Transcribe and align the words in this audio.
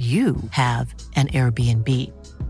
you 0.00 0.36
have 0.52 0.94
an 1.16 1.26
Airbnb. 1.28 1.86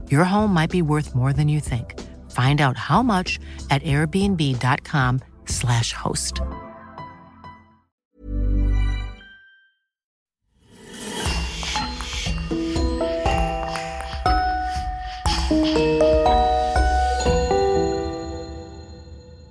Your 0.09 0.23
home 0.23 0.55
might 0.55 0.71
be 0.71 0.83
worth 0.83 1.17
more 1.17 1.33
than 1.33 1.49
you 1.49 1.59
think. 1.59 1.99
Find 2.31 2.61
out 2.61 2.77
how 2.77 3.03
much 3.03 3.41
at 3.71 3.83
airbnb.com/slash 3.83 5.93
host. 5.93 6.43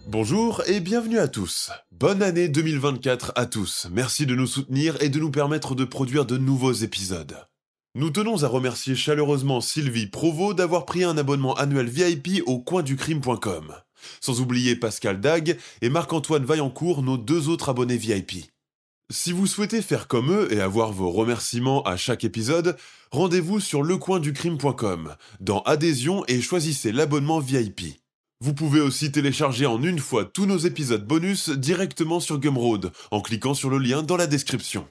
Bonjour 0.07 0.63
et 0.67 0.79
bienvenue 0.79 1.19
à 1.19 1.27
tous. 1.27 1.71
Bonne 1.91 2.23
année 2.23 2.47
2024 2.47 3.33
à 3.35 3.45
tous. 3.45 3.87
Merci 3.91 4.25
de 4.25 4.35
nous 4.35 4.47
soutenir 4.47 4.95
et 5.01 5.09
de 5.09 5.19
nous 5.19 5.31
permettre 5.31 5.75
de 5.75 5.83
produire 5.85 6.25
de 6.25 6.37
nouveaux 6.37 6.71
épisodes. 6.71 7.48
Nous 7.95 8.11
tenons 8.11 8.43
à 8.43 8.47
remercier 8.47 8.95
chaleureusement 8.95 9.61
Sylvie 9.61 10.05
Provo 10.05 10.53
d'avoir 10.53 10.85
pris 10.85 11.03
un 11.03 11.17
abonnement 11.17 11.55
annuel 11.55 11.87
VIP 11.87 12.43
au 12.45 12.59
coinducrime.com. 12.59 13.73
Sans 14.21 14.41
oublier 14.41 14.75
Pascal 14.75 15.19
Dag 15.19 15.57
et 15.81 15.89
Marc-Antoine 15.89 16.45
Vaillancourt, 16.45 17.01
nos 17.01 17.17
deux 17.17 17.49
autres 17.49 17.69
abonnés 17.69 17.97
VIP. 17.97 18.51
Si 19.11 19.31
vous 19.31 19.47
souhaitez 19.47 19.81
faire 19.81 20.07
comme 20.07 20.31
eux 20.31 20.53
et 20.53 20.61
avoir 20.61 20.91
vos 20.91 21.09
remerciements 21.09 21.81
à 21.81 21.97
chaque 21.97 22.23
épisode, 22.23 22.77
rendez-vous 23.11 23.59
sur 23.59 23.81
lecoinducrime.com, 23.81 25.15
dans 25.39 25.61
Adhésion 25.61 26.23
et 26.27 26.41
choisissez 26.41 26.91
l'abonnement 26.91 27.39
VIP. 27.39 27.99
Vous 28.39 28.53
pouvez 28.53 28.81
aussi 28.81 29.11
télécharger 29.11 29.65
en 29.65 29.81
une 29.81 29.99
fois 29.99 30.25
tous 30.25 30.45
nos 30.45 30.59
épisodes 30.59 31.07
bonus 31.07 31.49
directement 31.49 32.19
sur 32.19 32.37
Gumroad 32.37 32.91
en 33.09 33.21
cliquant 33.21 33.55
sur 33.55 33.71
le 33.71 33.79
lien 33.79 34.03
dans 34.03 34.15
la 34.15 34.27
description. 34.27 34.87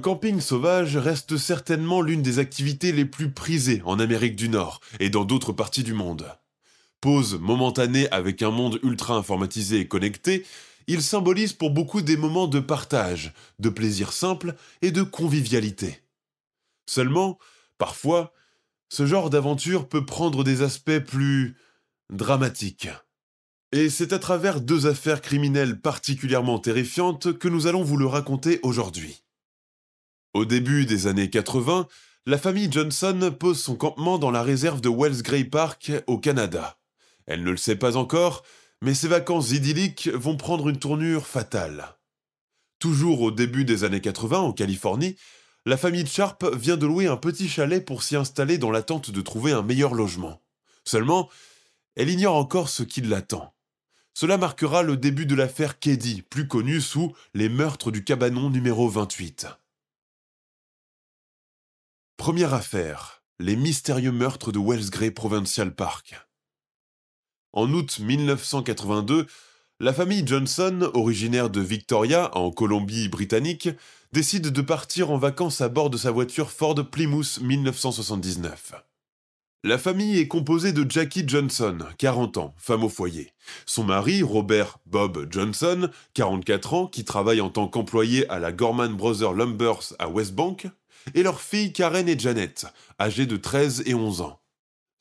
Camping 0.00 0.40
sauvage 0.40 0.96
reste 0.96 1.36
certainement 1.36 2.00
l'une 2.00 2.22
des 2.22 2.38
activités 2.38 2.92
les 2.92 3.04
plus 3.04 3.30
prisées 3.30 3.82
en 3.84 4.00
Amérique 4.00 4.34
du 4.34 4.48
Nord 4.48 4.80
et 4.98 5.10
dans 5.10 5.24
d'autres 5.24 5.52
parties 5.52 5.84
du 5.84 5.94
monde. 5.94 6.26
Pause 7.00 7.38
momentanée 7.40 8.10
avec 8.10 8.42
un 8.42 8.50
monde 8.50 8.80
ultra 8.82 9.14
informatisé 9.14 9.80
et 9.80 9.88
connecté, 9.88 10.44
il 10.86 11.02
symbolise 11.02 11.52
pour 11.52 11.70
beaucoup 11.70 12.02
des 12.02 12.16
moments 12.16 12.48
de 12.48 12.60
partage, 12.60 13.32
de 13.58 13.68
plaisir 13.68 14.12
simple 14.12 14.54
et 14.82 14.90
de 14.90 15.02
convivialité. 15.02 16.02
Seulement, 16.86 17.38
parfois, 17.78 18.32
ce 18.88 19.06
genre 19.06 19.30
d'aventure 19.30 19.88
peut 19.88 20.04
prendre 20.04 20.42
des 20.42 20.62
aspects 20.62 20.98
plus 20.98 21.56
dramatiques. 22.10 22.88
Et 23.72 23.88
c'est 23.88 24.12
à 24.12 24.18
travers 24.18 24.60
deux 24.60 24.86
affaires 24.86 25.20
criminelles 25.20 25.80
particulièrement 25.80 26.58
terrifiantes 26.58 27.38
que 27.38 27.48
nous 27.48 27.68
allons 27.68 27.84
vous 27.84 27.96
le 27.96 28.06
raconter 28.06 28.58
aujourd'hui. 28.64 29.22
Au 30.32 30.44
début 30.44 30.86
des 30.86 31.08
années 31.08 31.28
80, 31.28 31.88
la 32.24 32.38
famille 32.38 32.70
Johnson 32.70 33.34
pose 33.36 33.60
son 33.60 33.74
campement 33.74 34.16
dans 34.16 34.30
la 34.30 34.44
réserve 34.44 34.80
de 34.80 34.88
Wells 34.88 35.22
Gray 35.22 35.42
Park 35.42 35.90
au 36.06 36.18
Canada. 36.18 36.78
Elle 37.26 37.42
ne 37.42 37.50
le 37.50 37.56
sait 37.56 37.74
pas 37.74 37.96
encore, 37.96 38.44
mais 38.80 38.94
ses 38.94 39.08
vacances 39.08 39.50
idylliques 39.50 40.08
vont 40.08 40.36
prendre 40.36 40.68
une 40.68 40.78
tournure 40.78 41.26
fatale. 41.26 41.96
Toujours 42.78 43.22
au 43.22 43.32
début 43.32 43.64
des 43.64 43.82
années 43.82 44.00
80 44.00 44.38
en 44.38 44.52
Californie, 44.52 45.16
la 45.66 45.76
famille 45.76 46.06
Sharp 46.06 46.44
vient 46.54 46.76
de 46.76 46.86
louer 46.86 47.08
un 47.08 47.16
petit 47.16 47.48
chalet 47.48 47.84
pour 47.84 48.04
s'y 48.04 48.14
installer 48.14 48.56
dans 48.56 48.70
l'attente 48.70 49.10
de 49.10 49.20
trouver 49.22 49.50
un 49.50 49.62
meilleur 49.62 49.94
logement. 49.94 50.40
Seulement, 50.84 51.28
elle 51.96 52.08
ignore 52.08 52.36
encore 52.36 52.68
ce 52.68 52.84
qui 52.84 53.00
l'attend. 53.00 53.52
Cela 54.14 54.38
marquera 54.38 54.84
le 54.84 54.96
début 54.96 55.26
de 55.26 55.34
l'affaire 55.34 55.80
Keddy, 55.80 56.22
plus 56.22 56.46
connue 56.46 56.80
sous 56.80 57.16
les 57.34 57.48
meurtres 57.48 57.90
du 57.90 58.04
cabanon 58.04 58.48
numéro 58.48 58.88
28. 58.88 59.48
Première 62.20 62.52
affaire, 62.52 63.22
les 63.38 63.56
mystérieux 63.56 64.12
meurtres 64.12 64.52
de 64.52 64.58
Wells 64.58 64.90
Gray 64.90 65.10
Provincial 65.10 65.74
Park. 65.74 66.20
En 67.54 67.72
août 67.72 67.98
1982, 67.98 69.26
la 69.80 69.94
famille 69.94 70.26
Johnson, 70.26 70.90
originaire 70.92 71.48
de 71.48 71.62
Victoria, 71.62 72.30
en 72.36 72.50
Colombie-Britannique, 72.50 73.70
décide 74.12 74.48
de 74.48 74.60
partir 74.60 75.10
en 75.10 75.16
vacances 75.16 75.62
à 75.62 75.70
bord 75.70 75.88
de 75.88 75.96
sa 75.96 76.10
voiture 76.10 76.50
Ford 76.50 76.74
Plymouth 76.90 77.40
1979. 77.40 78.74
La 79.64 79.78
famille 79.78 80.18
est 80.18 80.28
composée 80.28 80.74
de 80.74 80.84
Jackie 80.90 81.24
Johnson, 81.26 81.78
40 81.96 82.36
ans, 82.36 82.54
femme 82.58 82.84
au 82.84 82.90
foyer. 82.90 83.32
Son 83.64 83.84
mari, 83.84 84.22
Robert 84.22 84.76
Bob 84.84 85.26
Johnson, 85.30 85.88
44 86.12 86.74
ans, 86.74 86.86
qui 86.86 87.06
travaille 87.06 87.40
en 87.40 87.48
tant 87.48 87.66
qu'employé 87.66 88.28
à 88.28 88.38
la 88.38 88.52
Gorman 88.52 88.94
Brothers 88.94 89.32
Lumbers 89.32 89.94
à 89.98 90.10
West 90.10 90.34
Bank, 90.34 90.68
et 91.14 91.22
leurs 91.22 91.40
filles 91.40 91.72
Karen 91.72 92.08
et 92.08 92.18
Janet, 92.18 92.66
âgées 93.00 93.26
de 93.26 93.36
13 93.36 93.84
et 93.86 93.94
11 93.94 94.20
ans. 94.20 94.40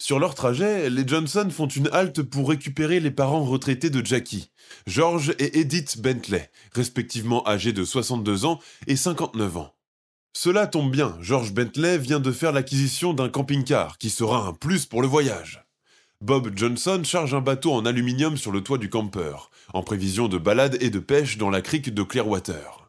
Sur 0.02 0.18
leur 0.18 0.34
trajet, 0.34 0.90
les 0.90 1.06
Johnson 1.06 1.50
font 1.52 1.68
une 1.68 1.90
halte 1.92 2.22
pour 2.22 2.50
récupérer 2.50 3.02
les 3.02 3.12
parents 3.12 3.44
retraités 3.44 3.90
de 3.90 4.06
Jackie, 4.06 4.50
George 4.88 5.36
et 5.40 5.60
Edith 5.60 6.02
Bentley, 6.02 6.50
respectivement 6.74 7.46
âgés 7.46 7.74
de 7.74 7.84
62 7.84 8.46
ans 8.46 8.60
et 8.88 8.96
59 8.96 9.58
ans. 9.58 9.76
Cela 10.34 10.68
tombe 10.68 10.90
bien, 10.90 11.18
George 11.20 11.52
Bentley 11.52 11.98
vient 11.98 12.22
de 12.22 12.32
faire 12.32 12.54
l'acquisition 12.54 13.14
d'un 13.14 13.28
camping-car 13.28 13.98
qui 13.98 14.10
sera 14.10 14.48
un 14.48 14.54
plus 14.54 14.86
pour 14.86 15.02
le 15.02 15.08
voyage. 15.08 15.66
Bob 16.22 16.52
Johnson 16.56 17.02
charge 17.04 17.34
un 17.34 17.42
bateau 17.42 17.74
en 17.74 17.86
aluminium 17.86 18.38
sur 18.38 18.52
le 18.52 18.62
toit 18.62 18.78
du 18.78 18.90
camper, 18.90 19.50
en 19.74 19.84
prévision 19.84 20.30
de 20.30 20.38
balade 20.38 20.78
et 20.82 20.90
de 20.90 21.00
pêche 21.00 21.38
dans 21.38 21.50
la 21.50 21.62
crique 21.62 21.94
de 21.94 22.04
Clearwater. 22.04 22.89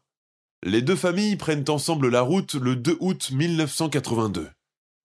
Les 0.62 0.82
deux 0.82 0.96
familles 0.96 1.36
prennent 1.36 1.64
ensemble 1.68 2.10
la 2.10 2.20
route 2.20 2.54
le 2.54 2.76
2 2.76 2.98
août 3.00 3.30
1982. 3.32 4.50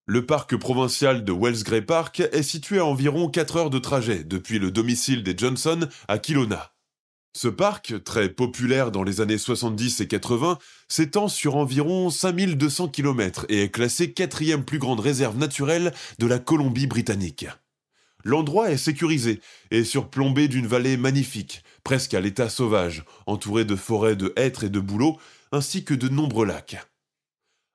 Le 0.06 0.26
parc 0.26 0.58
provincial 0.58 1.24
de 1.24 1.32
Wells 1.32 1.64
Gray 1.64 1.82
Park 1.82 2.20
est 2.20 2.44
situé 2.44 2.80
à 2.80 2.86
environ 2.86 3.30
4 3.30 3.56
heures 3.56 3.70
de 3.70 3.80
trajet 3.80 4.26
depuis 4.26 4.60
le 4.60 4.70
domicile 4.70 5.24
des 5.24 5.34
Johnson 5.38 5.88
à 6.10 6.18
Kilona. 6.18 6.74
Ce 7.34 7.48
parc, 7.48 8.04
très 8.04 8.28
populaire 8.28 8.92
dans 8.92 9.04
les 9.04 9.22
années 9.22 9.38
70 9.38 10.02
et 10.02 10.08
80, 10.10 10.60
s'étend 10.90 11.30
sur 11.30 11.56
environ 11.56 12.10
5200 12.10 12.90
km 12.90 13.46
et 13.48 13.64
est 13.64 13.70
classé 13.70 14.12
quatrième 14.12 14.66
plus 14.66 14.80
grande 14.80 15.00
réserve 15.00 15.38
naturelle 15.38 15.94
de 16.20 16.28
la 16.28 16.40
Colombie-Britannique. 16.40 17.48
L'endroit 18.26 18.72
est 18.72 18.78
sécurisé 18.78 19.40
et 19.70 19.84
surplombé 19.84 20.48
d'une 20.48 20.66
vallée 20.66 20.98
magnifique, 20.98 21.64
presque 21.84 22.16
à 22.16 22.20
l'état 22.20 22.50
sauvage, 22.50 23.06
entouré 23.28 23.66
de 23.66 23.76
forêts 23.76 24.16
de 24.16 24.34
hêtres 24.36 24.64
et 24.64 24.70
de 24.70 24.80
bouleaux, 24.80 25.20
ainsi 25.56 25.86
que 25.86 25.94
de 25.94 26.10
nombreux 26.10 26.46
lacs. 26.46 26.86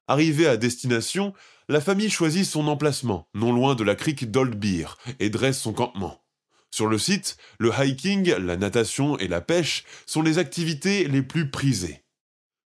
Arrivée 0.07 0.47
à 0.47 0.57
destination, 0.57 1.33
la 1.69 1.81
famille 1.81 2.11
choisit 2.11 2.45
son 2.45 2.69
emplacement, 2.69 3.29
non 3.35 3.53
loin 3.53 3.75
de 3.75 3.85
la 3.85 3.95
crique 3.95 4.31
d'Old 4.31 4.55
Beer, 4.55 4.99
et 5.19 5.31
dresse 5.31 5.59
son 5.59 5.73
campement. 5.73 6.23
Sur 6.71 6.87
le 6.87 6.99
site, 6.99 7.37
le 7.59 7.73
hiking, 7.77 8.35
la 8.35 8.57
natation 8.57 9.19
et 9.19 9.29
la 9.29 9.41
pêche 9.41 9.85
sont 10.07 10.23
les 10.23 10.39
activités 10.39 11.09
les 11.09 11.23
plus 11.23 11.51
prisées. 11.51 12.03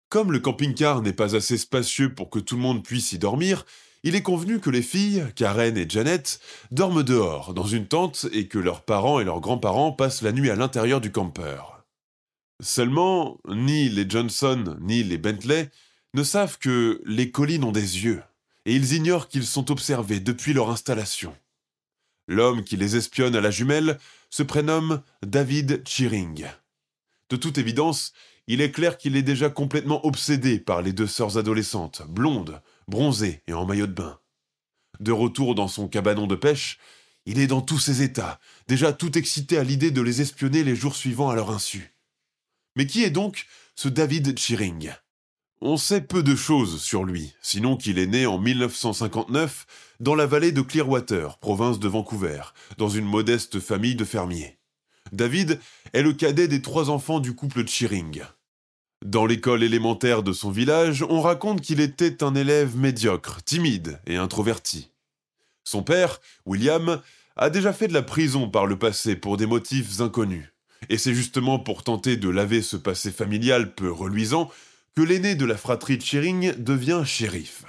Comme 0.09 0.31
le 0.31 0.39
camping-car 0.39 1.01
n'est 1.01 1.13
pas 1.13 1.35
assez 1.35 1.57
spacieux 1.57 2.13
pour 2.13 2.29
que 2.29 2.39
tout 2.39 2.55
le 2.55 2.61
monde 2.61 2.83
puisse 2.83 3.13
y 3.13 3.19
dormir, 3.19 3.65
il 4.03 4.15
est 4.15 4.21
convenu 4.21 4.59
que 4.59 4.69
les 4.69 4.81
filles, 4.81 5.25
Karen 5.35 5.77
et 5.77 5.89
Janet, 5.89 6.39
dorment 6.71 7.03
dehors, 7.03 7.53
dans 7.53 7.67
une 7.67 7.87
tente, 7.87 8.27
et 8.33 8.47
que 8.47 8.59
leurs 8.59 8.81
parents 8.81 9.19
et 9.19 9.23
leurs 9.23 9.39
grands-parents 9.39 9.91
passent 9.91 10.21
la 10.21 10.31
nuit 10.31 10.49
à 10.49 10.55
l'intérieur 10.55 10.99
du 10.99 11.11
camper. 11.11 11.72
Seulement, 12.63 13.41
ni 13.49 13.89
les 13.89 14.09
Johnson 14.09 14.77
ni 14.79 15.03
les 15.03 15.17
Bentley 15.17 15.69
ne 16.13 16.23
savent 16.23 16.57
que 16.57 17.01
les 17.05 17.29
collines 17.29 17.65
ont 17.65 17.73
des 17.73 18.05
yeux, 18.05 18.23
et 18.65 18.73
ils 18.73 18.93
ignorent 18.93 19.27
qu'ils 19.27 19.45
sont 19.45 19.69
observés 19.69 20.21
depuis 20.21 20.53
leur 20.53 20.69
installation. 20.69 21.35
L'homme 22.29 22.63
qui 22.63 22.77
les 22.77 22.95
espionne 22.95 23.35
à 23.35 23.41
la 23.41 23.51
jumelle 23.51 23.99
se 24.29 24.43
prénomme 24.43 25.01
David 25.25 25.85
Cheering. 25.85 26.45
De 27.29 27.35
toute 27.35 27.57
évidence, 27.57 28.13
il 28.47 28.61
est 28.61 28.71
clair 28.71 28.97
qu'il 28.97 29.17
est 29.17 29.23
déjà 29.23 29.49
complètement 29.49 30.05
obsédé 30.05 30.57
par 30.57 30.81
les 30.81 30.93
deux 30.93 31.07
sœurs 31.07 31.37
adolescentes, 31.37 32.03
blondes, 32.07 32.61
bronzées 32.87 33.41
et 33.47 33.53
en 33.53 33.65
maillot 33.65 33.87
de 33.87 33.91
bain. 33.91 34.19
De 35.01 35.11
retour 35.11 35.53
dans 35.53 35.67
son 35.67 35.89
cabanon 35.89 36.27
de 36.27 36.35
pêche, 36.35 36.79
il 37.25 37.39
est 37.39 37.47
dans 37.47 37.61
tous 37.61 37.79
ses 37.79 38.03
états, 38.03 38.39
déjà 38.69 38.93
tout 38.93 39.17
excité 39.17 39.57
à 39.57 39.65
l'idée 39.65 39.91
de 39.91 40.01
les 40.01 40.21
espionner 40.21 40.63
les 40.63 40.77
jours 40.77 40.95
suivants 40.95 41.29
à 41.29 41.35
leur 41.35 41.51
insu. 41.51 41.92
Mais 42.75 42.87
qui 42.87 43.03
est 43.03 43.09
donc 43.09 43.45
ce 43.75 43.87
David 43.87 44.37
Cheering 44.37 44.91
On 45.61 45.77
sait 45.77 46.01
peu 46.01 46.23
de 46.23 46.35
choses 46.35 46.81
sur 46.81 47.03
lui, 47.03 47.33
sinon 47.41 47.77
qu'il 47.77 47.99
est 47.99 48.07
né 48.07 48.25
en 48.25 48.37
1959 48.37 49.65
dans 49.99 50.15
la 50.15 50.25
vallée 50.25 50.51
de 50.51 50.61
Clearwater, 50.61 51.37
province 51.37 51.79
de 51.79 51.87
Vancouver, 51.87 52.41
dans 52.77 52.89
une 52.89 53.05
modeste 53.05 53.59
famille 53.59 53.95
de 53.95 54.05
fermiers. 54.05 54.57
David 55.11 55.59
est 55.93 56.01
le 56.01 56.13
cadet 56.13 56.47
des 56.47 56.61
trois 56.61 56.89
enfants 56.89 57.19
du 57.19 57.35
couple 57.35 57.67
Cheering. 57.67 58.23
Dans 59.05 59.25
l'école 59.25 59.63
élémentaire 59.63 60.23
de 60.23 60.33
son 60.33 60.49
village, 60.49 61.03
on 61.07 61.21
raconte 61.21 61.61
qu'il 61.61 61.81
était 61.81 62.23
un 62.23 62.35
élève 62.35 62.77
médiocre, 62.77 63.43
timide 63.43 63.99
et 64.07 64.15
introverti. 64.15 64.91
Son 65.63 65.83
père, 65.83 66.21
William, 66.45 67.01
a 67.35 67.49
déjà 67.49 67.73
fait 67.73 67.87
de 67.87 67.93
la 67.93 68.01
prison 68.01 68.49
par 68.49 68.65
le 68.65 68.79
passé 68.79 69.15
pour 69.15 69.37
des 69.37 69.45
motifs 69.45 69.99
inconnus. 69.99 70.52
Et 70.89 70.97
c'est 70.97 71.13
justement 71.13 71.59
pour 71.59 71.83
tenter 71.83 72.17
de 72.17 72.29
laver 72.29 72.61
ce 72.61 72.77
passé 72.77 73.11
familial 73.11 73.73
peu 73.73 73.91
reluisant 73.91 74.51
que 74.95 75.01
l'aîné 75.01 75.35
de 75.35 75.45
la 75.45 75.57
fratrie 75.57 75.99
Cheering 75.99 76.53
devient 76.57 77.03
shérif. 77.05 77.65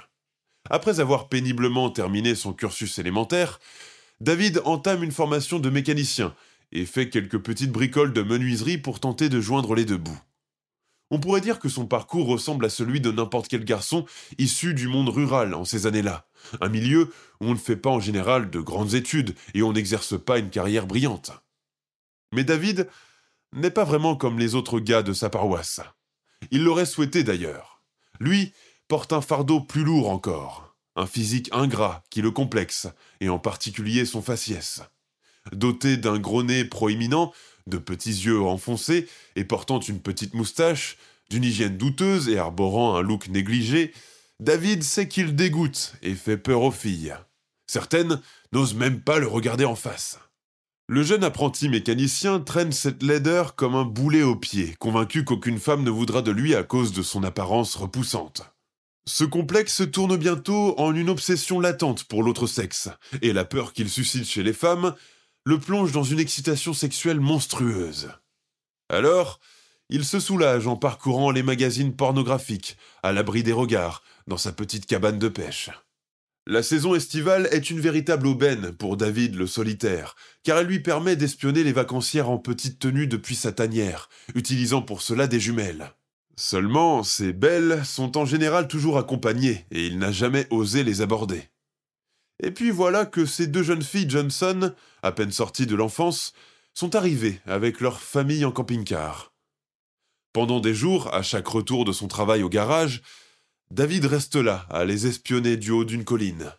Après 0.69 0.99
avoir 0.99 1.29
péniblement 1.29 1.89
terminé 1.89 2.35
son 2.35 2.53
cursus 2.53 2.97
élémentaire, 2.99 3.59
David 4.21 4.61
entame 4.65 5.03
une 5.03 5.11
formation 5.11 5.59
de 5.59 5.69
mécanicien 5.69 6.33
et 6.71 6.85
fait 6.85 7.09
quelques 7.09 7.39
petites 7.39 7.71
bricoles 7.71 8.13
de 8.13 8.21
menuiserie 8.21 8.77
pour 8.77 8.99
tenter 8.99 9.29
de 9.29 9.41
joindre 9.41 9.75
les 9.75 9.85
deux 9.85 9.97
bouts. 9.97 10.19
On 11.11 11.19
pourrait 11.19 11.41
dire 11.41 11.59
que 11.59 11.69
son 11.69 11.85
parcours 11.85 12.27
ressemble 12.27 12.65
à 12.65 12.69
celui 12.69 12.99
de 12.99 13.11
n'importe 13.11 13.47
quel 13.47 13.63
garçon 13.63 14.05
issu 14.39 14.73
du 14.73 14.87
monde 14.87 15.09
rural 15.09 15.53
en 15.53 15.63
ces 15.63 15.85
années-là, 15.85 16.27
un 16.61 16.69
milieu 16.69 17.11
où 17.41 17.45
on 17.45 17.51
ne 17.51 17.59
fait 17.59 17.75
pas 17.75 17.91
en 17.91 17.99
général 17.99 18.49
de 18.49 18.59
grandes 18.59 18.95
études 18.95 19.35
et 19.53 19.61
on 19.61 19.73
n'exerce 19.73 20.19
pas 20.19 20.39
une 20.39 20.49
carrière 20.49 20.87
brillante. 20.87 21.31
Mais 22.31 22.43
David 22.43 22.87
n'est 23.53 23.71
pas 23.71 23.83
vraiment 23.83 24.15
comme 24.15 24.39
les 24.39 24.55
autres 24.55 24.79
gars 24.79 25.03
de 25.03 25.13
sa 25.13 25.29
paroisse. 25.29 25.79
Il 26.51 26.63
l'aurait 26.63 26.85
souhaité 26.85 27.23
d'ailleurs. 27.23 27.81
Lui 28.19 28.53
porte 28.87 29.13
un 29.13 29.21
fardeau 29.21 29.61
plus 29.61 29.83
lourd 29.83 30.09
encore, 30.09 30.75
un 30.95 31.07
physique 31.07 31.49
ingrat 31.51 32.03
qui 32.09 32.21
le 32.21 32.31
complexe, 32.31 32.87
et 33.19 33.29
en 33.29 33.39
particulier 33.39 34.05
son 34.05 34.21
faciès. 34.21 34.81
Doté 35.51 35.97
d'un 35.97 36.19
gros 36.19 36.43
nez 36.43 36.65
proéminent, 36.65 37.33
de 37.67 37.77
petits 37.77 38.09
yeux 38.09 38.41
enfoncés 38.41 39.07
et 39.35 39.43
portant 39.43 39.79
une 39.79 40.01
petite 40.01 40.33
moustache, 40.33 40.97
d'une 41.29 41.43
hygiène 41.43 41.77
douteuse 41.77 42.29
et 42.29 42.37
arborant 42.37 42.95
un 42.95 43.01
look 43.01 43.27
négligé, 43.29 43.93
David 44.39 44.83
sait 44.83 45.07
qu'il 45.07 45.35
dégoûte 45.35 45.93
et 46.01 46.13
fait 46.13 46.37
peur 46.37 46.61
aux 46.61 46.71
filles. 46.71 47.15
Certaines 47.67 48.21
n'osent 48.51 48.75
même 48.75 49.01
pas 49.01 49.17
le 49.17 49.27
regarder 49.27 49.65
en 49.65 49.75
face. 49.75 50.19
Le 50.87 51.01
jeune 51.01 51.23
apprenti 51.23 51.67
mécanicien 51.67 52.39
traîne 52.39 52.71
cette 52.71 53.01
laideur 53.01 53.55
comme 53.55 53.73
un 53.73 53.85
boulet 53.85 54.21
au 54.21 54.35
pied, 54.35 54.75
convaincu 54.77 55.23
qu'aucune 55.25 55.57
femme 55.57 55.83
ne 55.83 55.89
voudra 55.89 56.21
de 56.21 56.29
lui 56.29 56.53
à 56.53 56.61
cause 56.61 56.93
de 56.93 57.01
son 57.01 57.23
apparence 57.23 57.75
repoussante. 57.75 58.43
Ce 59.07 59.23
complexe 59.23 59.81
tourne 59.91 60.15
bientôt 60.15 60.79
en 60.79 60.93
une 60.93 61.09
obsession 61.09 61.59
latente 61.59 62.03
pour 62.03 62.21
l'autre 62.21 62.45
sexe, 62.45 62.89
et 63.23 63.33
la 63.33 63.45
peur 63.45 63.73
qu'il 63.73 63.89
suscite 63.89 64.25
chez 64.25 64.43
les 64.43 64.53
femmes 64.53 64.93
le 65.43 65.59
plonge 65.59 65.91
dans 65.91 66.03
une 66.03 66.19
excitation 66.19 66.73
sexuelle 66.73 67.19
monstrueuse. 67.19 68.09
Alors, 68.89 69.39
il 69.89 70.05
se 70.05 70.19
soulage 70.19 70.67
en 70.67 70.75
parcourant 70.75 71.31
les 71.31 71.43
magazines 71.43 71.95
pornographiques, 71.95 72.77
à 73.01 73.11
l'abri 73.11 73.41
des 73.41 73.53
regards, 73.53 74.03
dans 74.27 74.37
sa 74.37 74.51
petite 74.51 74.85
cabane 74.85 75.17
de 75.17 75.29
pêche. 75.29 75.71
La 76.47 76.61
saison 76.61 76.93
estivale 76.93 77.47
est 77.51 77.71
une 77.71 77.79
véritable 77.79 78.27
aubaine 78.27 78.71
pour 78.71 78.97
David 78.97 79.33
le 79.33 79.47
solitaire, 79.47 80.15
car 80.43 80.59
elle 80.59 80.67
lui 80.67 80.79
permet 80.79 81.15
d'espionner 81.15 81.63
les 81.63 81.73
vacancières 81.73 82.29
en 82.29 82.37
petite 82.37 82.77
tenue 82.77 83.07
depuis 83.07 83.35
sa 83.35 83.51
tanière, 83.51 84.09
utilisant 84.35 84.83
pour 84.83 85.01
cela 85.01 85.25
des 85.25 85.39
jumelles. 85.39 85.91
Seulement, 86.35 87.01
ces 87.01 87.33
belles 87.33 87.83
sont 87.83 88.15
en 88.15 88.25
général 88.25 88.67
toujours 88.67 88.99
accompagnées, 88.99 89.65
et 89.71 89.87
il 89.87 89.97
n'a 89.97 90.11
jamais 90.11 90.45
osé 90.51 90.83
les 90.83 91.01
aborder. 91.01 91.49
Et 92.43 92.51
puis 92.51 92.69
voilà 92.69 93.07
que 93.07 93.25
ces 93.25 93.47
deux 93.47 93.63
jeunes 93.63 93.81
filles 93.81 94.09
Johnson, 94.09 94.71
à 95.01 95.11
peine 95.11 95.31
sorties 95.31 95.65
de 95.65 95.75
l'enfance, 95.75 96.33
sont 96.75 96.95
arrivées 96.95 97.39
avec 97.47 97.81
leur 97.81 97.99
famille 97.99 98.45
en 98.45 98.51
camping-car. 98.51 99.33
Pendant 100.31 100.59
des 100.59 100.75
jours, 100.75 101.11
à 101.11 101.23
chaque 101.23 101.47
retour 101.47 101.85
de 101.85 101.91
son 101.91 102.07
travail 102.07 102.43
au 102.43 102.49
garage, 102.49 103.01
David 103.71 104.05
reste 104.05 104.35
là, 104.35 104.65
à 104.69 104.85
les 104.85 105.07
espionner 105.07 105.57
du 105.57 105.71
haut 105.71 105.85
d'une 105.85 106.03
colline. 106.03 106.51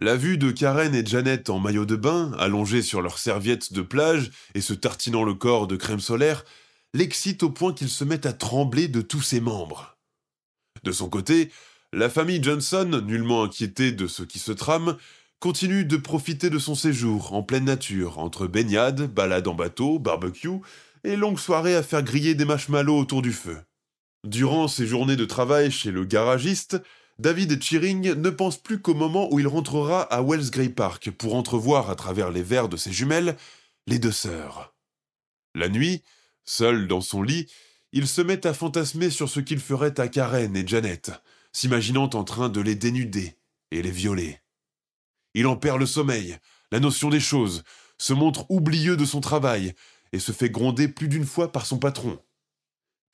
La 0.00 0.16
vue 0.16 0.38
de 0.38 0.50
Karen 0.50 0.94
et 0.94 1.04
Janet 1.04 1.48
en 1.50 1.58
maillot 1.58 1.86
de 1.86 1.96
bain, 1.96 2.32
allongés 2.38 2.82
sur 2.82 3.02
leurs 3.02 3.18
serviettes 3.18 3.72
de 3.72 3.82
plage 3.82 4.30
et 4.54 4.60
se 4.60 4.74
tartinant 4.74 5.22
le 5.22 5.34
corps 5.34 5.66
de 5.66 5.76
crème 5.76 6.00
solaire, 6.00 6.44
l'excite 6.92 7.42
au 7.42 7.50
point 7.50 7.72
qu'il 7.72 7.88
se 7.88 8.04
met 8.04 8.26
à 8.26 8.32
trembler 8.32 8.88
de 8.88 9.00
tous 9.00 9.22
ses 9.22 9.40
membres. 9.40 9.96
De 10.82 10.92
son 10.92 11.08
côté, 11.08 11.50
la 11.92 12.10
famille 12.10 12.42
Johnson, 12.42 13.02
nullement 13.06 13.44
inquiétée 13.44 13.92
de 13.92 14.06
ce 14.06 14.22
qui 14.22 14.38
se 14.38 14.52
trame, 14.52 14.96
continue 15.40 15.84
de 15.84 15.96
profiter 15.96 16.50
de 16.50 16.58
son 16.58 16.74
séjour 16.74 17.34
en 17.34 17.42
pleine 17.42 17.64
nature, 17.64 18.18
entre 18.18 18.46
baignades, 18.46 19.12
balades 19.12 19.48
en 19.48 19.54
bateau, 19.54 19.98
barbecue 19.98 20.60
et 21.04 21.16
longues 21.16 21.38
soirées 21.38 21.76
à 21.76 21.82
faire 21.82 22.02
griller 22.02 22.34
des 22.34 22.44
marshmallows 22.44 22.98
autour 22.98 23.22
du 23.22 23.32
feu. 23.32 23.58
Durant 24.26 24.66
ses 24.66 24.88
journées 24.88 25.14
de 25.14 25.24
travail 25.24 25.70
chez 25.70 25.92
le 25.92 26.04
garagiste, 26.04 26.82
David 27.20 27.62
Cheering 27.62 28.14
ne 28.14 28.30
pense 28.30 28.56
plus 28.56 28.80
qu'au 28.80 28.92
moment 28.92 29.32
où 29.32 29.38
il 29.38 29.46
rentrera 29.46 30.02
à 30.02 30.20
Wells 30.20 30.50
Grey 30.50 30.68
Park 30.68 31.12
pour 31.12 31.36
entrevoir 31.36 31.90
à 31.90 31.94
travers 31.94 32.32
les 32.32 32.42
verres 32.42 32.68
de 32.68 32.76
ses 32.76 32.90
jumelles 32.90 33.36
les 33.86 34.00
deux 34.00 34.10
sœurs. 34.10 34.74
La 35.54 35.68
nuit, 35.68 36.02
seul 36.44 36.88
dans 36.88 37.00
son 37.00 37.22
lit, 37.22 37.46
il 37.92 38.08
se 38.08 38.20
met 38.20 38.44
à 38.48 38.52
fantasmer 38.52 39.10
sur 39.10 39.28
ce 39.28 39.38
qu'il 39.38 39.60
ferait 39.60 40.00
à 40.00 40.08
Karen 40.08 40.56
et 40.56 40.66
Janet, 40.66 41.12
s'imaginant 41.52 42.10
en 42.12 42.24
train 42.24 42.48
de 42.48 42.60
les 42.60 42.74
dénuder 42.74 43.36
et 43.70 43.80
les 43.80 43.92
violer. 43.92 44.40
Il 45.34 45.46
en 45.46 45.56
perd 45.56 45.78
le 45.78 45.86
sommeil, 45.86 46.36
la 46.72 46.80
notion 46.80 47.10
des 47.10 47.20
choses, 47.20 47.62
se 47.96 48.12
montre 48.12 48.44
oublieux 48.50 48.96
de 48.96 49.04
son 49.04 49.20
travail 49.20 49.72
et 50.12 50.18
se 50.18 50.32
fait 50.32 50.50
gronder 50.50 50.88
plus 50.88 51.06
d'une 51.06 51.26
fois 51.26 51.52
par 51.52 51.64
son 51.64 51.78
patron. 51.78 52.18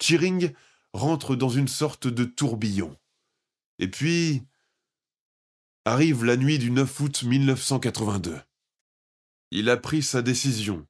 Cheering 0.01 0.53
rentre 0.93 1.37
dans 1.37 1.49
une 1.49 1.69
sorte 1.69 2.07
de 2.07 2.25
tourbillon. 2.25 2.97
Et 3.79 3.89
puis 3.89 4.43
arrive 5.85 6.25
la 6.25 6.37
nuit 6.37 6.59
du 6.59 6.71
9 6.71 7.01
août 7.01 7.23
1982. 7.25 8.39
Il 9.51 9.69
a 9.69 9.77
pris 9.77 10.03
sa 10.03 10.23
décision. 10.23 10.87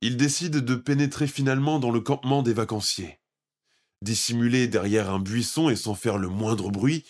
Il 0.00 0.16
décide 0.16 0.58
de 0.58 0.74
pénétrer 0.76 1.26
finalement 1.26 1.80
dans 1.80 1.90
le 1.90 2.00
campement 2.00 2.42
des 2.42 2.52
vacanciers. 2.52 3.18
Dissimulé 4.00 4.68
derrière 4.68 5.10
un 5.10 5.18
buisson 5.18 5.68
et 5.68 5.76
sans 5.76 5.94
faire 5.94 6.18
le 6.18 6.28
moindre 6.28 6.70
bruit, 6.70 7.04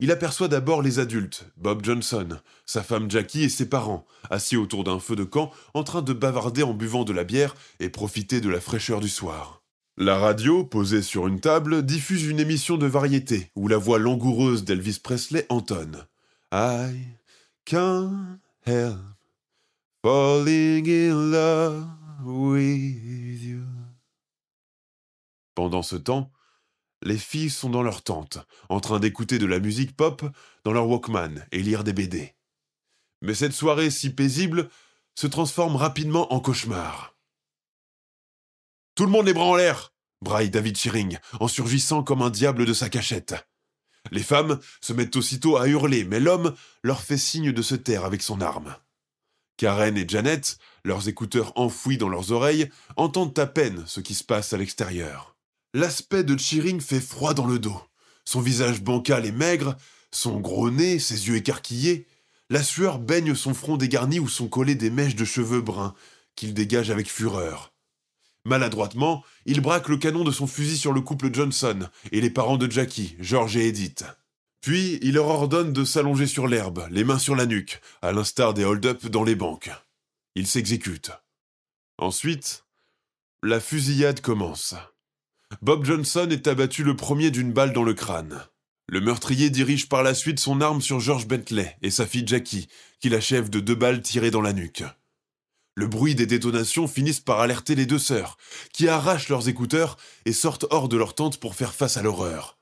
il 0.00 0.12
aperçoit 0.12 0.46
d'abord 0.46 0.80
les 0.80 1.00
adultes, 1.00 1.46
Bob 1.56 1.84
Johnson, 1.84 2.40
sa 2.64 2.84
femme 2.84 3.10
Jackie 3.10 3.42
et 3.42 3.48
ses 3.48 3.68
parents, 3.68 4.06
assis 4.30 4.56
autour 4.56 4.84
d'un 4.84 5.00
feu 5.00 5.16
de 5.16 5.24
camp 5.24 5.50
en 5.74 5.82
train 5.82 6.02
de 6.02 6.12
bavarder 6.12 6.62
en 6.62 6.72
buvant 6.72 7.02
de 7.02 7.12
la 7.12 7.24
bière 7.24 7.56
et 7.80 7.88
profiter 7.88 8.40
de 8.40 8.48
la 8.48 8.60
fraîcheur 8.60 9.00
du 9.00 9.08
soir. 9.08 9.57
La 10.00 10.16
radio, 10.16 10.62
posée 10.62 11.02
sur 11.02 11.26
une 11.26 11.40
table, 11.40 11.84
diffuse 11.84 12.28
une 12.28 12.38
émission 12.38 12.76
de 12.76 12.86
variété 12.86 13.50
où 13.56 13.66
la 13.66 13.78
voix 13.78 13.98
langoureuse 13.98 14.62
d'Elvis 14.62 15.00
Presley 15.02 15.44
entonne 15.48 16.06
I 16.52 16.94
can't 17.64 18.38
help 18.64 18.94
falling 20.00 20.88
in 20.88 21.32
love. 21.32 21.84
Pendant 25.56 25.82
ce 25.82 25.96
temps, 25.96 26.30
les 27.02 27.18
filles 27.18 27.50
sont 27.50 27.68
dans 27.68 27.82
leur 27.82 28.02
tente, 28.02 28.38
en 28.68 28.78
train 28.78 29.00
d'écouter 29.00 29.40
de 29.40 29.46
la 29.46 29.58
musique 29.58 29.96
pop 29.96 30.22
dans 30.62 30.72
leur 30.72 30.88
Walkman 30.88 31.44
et 31.50 31.60
lire 31.60 31.82
des 31.82 31.92
BD. 31.92 32.36
Mais 33.20 33.34
cette 33.34 33.52
soirée 33.52 33.90
si 33.90 34.10
paisible 34.10 34.70
se 35.16 35.26
transforme 35.26 35.74
rapidement 35.74 36.32
en 36.32 36.38
cauchemar. 36.38 37.17
Tout 38.98 39.06
le 39.06 39.12
monde 39.12 39.26
les 39.26 39.32
bras 39.32 39.44
en 39.44 39.54
l'air 39.54 39.92
braille 40.22 40.50
David 40.50 40.76
Shearing, 40.76 41.18
en 41.38 41.46
surgissant 41.46 42.02
comme 42.02 42.20
un 42.20 42.30
diable 42.30 42.66
de 42.66 42.74
sa 42.74 42.88
cachette. 42.88 43.36
Les 44.10 44.24
femmes 44.24 44.58
se 44.80 44.92
mettent 44.92 45.14
aussitôt 45.14 45.56
à 45.56 45.68
hurler, 45.68 46.02
mais 46.02 46.18
l'homme 46.18 46.52
leur 46.82 47.00
fait 47.00 47.16
signe 47.16 47.52
de 47.52 47.62
se 47.62 47.76
taire 47.76 48.04
avec 48.04 48.22
son 48.22 48.40
arme. 48.40 48.74
Karen 49.56 49.96
et 49.96 50.04
Janet, 50.08 50.58
leurs 50.82 51.06
écouteurs 51.06 51.52
enfouis 51.54 51.96
dans 51.96 52.08
leurs 52.08 52.32
oreilles, 52.32 52.70
entendent 52.96 53.38
à 53.38 53.46
peine 53.46 53.84
ce 53.86 54.00
qui 54.00 54.16
se 54.16 54.24
passe 54.24 54.52
à 54.52 54.56
l'extérieur. 54.56 55.36
L'aspect 55.74 56.24
de 56.24 56.36
Cheering 56.36 56.80
fait 56.80 57.00
froid 57.00 57.34
dans 57.34 57.46
le 57.46 57.60
dos. 57.60 57.80
Son 58.24 58.40
visage 58.40 58.82
bancal 58.82 59.24
et 59.24 59.30
maigre, 59.30 59.76
son 60.10 60.40
gros 60.40 60.72
nez, 60.72 60.98
ses 60.98 61.28
yeux 61.28 61.36
écarquillés, 61.36 62.08
La 62.50 62.64
sueur 62.64 62.98
baigne 62.98 63.36
son 63.36 63.54
front 63.54 63.76
dégarni 63.76 64.18
où 64.18 64.26
sont 64.26 64.48
collées 64.48 64.74
des 64.74 64.90
mèches 64.90 65.14
de 65.14 65.24
cheveux 65.24 65.60
bruns 65.60 65.94
qu'il 66.34 66.52
dégage 66.52 66.90
avec 66.90 67.08
fureur. 67.08 67.72
Maladroitement, 68.48 69.22
il 69.44 69.60
braque 69.60 69.88
le 69.88 69.98
canon 69.98 70.24
de 70.24 70.30
son 70.30 70.46
fusil 70.46 70.78
sur 70.78 70.94
le 70.94 71.02
couple 71.02 71.28
Johnson 71.30 71.88
et 72.12 72.22
les 72.22 72.30
parents 72.30 72.56
de 72.56 72.70
Jackie, 72.70 73.14
George 73.20 73.58
et 73.58 73.68
Edith. 73.68 74.04
Puis 74.62 74.98
il 75.02 75.14
leur 75.14 75.26
ordonne 75.26 75.74
de 75.74 75.84
s'allonger 75.84 76.26
sur 76.26 76.48
l'herbe, 76.48 76.88
les 76.90 77.04
mains 77.04 77.18
sur 77.18 77.36
la 77.36 77.44
nuque, 77.44 77.80
à 78.00 78.10
l'instar 78.12 78.54
des 78.54 78.64
hold-up 78.64 79.04
dans 79.06 79.22
les 79.22 79.34
banques. 79.34 79.70
Il 80.34 80.46
s'exécute. 80.46 81.10
Ensuite, 81.98 82.64
la 83.42 83.60
fusillade 83.60 84.22
commence. 84.22 84.74
Bob 85.60 85.84
Johnson 85.84 86.28
est 86.30 86.46
abattu 86.46 86.84
le 86.84 86.96
premier 86.96 87.30
d'une 87.30 87.52
balle 87.52 87.74
dans 87.74 87.84
le 87.84 87.94
crâne. 87.94 88.42
Le 88.88 89.02
meurtrier 89.02 89.50
dirige 89.50 89.90
par 89.90 90.02
la 90.02 90.14
suite 90.14 90.40
son 90.40 90.62
arme 90.62 90.80
sur 90.80 91.00
George 91.00 91.26
Bentley 91.26 91.76
et 91.82 91.90
sa 91.90 92.06
fille 92.06 92.26
Jackie, 92.26 92.68
qui 92.98 93.10
l'achève 93.10 93.50
de 93.50 93.60
deux 93.60 93.74
balles 93.74 94.00
tirées 94.00 94.30
dans 94.30 94.40
la 94.40 94.54
nuque. 94.54 94.84
Le 95.78 95.86
bruit 95.86 96.16
des 96.16 96.26
détonations 96.26 96.88
finissent 96.88 97.20
par 97.20 97.38
alerter 97.38 97.76
les 97.76 97.86
deux 97.86 98.00
sœurs, 98.00 98.36
qui 98.72 98.88
arrachent 98.88 99.28
leurs 99.28 99.48
écouteurs 99.48 99.96
et 100.24 100.32
sortent 100.32 100.66
hors 100.70 100.88
de 100.88 100.96
leur 100.96 101.14
tente 101.14 101.38
pour 101.38 101.54
faire 101.54 101.72
face 101.72 101.96
à 101.96 102.02
l'horreur. 102.02 102.58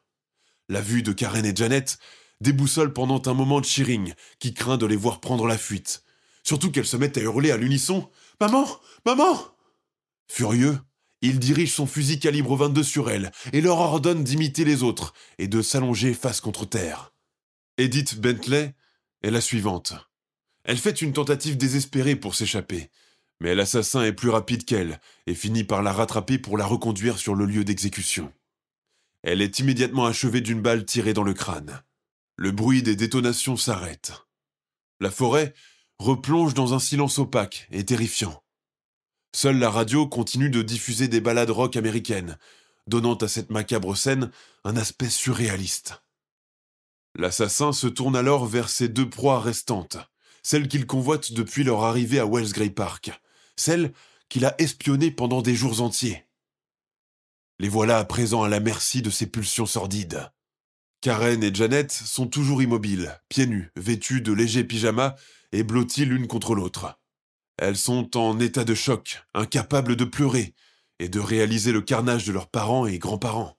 La 0.68 0.82
vue 0.82 1.02
de 1.02 1.14
Karen 1.14 1.46
et 1.46 1.56
Janet 1.56 1.96
déboussole 2.42 2.92
pendant 2.92 3.22
un 3.24 3.32
moment 3.32 3.62
Cheering, 3.62 4.12
qui 4.38 4.52
craint 4.52 4.76
de 4.76 4.84
les 4.84 4.96
voir 4.96 5.22
prendre 5.22 5.46
la 5.46 5.56
fuite. 5.56 6.02
Surtout 6.42 6.70
qu'elles 6.70 6.84
se 6.84 6.98
mettent 6.98 7.16
à 7.16 7.22
hurler 7.22 7.50
à 7.50 7.56
l'unisson 7.56 8.10
Maman 8.38 8.68
Maman 9.06 9.38
Furieux, 10.28 10.78
il 11.22 11.38
dirige 11.38 11.72
son 11.72 11.86
fusil 11.86 12.20
calibre 12.20 12.54
22 12.54 12.82
sur 12.82 13.08
elles 13.08 13.32
et 13.54 13.62
leur 13.62 13.78
ordonne 13.78 14.24
d'imiter 14.24 14.66
les 14.66 14.82
autres 14.82 15.14
et 15.38 15.48
de 15.48 15.62
s'allonger 15.62 16.12
face 16.12 16.42
contre 16.42 16.66
terre. 16.66 17.14
Edith 17.78 18.20
Bentley 18.20 18.74
est 19.22 19.30
la 19.30 19.40
suivante. 19.40 19.94
Elle 20.64 20.76
fait 20.76 21.00
une 21.00 21.14
tentative 21.14 21.56
désespérée 21.56 22.16
pour 22.16 22.34
s'échapper, 22.34 22.90
mais 23.40 23.54
l'assassin 23.54 24.02
est 24.02 24.12
plus 24.12 24.30
rapide 24.30 24.64
qu'elle 24.64 25.00
et 25.26 25.34
finit 25.34 25.64
par 25.64 25.82
la 25.82 25.92
rattraper 25.92 26.38
pour 26.38 26.56
la 26.56 26.66
reconduire 26.66 27.18
sur 27.18 27.34
le 27.34 27.44
lieu 27.44 27.64
d'exécution. 27.64 28.32
Elle 29.22 29.42
est 29.42 29.58
immédiatement 29.58 30.06
achevée 30.06 30.40
d'une 30.40 30.62
balle 30.62 30.84
tirée 30.84 31.12
dans 31.12 31.22
le 31.22 31.34
crâne. 31.34 31.82
Le 32.36 32.52
bruit 32.52 32.82
des 32.82 32.96
détonations 32.96 33.56
s'arrête. 33.56 34.12
La 35.00 35.10
forêt 35.10 35.54
replonge 35.98 36.54
dans 36.54 36.74
un 36.74 36.78
silence 36.78 37.18
opaque 37.18 37.66
et 37.70 37.84
terrifiant. 37.84 38.42
Seule 39.34 39.58
la 39.58 39.70
radio 39.70 40.06
continue 40.06 40.50
de 40.50 40.62
diffuser 40.62 41.08
des 41.08 41.20
ballades 41.20 41.50
rock 41.50 41.76
américaines, 41.76 42.38
donnant 42.86 43.16
à 43.16 43.28
cette 43.28 43.50
macabre 43.50 43.96
scène 43.96 44.30
un 44.64 44.76
aspect 44.76 45.10
surréaliste. 45.10 46.02
L'assassin 47.18 47.72
se 47.72 47.86
tourne 47.86 48.16
alors 48.16 48.46
vers 48.46 48.68
ses 48.68 48.88
deux 48.88 49.08
proies 49.08 49.40
restantes, 49.40 49.98
celles 50.42 50.68
qu'il 50.68 50.86
convoite 50.86 51.32
depuis 51.32 51.64
leur 51.64 51.84
arrivée 51.84 52.20
à 52.20 52.26
Wellsgray 52.26 52.70
Park, 52.70 53.10
celle 53.56 53.92
qu'il 54.28 54.44
a 54.44 54.54
espionnée 54.58 55.10
pendant 55.10 55.42
des 55.42 55.54
jours 55.54 55.80
entiers. 55.80 56.24
Les 57.58 57.68
voilà 57.68 57.98
à 57.98 58.04
présent 58.04 58.42
à 58.42 58.48
la 58.48 58.60
merci 58.60 59.02
de 59.02 59.10
ses 59.10 59.26
pulsions 59.26 59.66
sordides. 59.66 60.30
Karen 61.00 61.42
et 61.42 61.54
Janet 61.54 61.90
sont 61.92 62.26
toujours 62.26 62.62
immobiles, 62.62 63.18
pieds 63.28 63.46
nus, 63.46 63.70
vêtues 63.76 64.20
de 64.20 64.32
légers 64.32 64.64
pyjamas 64.64 65.14
et 65.52 65.62
blotties 65.62 66.04
l'une 66.04 66.26
contre 66.26 66.54
l'autre. 66.54 66.98
Elles 67.58 67.76
sont 67.76 68.16
en 68.16 68.38
état 68.40 68.64
de 68.64 68.74
choc, 68.74 69.22
incapables 69.32 69.96
de 69.96 70.04
pleurer 70.04 70.54
et 70.98 71.08
de 71.08 71.20
réaliser 71.20 71.72
le 71.72 71.80
carnage 71.80 72.26
de 72.26 72.32
leurs 72.32 72.48
parents 72.48 72.86
et 72.86 72.98
grands-parents. 72.98 73.56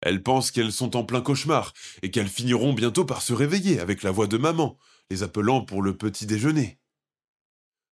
Elles 0.00 0.22
pensent 0.22 0.50
qu'elles 0.50 0.72
sont 0.72 0.96
en 0.96 1.04
plein 1.04 1.20
cauchemar 1.20 1.72
et 2.02 2.10
qu'elles 2.10 2.28
finiront 2.28 2.72
bientôt 2.72 3.04
par 3.04 3.22
se 3.22 3.32
réveiller 3.32 3.80
avec 3.80 4.02
la 4.02 4.10
voix 4.10 4.26
de 4.26 4.36
maman, 4.36 4.78
les 5.10 5.22
appelant 5.22 5.64
pour 5.64 5.82
le 5.82 5.96
petit 5.96 6.26
déjeuner. 6.26 6.78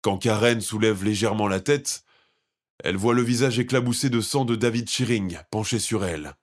Quand 0.02 0.18
Karen 0.18 0.60
soulève 0.60 1.04
légèrement 1.04 1.48
la 1.48 1.60
tête, 1.60 2.04
elle 2.84 2.96
voit 2.96 3.14
le 3.14 3.22
visage 3.22 3.58
éclaboussé 3.58 4.10
de 4.10 4.20
sang 4.20 4.44
de 4.44 4.54
David 4.54 4.88
Shearing 4.88 5.38
penché 5.50 5.78
sur 5.78 6.04
elle. 6.04 6.34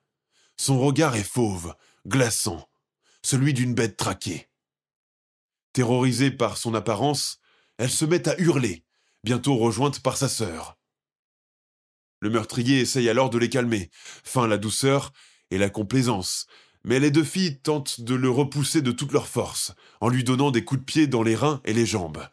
Son 0.58 0.78
regard 0.78 1.16
est 1.16 1.22
fauve, 1.22 1.74
glaçant, 2.06 2.68
celui 3.22 3.54
d'une 3.54 3.74
bête 3.74 3.96
traquée. 3.96 4.48
Terrorisée 5.72 6.30
par 6.30 6.58
son 6.58 6.74
apparence, 6.74 7.40
elle 7.78 7.90
se 7.90 8.04
met 8.04 8.28
à 8.28 8.38
hurler, 8.38 8.84
bientôt 9.24 9.56
rejointe 9.56 10.00
par 10.00 10.16
sa 10.16 10.28
sœur. 10.28 10.78
Le 12.20 12.30
meurtrier 12.30 12.80
essaye 12.80 13.08
alors 13.08 13.30
de 13.30 13.38
les 13.38 13.50
calmer, 13.50 13.90
feint 14.24 14.46
la 14.46 14.58
douceur 14.58 15.12
et 15.50 15.58
la 15.58 15.70
complaisance, 15.70 16.46
mais 16.84 17.00
les 17.00 17.10
deux 17.10 17.24
filles 17.24 17.60
tentent 17.60 18.00
de 18.00 18.14
le 18.14 18.30
repousser 18.30 18.82
de 18.82 18.92
toute 18.92 19.12
leur 19.12 19.28
force, 19.28 19.74
en 20.00 20.08
lui 20.08 20.24
donnant 20.24 20.50
des 20.50 20.64
coups 20.64 20.80
de 20.80 20.84
pied 20.84 21.06
dans 21.06 21.22
les 21.22 21.34
reins 21.34 21.60
et 21.64 21.72
les 21.72 21.86
jambes. 21.86 22.26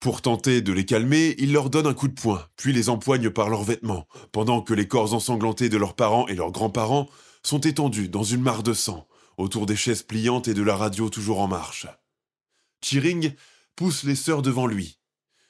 Pour 0.00 0.22
tenter 0.22 0.62
de 0.62 0.72
les 0.72 0.84
calmer, 0.84 1.34
il 1.38 1.52
leur 1.52 1.70
donne 1.70 1.86
un 1.86 1.94
coup 1.94 2.06
de 2.06 2.20
poing, 2.20 2.46
puis 2.56 2.72
les 2.72 2.88
empoigne 2.88 3.30
par 3.30 3.48
leurs 3.48 3.64
vêtements, 3.64 4.06
pendant 4.30 4.62
que 4.62 4.72
les 4.72 4.86
corps 4.86 5.12
ensanglantés 5.12 5.68
de 5.68 5.76
leurs 5.76 5.96
parents 5.96 6.28
et 6.28 6.36
leurs 6.36 6.52
grands-parents 6.52 7.08
sont 7.42 7.60
étendus 7.60 8.08
dans 8.08 8.22
une 8.22 8.42
mare 8.42 8.62
de 8.62 8.74
sang, 8.74 9.08
autour 9.38 9.66
des 9.66 9.74
chaises 9.74 10.04
pliantes 10.04 10.46
et 10.46 10.54
de 10.54 10.62
la 10.62 10.76
radio 10.76 11.10
toujours 11.10 11.40
en 11.40 11.48
marche. 11.48 11.88
Cheering 12.84 13.34
pousse 13.74 14.04
les 14.04 14.14
sœurs 14.14 14.42
devant 14.42 14.66
lui. 14.66 15.00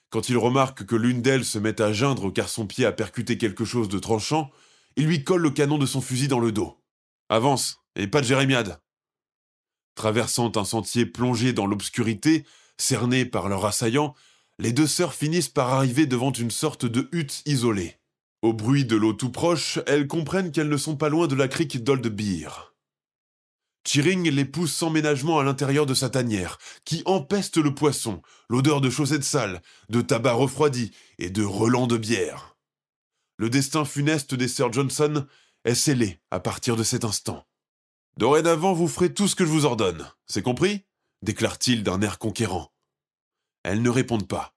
Quand 0.09 0.31
il 0.31 0.38
remarque 0.38 0.87
que 0.87 0.97
l'une 0.97 1.21
d'elles 1.21 1.45
se 1.45 1.59
met 1.59 1.83
à 1.83 1.93
geindre 1.93 2.31
car 2.31 2.49
son 2.49 2.67
pied 2.67 2.87
a 2.87 2.93
percuté 2.93 3.37
quelque 3.37 3.67
chose 3.67 3.90
de 3.90 3.99
tranchant, 3.99 4.50
il 4.97 5.07
lui 5.07 5.25
colle 5.25 5.43
le 5.43 5.50
canon 5.50 5.76
de 5.76 5.85
son 5.85 6.00
fusil 6.00 6.28
dans 6.28 6.40
le 6.40 6.52
dos. 6.52 6.83
Avance, 7.28 7.81
et 7.97 8.07
pas 8.07 8.23
de 8.23 8.26
jérémiade. 8.26 8.81
Traversant 9.95 10.52
un 10.57 10.64
sentier 10.64 11.05
plongé 11.05 11.52
dans 11.52 11.67
l'obscurité, 11.67 12.47
cerné 12.78 13.26
par 13.26 13.50
leur 13.50 13.67
assaillant, 13.67 14.14
les 14.59 14.73
deux 14.73 14.87
sœurs 14.87 15.15
finissent 15.15 15.49
par 15.49 15.73
arriver 15.73 16.07
devant 16.07 16.33
une 16.33 16.50
sorte 16.50 16.85
de 16.85 17.09
hutte 17.12 17.43
isolée. 17.47 17.97
Au 18.43 18.53
bruit 18.53 18.85
de 18.85 18.97
l'eau 18.97 19.12
tout 19.12 19.31
proche, 19.31 19.79
elles 19.87 20.07
comprennent 20.07 20.53
qu'elles 20.53 20.69
ne 20.69 20.77
sont 20.77 20.97
pas 20.97 21.09
loin 21.09 21.27
de 21.27 21.35
la 21.35 21.49
crique 21.49 21.83
d'Old 21.83 22.07
Beer. 22.07 22.75
Cheering 23.87 24.29
les 24.31 24.45
pousse 24.45 24.75
sans 24.75 24.91
ménagement 24.91 25.38
à 25.38 25.45
l'intérieur 25.45 25.87
de 25.87 25.95
sa 25.95 26.11
tanière, 26.11 26.59
qui 26.85 27.03
empeste 27.07 27.57
le 27.57 27.75
poisson, 27.75 28.21
l'odeur 28.49 28.81
de 28.81 28.91
chaussettes 28.91 29.25
sales, 29.25 29.62
de 29.88 30.03
tabac 30.03 30.35
refroidi 30.35 30.93
et 31.19 31.31
de 31.31 31.43
relents 31.43 31.87
de 31.87 31.97
bière. 31.97 32.57
Le 33.38 33.49
destin 33.49 33.85
funeste 33.85 34.35
des 34.35 34.49
sœurs 34.49 34.73
Johnson 34.73 35.27
est 35.65 35.75
scellé 35.75 36.21
à 36.31 36.41
partir 36.41 36.77
de 36.77 36.83
cet 36.83 37.05
instant. 37.05 37.47
Dorénavant, 38.19 38.73
vous 38.73 38.88
ferez 38.88 39.15
tout 39.15 39.29
ce 39.29 39.37
que 39.37 39.45
je 39.45 39.50
vous 39.50 39.65
ordonne, 39.65 40.11
c'est 40.27 40.43
compris? 40.43 40.85
déclare-t-il 41.23 41.83
d'un 41.83 42.00
air 42.03 42.19
conquérant. 42.19 42.71
Elles 43.62 43.83
ne 43.83 43.91
répondent 43.91 44.29
pas. 44.29 44.55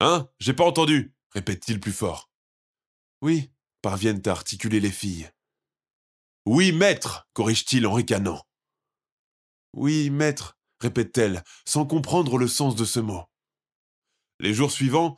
Hein? 0.00 0.28
J'ai 0.38 0.54
pas 0.54 0.64
entendu 0.64 1.14
répète-t-il 1.32 1.80
plus 1.80 1.92
fort. 1.92 2.30
Oui, 3.22 3.50
parviennent 3.82 4.22
à 4.26 4.30
articuler 4.30 4.80
les 4.80 4.90
filles. 4.90 5.30
Oui, 6.46 6.72
maître 6.72 7.28
corrige-t-il 7.32 7.86
en 7.86 7.92
ricanant. 7.92 8.42
Oui, 9.74 10.10
maître, 10.10 10.58
répète-t-elle, 10.80 11.44
sans 11.66 11.86
comprendre 11.86 12.38
le 12.38 12.48
sens 12.48 12.74
de 12.74 12.84
ce 12.84 13.00
mot. 13.00 13.24
Les 14.40 14.54
jours 14.54 14.72
suivants, 14.72 15.16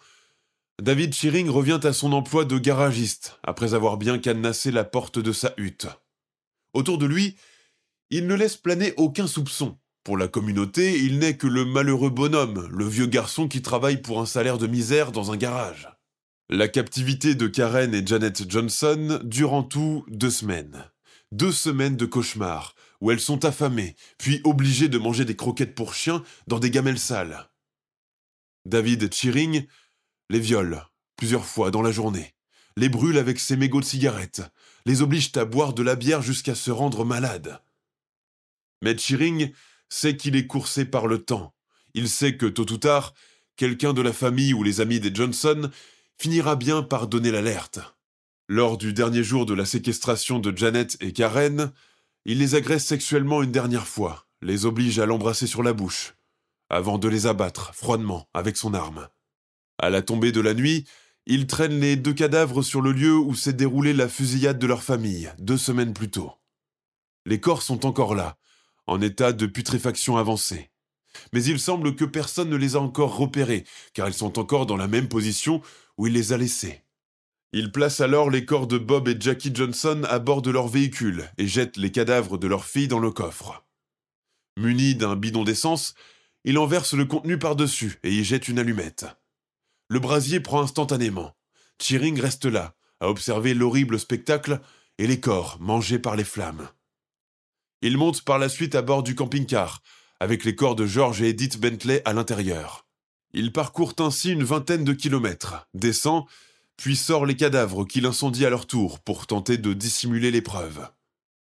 David 0.80 1.14
Shearing 1.14 1.48
revient 1.48 1.80
à 1.84 1.92
son 1.92 2.12
emploi 2.12 2.44
de 2.44 2.58
garagiste, 2.58 3.38
après 3.44 3.74
avoir 3.74 3.96
bien 3.96 4.18
cadenassé 4.18 4.70
la 4.70 4.84
porte 4.84 5.18
de 5.18 5.32
sa 5.32 5.54
hutte. 5.56 5.86
Autour 6.74 6.98
de 6.98 7.06
lui, 7.06 7.36
il 8.10 8.26
ne 8.26 8.34
laisse 8.34 8.56
planer 8.56 8.92
aucun 8.96 9.26
soupçon, 9.26 9.78
pour 10.04 10.16
la 10.16 10.28
communauté, 10.28 10.98
il 10.98 11.18
n'est 11.18 11.36
que 11.36 11.46
le 11.46 11.64
malheureux 11.64 12.10
bonhomme, 12.10 12.68
le 12.72 12.86
vieux 12.86 13.06
garçon 13.06 13.48
qui 13.48 13.62
travaille 13.62 14.02
pour 14.02 14.20
un 14.20 14.26
salaire 14.26 14.58
de 14.58 14.66
misère 14.66 15.12
dans 15.12 15.32
un 15.32 15.36
garage. 15.36 15.88
La 16.50 16.68
captivité 16.68 17.34
de 17.34 17.46
Karen 17.46 17.94
et 17.94 18.06
Janet 18.06 18.50
Johnson 18.50 19.20
dure 19.24 19.52
en 19.52 19.62
tout 19.62 20.04
deux 20.08 20.30
semaines. 20.30 20.84
Deux 21.30 21.52
semaines 21.52 21.96
de 21.96 22.04
cauchemar, 22.04 22.74
où 23.00 23.10
elles 23.10 23.20
sont 23.20 23.44
affamées, 23.44 23.96
puis 24.18 24.40
obligées 24.44 24.88
de 24.88 24.98
manger 24.98 25.24
des 25.24 25.36
croquettes 25.36 25.74
pour 25.74 25.94
chiens 25.94 26.22
dans 26.46 26.58
des 26.58 26.70
gamelles 26.70 26.98
sales. 26.98 27.48
David 28.66 29.12
Cheering 29.14 29.66
les 30.32 30.40
viole, 30.40 30.82
plusieurs 31.16 31.44
fois 31.44 31.70
dans 31.70 31.82
la 31.82 31.92
journée, 31.92 32.34
les 32.78 32.88
brûle 32.88 33.18
avec 33.18 33.38
ses 33.38 33.56
mégots 33.56 33.80
de 33.80 33.84
cigarettes, 33.84 34.40
les 34.86 35.02
oblige 35.02 35.30
à 35.36 35.44
boire 35.44 35.74
de 35.74 35.82
la 35.82 35.94
bière 35.94 36.22
jusqu'à 36.22 36.54
se 36.54 36.70
rendre 36.70 37.04
malade. 37.04 37.60
Mais 38.82 38.96
Cheering 38.96 39.52
sait 39.92 40.16
qu'il 40.16 40.36
est 40.36 40.46
coursé 40.46 40.86
par 40.86 41.06
le 41.06 41.18
temps. 41.18 41.52
Il 41.92 42.08
sait 42.08 42.38
que 42.38 42.46
tôt 42.46 42.70
ou 42.72 42.78
tard, 42.78 43.12
quelqu'un 43.56 43.92
de 43.92 44.00
la 44.00 44.14
famille 44.14 44.54
ou 44.54 44.62
les 44.62 44.80
amis 44.80 45.00
des 45.00 45.14
Johnson 45.14 45.70
finira 46.18 46.56
bien 46.56 46.82
par 46.82 47.08
donner 47.08 47.30
l'alerte. 47.30 47.78
Lors 48.48 48.78
du 48.78 48.94
dernier 48.94 49.22
jour 49.22 49.44
de 49.44 49.52
la 49.52 49.66
séquestration 49.66 50.38
de 50.38 50.56
Janet 50.56 50.96
et 51.00 51.12
Karen, 51.12 51.72
il 52.24 52.38
les 52.38 52.54
agresse 52.54 52.86
sexuellement 52.86 53.42
une 53.42 53.52
dernière 53.52 53.86
fois, 53.86 54.26
les 54.40 54.64
oblige 54.64 54.98
à 54.98 55.04
l'embrasser 55.04 55.46
sur 55.46 55.62
la 55.62 55.74
bouche, 55.74 56.14
avant 56.70 56.96
de 56.96 57.08
les 57.08 57.26
abattre 57.26 57.74
froidement 57.74 58.30
avec 58.32 58.56
son 58.56 58.72
arme. 58.72 59.08
À 59.78 59.90
la 59.90 60.00
tombée 60.00 60.32
de 60.32 60.40
la 60.40 60.54
nuit, 60.54 60.86
il 61.26 61.46
traîne 61.46 61.78
les 61.80 61.96
deux 61.96 62.14
cadavres 62.14 62.62
sur 62.62 62.80
le 62.80 62.92
lieu 62.92 63.14
où 63.14 63.34
s'est 63.34 63.52
déroulée 63.52 63.92
la 63.92 64.08
fusillade 64.08 64.58
de 64.58 64.66
leur 64.66 64.82
famille, 64.82 65.30
deux 65.38 65.58
semaines 65.58 65.92
plus 65.92 66.10
tôt. 66.10 66.32
Les 67.26 67.40
corps 67.40 67.62
sont 67.62 67.84
encore 67.84 68.14
là, 68.14 68.38
en 68.86 69.00
état 69.00 69.32
de 69.32 69.46
putréfaction 69.46 70.16
avancée. 70.16 70.70
Mais 71.32 71.44
il 71.44 71.60
semble 71.60 71.94
que 71.94 72.04
personne 72.04 72.48
ne 72.48 72.56
les 72.56 72.76
a 72.76 72.80
encore 72.80 73.16
repérés, 73.16 73.64
car 73.94 74.08
ils 74.08 74.14
sont 74.14 74.38
encore 74.38 74.66
dans 74.66 74.76
la 74.76 74.88
même 74.88 75.08
position 75.08 75.60
où 75.98 76.06
il 76.06 76.14
les 76.14 76.32
a 76.32 76.38
laissés. 76.38 76.82
Il 77.52 77.70
place 77.70 78.00
alors 78.00 78.30
les 78.30 78.46
corps 78.46 78.66
de 78.66 78.78
Bob 78.78 79.08
et 79.08 79.20
Jackie 79.20 79.54
Johnson 79.54 80.02
à 80.08 80.18
bord 80.18 80.40
de 80.40 80.50
leur 80.50 80.68
véhicule 80.68 81.28
et 81.36 81.46
jette 81.46 81.76
les 81.76 81.92
cadavres 81.92 82.38
de 82.38 82.46
leur 82.46 82.64
fille 82.64 82.88
dans 82.88 82.98
le 82.98 83.10
coffre. 83.10 83.64
Muni 84.58 84.94
d'un 84.94 85.16
bidon 85.16 85.44
d'essence, 85.44 85.94
il 86.44 86.58
en 86.58 86.66
verse 86.66 86.94
le 86.94 87.04
contenu 87.04 87.38
par-dessus 87.38 87.98
et 88.02 88.10
y 88.10 88.24
jette 88.24 88.48
une 88.48 88.58
allumette. 88.58 89.06
Le 89.88 90.00
brasier 90.00 90.40
prend 90.40 90.62
instantanément. 90.62 91.36
Cheering 91.80 92.18
reste 92.18 92.46
là, 92.46 92.74
à 93.00 93.08
observer 93.08 93.52
l'horrible 93.52 93.98
spectacle 93.98 94.60
et 94.96 95.06
les 95.06 95.20
corps 95.20 95.58
mangés 95.60 95.98
par 95.98 96.16
les 96.16 96.24
flammes. 96.24 96.68
Il 97.82 97.98
monte 97.98 98.22
par 98.22 98.38
la 98.38 98.48
suite 98.48 98.74
à 98.74 98.82
bord 98.82 99.02
du 99.02 99.14
camping-car, 99.14 99.82
avec 100.20 100.44
les 100.44 100.54
corps 100.54 100.76
de 100.76 100.86
George 100.86 101.20
et 101.20 101.28
Edith 101.28 101.60
Bentley 101.60 102.00
à 102.04 102.12
l'intérieur. 102.12 102.86
Il 103.34 103.52
parcourt 103.52 103.94
ainsi 103.98 104.30
une 104.30 104.44
vingtaine 104.44 104.84
de 104.84 104.92
kilomètres, 104.92 105.66
descend 105.74 106.24
puis 106.76 106.96
sort 106.96 107.26
les 107.26 107.36
cadavres 107.36 107.84
qu'il 107.84 108.06
incendie 108.06 108.46
à 108.46 108.50
leur 108.50 108.66
tour 108.66 108.98
pour 109.00 109.26
tenter 109.26 109.58
de 109.58 109.72
dissimuler 109.72 110.30
les 110.30 110.42
preuves. 110.42 110.88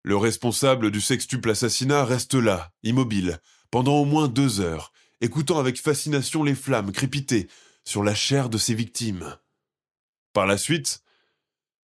Le 0.04 0.16
responsable 0.16 0.92
du 0.92 1.02
sextuple 1.02 1.50
assassinat 1.50 2.06
reste 2.06 2.34
là, 2.34 2.72
immobile, 2.84 3.40
pendant 3.72 3.96
au 3.96 4.06
moins 4.06 4.28
deux 4.28 4.62
heures, 4.62 4.94
écoutant 5.20 5.60
avec 5.60 5.82
fascination 5.82 6.44
les 6.44 6.56
flammes 6.56 6.92
crépiter 6.92 7.50
sur 7.84 8.04
la 8.04 8.16
chair 8.16 8.50
de 8.50 8.58
ses 8.58 8.74
victimes. 8.74 9.36
Par 10.34 10.46
la 10.46 10.58
suite, 10.58 11.04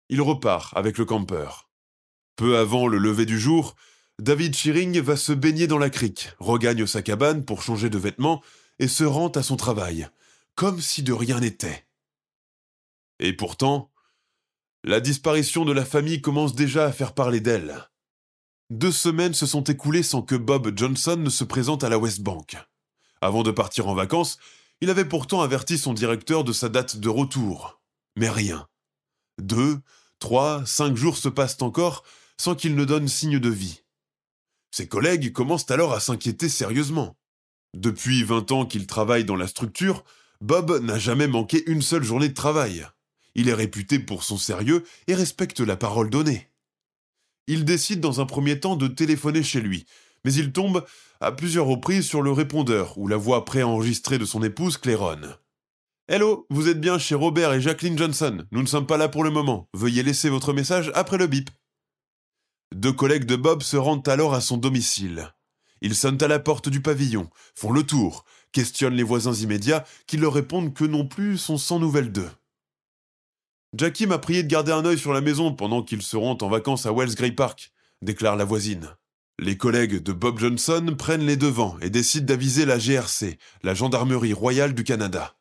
il 0.09 0.21
repart 0.21 0.75
avec 0.75 0.97
le 0.97 1.05
campeur. 1.05 1.69
Peu 2.37 2.57
avant 2.57 2.87
le 2.87 2.97
lever 2.97 3.25
du 3.25 3.39
jour, 3.39 3.75
David 4.19 4.55
Shearing 4.55 4.99
va 4.99 5.15
se 5.15 5.31
baigner 5.31 5.67
dans 5.67 5.77
la 5.77 5.91
crique, 5.91 6.31
regagne 6.39 6.87
sa 6.87 7.03
cabane 7.03 7.45
pour 7.45 7.61
changer 7.61 7.89
de 7.89 7.99
vêtements 7.99 8.41
et 8.79 8.87
se 8.87 9.03
rend 9.03 9.29
à 9.29 9.43
son 9.43 9.57
travail, 9.57 10.09
comme 10.55 10.81
si 10.81 11.03
de 11.03 11.13
rien 11.13 11.39
n'était. 11.39 11.85
Et 13.19 13.33
pourtant, 13.33 13.91
la 14.83 14.99
disparition 14.99 15.65
de 15.65 15.71
la 15.71 15.85
famille 15.85 16.21
commence 16.21 16.55
déjà 16.55 16.85
à 16.85 16.91
faire 16.91 17.13
parler 17.13 17.41
d'elle. 17.41 17.89
Deux 18.71 18.91
semaines 18.91 19.35
se 19.35 19.45
sont 19.45 19.63
écoulées 19.63 20.03
sans 20.03 20.23
que 20.23 20.35
Bob 20.35 20.75
Johnson 20.75 21.17
ne 21.17 21.29
se 21.29 21.43
présente 21.43 21.83
à 21.83 21.89
la 21.89 21.99
West 21.99 22.21
Bank. 22.21 22.57
Avant 23.21 23.43
de 23.43 23.51
partir 23.51 23.87
en 23.87 23.93
vacances, 23.93 24.39
il 24.81 24.89
avait 24.89 25.05
pourtant 25.05 25.41
averti 25.41 25.77
son 25.77 25.93
directeur 25.93 26.43
de 26.43 26.53
sa 26.53 26.69
date 26.69 26.97
de 26.97 27.09
retour. 27.09 27.79
Mais 28.15 28.29
rien. 28.29 28.67
Deux, 29.39 29.79
trois, 30.19 30.65
cinq 30.65 30.95
jours 30.95 31.17
se 31.17 31.29
passent 31.29 31.61
encore 31.61 32.03
sans 32.37 32.55
qu'il 32.55 32.75
ne 32.75 32.85
donne 32.85 33.07
signe 33.07 33.39
de 33.39 33.49
vie. 33.49 33.81
Ses 34.77 34.87
collègues 34.87 35.33
commencent 35.33 35.71
alors 35.71 35.93
à 35.93 35.99
s'inquiéter 35.99 36.49
sérieusement. 36.49 37.17
Depuis 37.75 38.21
vingt 38.23 38.51
ans 38.51 38.67
qu'il 38.67 38.85
travaille 38.85 39.25
dans 39.25 39.35
la 39.35 39.47
structure, 39.47 40.03
Bob 40.39 40.83
n'a 40.83 40.99
jamais 40.99 41.25
manqué 41.25 41.63
une 41.65 41.81
seule 41.81 42.03
journée 42.03 42.29
de 42.29 42.35
travail. 42.35 42.85
Il 43.33 43.49
est 43.49 43.55
réputé 43.55 43.97
pour 43.97 44.21
son 44.21 44.37
sérieux 44.37 44.83
et 45.07 45.15
respecte 45.15 45.61
la 45.61 45.77
parole 45.77 46.11
donnée. 46.11 46.51
Il 47.47 47.65
décide 47.65 48.01
dans 48.01 48.21
un 48.21 48.27
premier 48.27 48.59
temps 48.59 48.75
de 48.75 48.87
téléphoner 48.87 49.41
chez 49.41 49.61
lui, 49.61 49.87
mais 50.23 50.33
il 50.35 50.51
tombe 50.51 50.85
à 51.21 51.31
plusieurs 51.31 51.65
reprises 51.65 52.05
sur 52.05 52.21
le 52.21 52.31
répondeur 52.31 52.99
où 52.99 53.07
la 53.07 53.17
voix 53.17 53.45
préenregistrée 53.45 54.19
de 54.19 54.25
son 54.25 54.43
épouse 54.43 54.77
claironne. 54.77 55.37
Hello, 56.07 56.45
vous 56.51 56.69
êtes 56.69 56.79
bien 56.79 56.99
chez 56.99 57.15
Robert 57.15 57.51
et 57.51 57.61
Jacqueline 57.61 57.97
Johnson. 57.97 58.45
Nous 58.51 58.61
ne 58.61 58.67
sommes 58.67 58.85
pas 58.85 58.97
là 58.97 59.09
pour 59.09 59.23
le 59.23 59.31
moment. 59.31 59.69
Veuillez 59.73 60.03
laisser 60.03 60.29
votre 60.29 60.53
message 60.53 60.91
après 60.93 61.17
le 61.17 61.25
bip. 61.25 61.49
Deux 62.75 62.93
collègues 62.93 63.25
de 63.25 63.35
Bob 63.35 63.63
se 63.63 63.77
rendent 63.77 64.07
alors 64.07 64.33
à 64.33 64.41
son 64.41 64.57
domicile. 64.57 65.33
Ils 65.81 65.95
sonnent 65.95 66.21
à 66.21 66.27
la 66.27 66.39
porte 66.39 66.69
du 66.69 66.81
pavillon, 66.81 67.29
font 67.55 67.71
le 67.71 67.83
tour, 67.83 68.25
questionnent 68.51 68.95
les 68.95 69.03
voisins 69.03 69.33
immédiats 69.33 69.85
qui 70.05 70.17
leur 70.17 70.33
répondent 70.33 70.73
que 70.73 70.85
non 70.85 71.07
plus 71.07 71.37
sont 71.37 71.57
sans 71.57 71.79
nouvelles 71.79 72.11
d'eux. 72.11 72.29
Jackie 73.75 74.07
m'a 74.07 74.17
prié 74.17 74.43
de 74.43 74.47
garder 74.47 74.71
un 74.71 74.85
œil 74.85 74.97
sur 74.97 75.13
la 75.13 75.21
maison 75.21 75.53
pendant 75.53 75.83
qu'ils 75.83 76.01
seront 76.01 76.37
en 76.41 76.49
vacances 76.49 76.85
à 76.85 76.93
Wells 76.93 77.15
Grey 77.15 77.31
Park, 77.31 77.71
déclare 78.01 78.35
la 78.35 78.45
voisine. 78.45 78.95
Les 79.39 79.57
collègues 79.57 80.01
de 80.01 80.13
Bob 80.13 80.39
Johnson 80.39 80.95
prennent 80.97 81.25
les 81.25 81.37
devants 81.37 81.77
et 81.81 81.91
décident 81.91 82.25
d'aviser 82.25 82.65
la 82.65 82.79
GRC, 82.79 83.37
la 83.61 83.75
Gendarmerie 83.75 84.33
royale 84.33 84.73
du 84.73 84.83
Canada. 84.83 85.35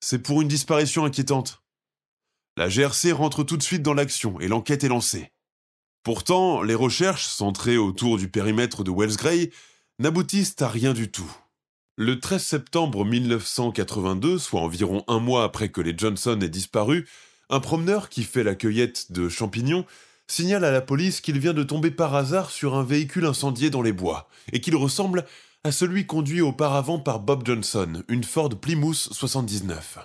C'est 0.00 0.20
pour 0.20 0.40
une 0.40 0.48
disparition 0.48 1.04
inquiétante. 1.04 1.62
La 2.56 2.68
GRC 2.68 3.12
rentre 3.12 3.44
tout 3.44 3.56
de 3.56 3.62
suite 3.62 3.82
dans 3.82 3.94
l'action 3.94 4.40
et 4.40 4.48
l'enquête 4.48 4.82
est 4.84 4.88
lancée. 4.88 5.30
Pourtant, 6.02 6.62
les 6.62 6.74
recherches, 6.74 7.26
centrées 7.26 7.78
autour 7.78 8.18
du 8.18 8.28
périmètre 8.28 8.82
de 8.82 8.90
Wells 8.90 9.16
Grey, 9.16 9.50
n'aboutissent 10.00 10.60
à 10.60 10.68
rien 10.68 10.94
du 10.94 11.10
tout. 11.10 11.30
Le 11.96 12.18
13 12.18 12.42
septembre 12.42 13.04
1982, 13.04 14.38
soit 14.38 14.60
environ 14.60 15.04
un 15.06 15.20
mois 15.20 15.44
après 15.44 15.68
que 15.68 15.80
les 15.80 15.96
Johnson 15.96 16.40
aient 16.40 16.48
disparu, 16.48 17.06
un 17.50 17.60
promeneur 17.60 18.08
qui 18.08 18.24
fait 18.24 18.42
la 18.42 18.54
cueillette 18.54 19.12
de 19.12 19.28
champignons 19.28 19.84
signale 20.26 20.64
à 20.64 20.72
la 20.72 20.80
police 20.80 21.20
qu'il 21.20 21.38
vient 21.38 21.52
de 21.52 21.62
tomber 21.62 21.90
par 21.90 22.14
hasard 22.14 22.50
sur 22.50 22.74
un 22.74 22.82
véhicule 22.82 23.26
incendié 23.26 23.70
dans 23.70 23.82
les 23.82 23.92
bois, 23.92 24.28
et 24.52 24.60
qu'il 24.60 24.74
ressemble 24.74 25.24
à 25.62 25.70
celui 25.70 26.06
conduit 26.06 26.40
auparavant 26.40 26.98
par 26.98 27.20
Bob 27.20 27.46
Johnson, 27.46 28.02
une 28.08 28.24
Ford 28.24 28.48
Plymouth 28.48 29.08
79. 29.12 29.98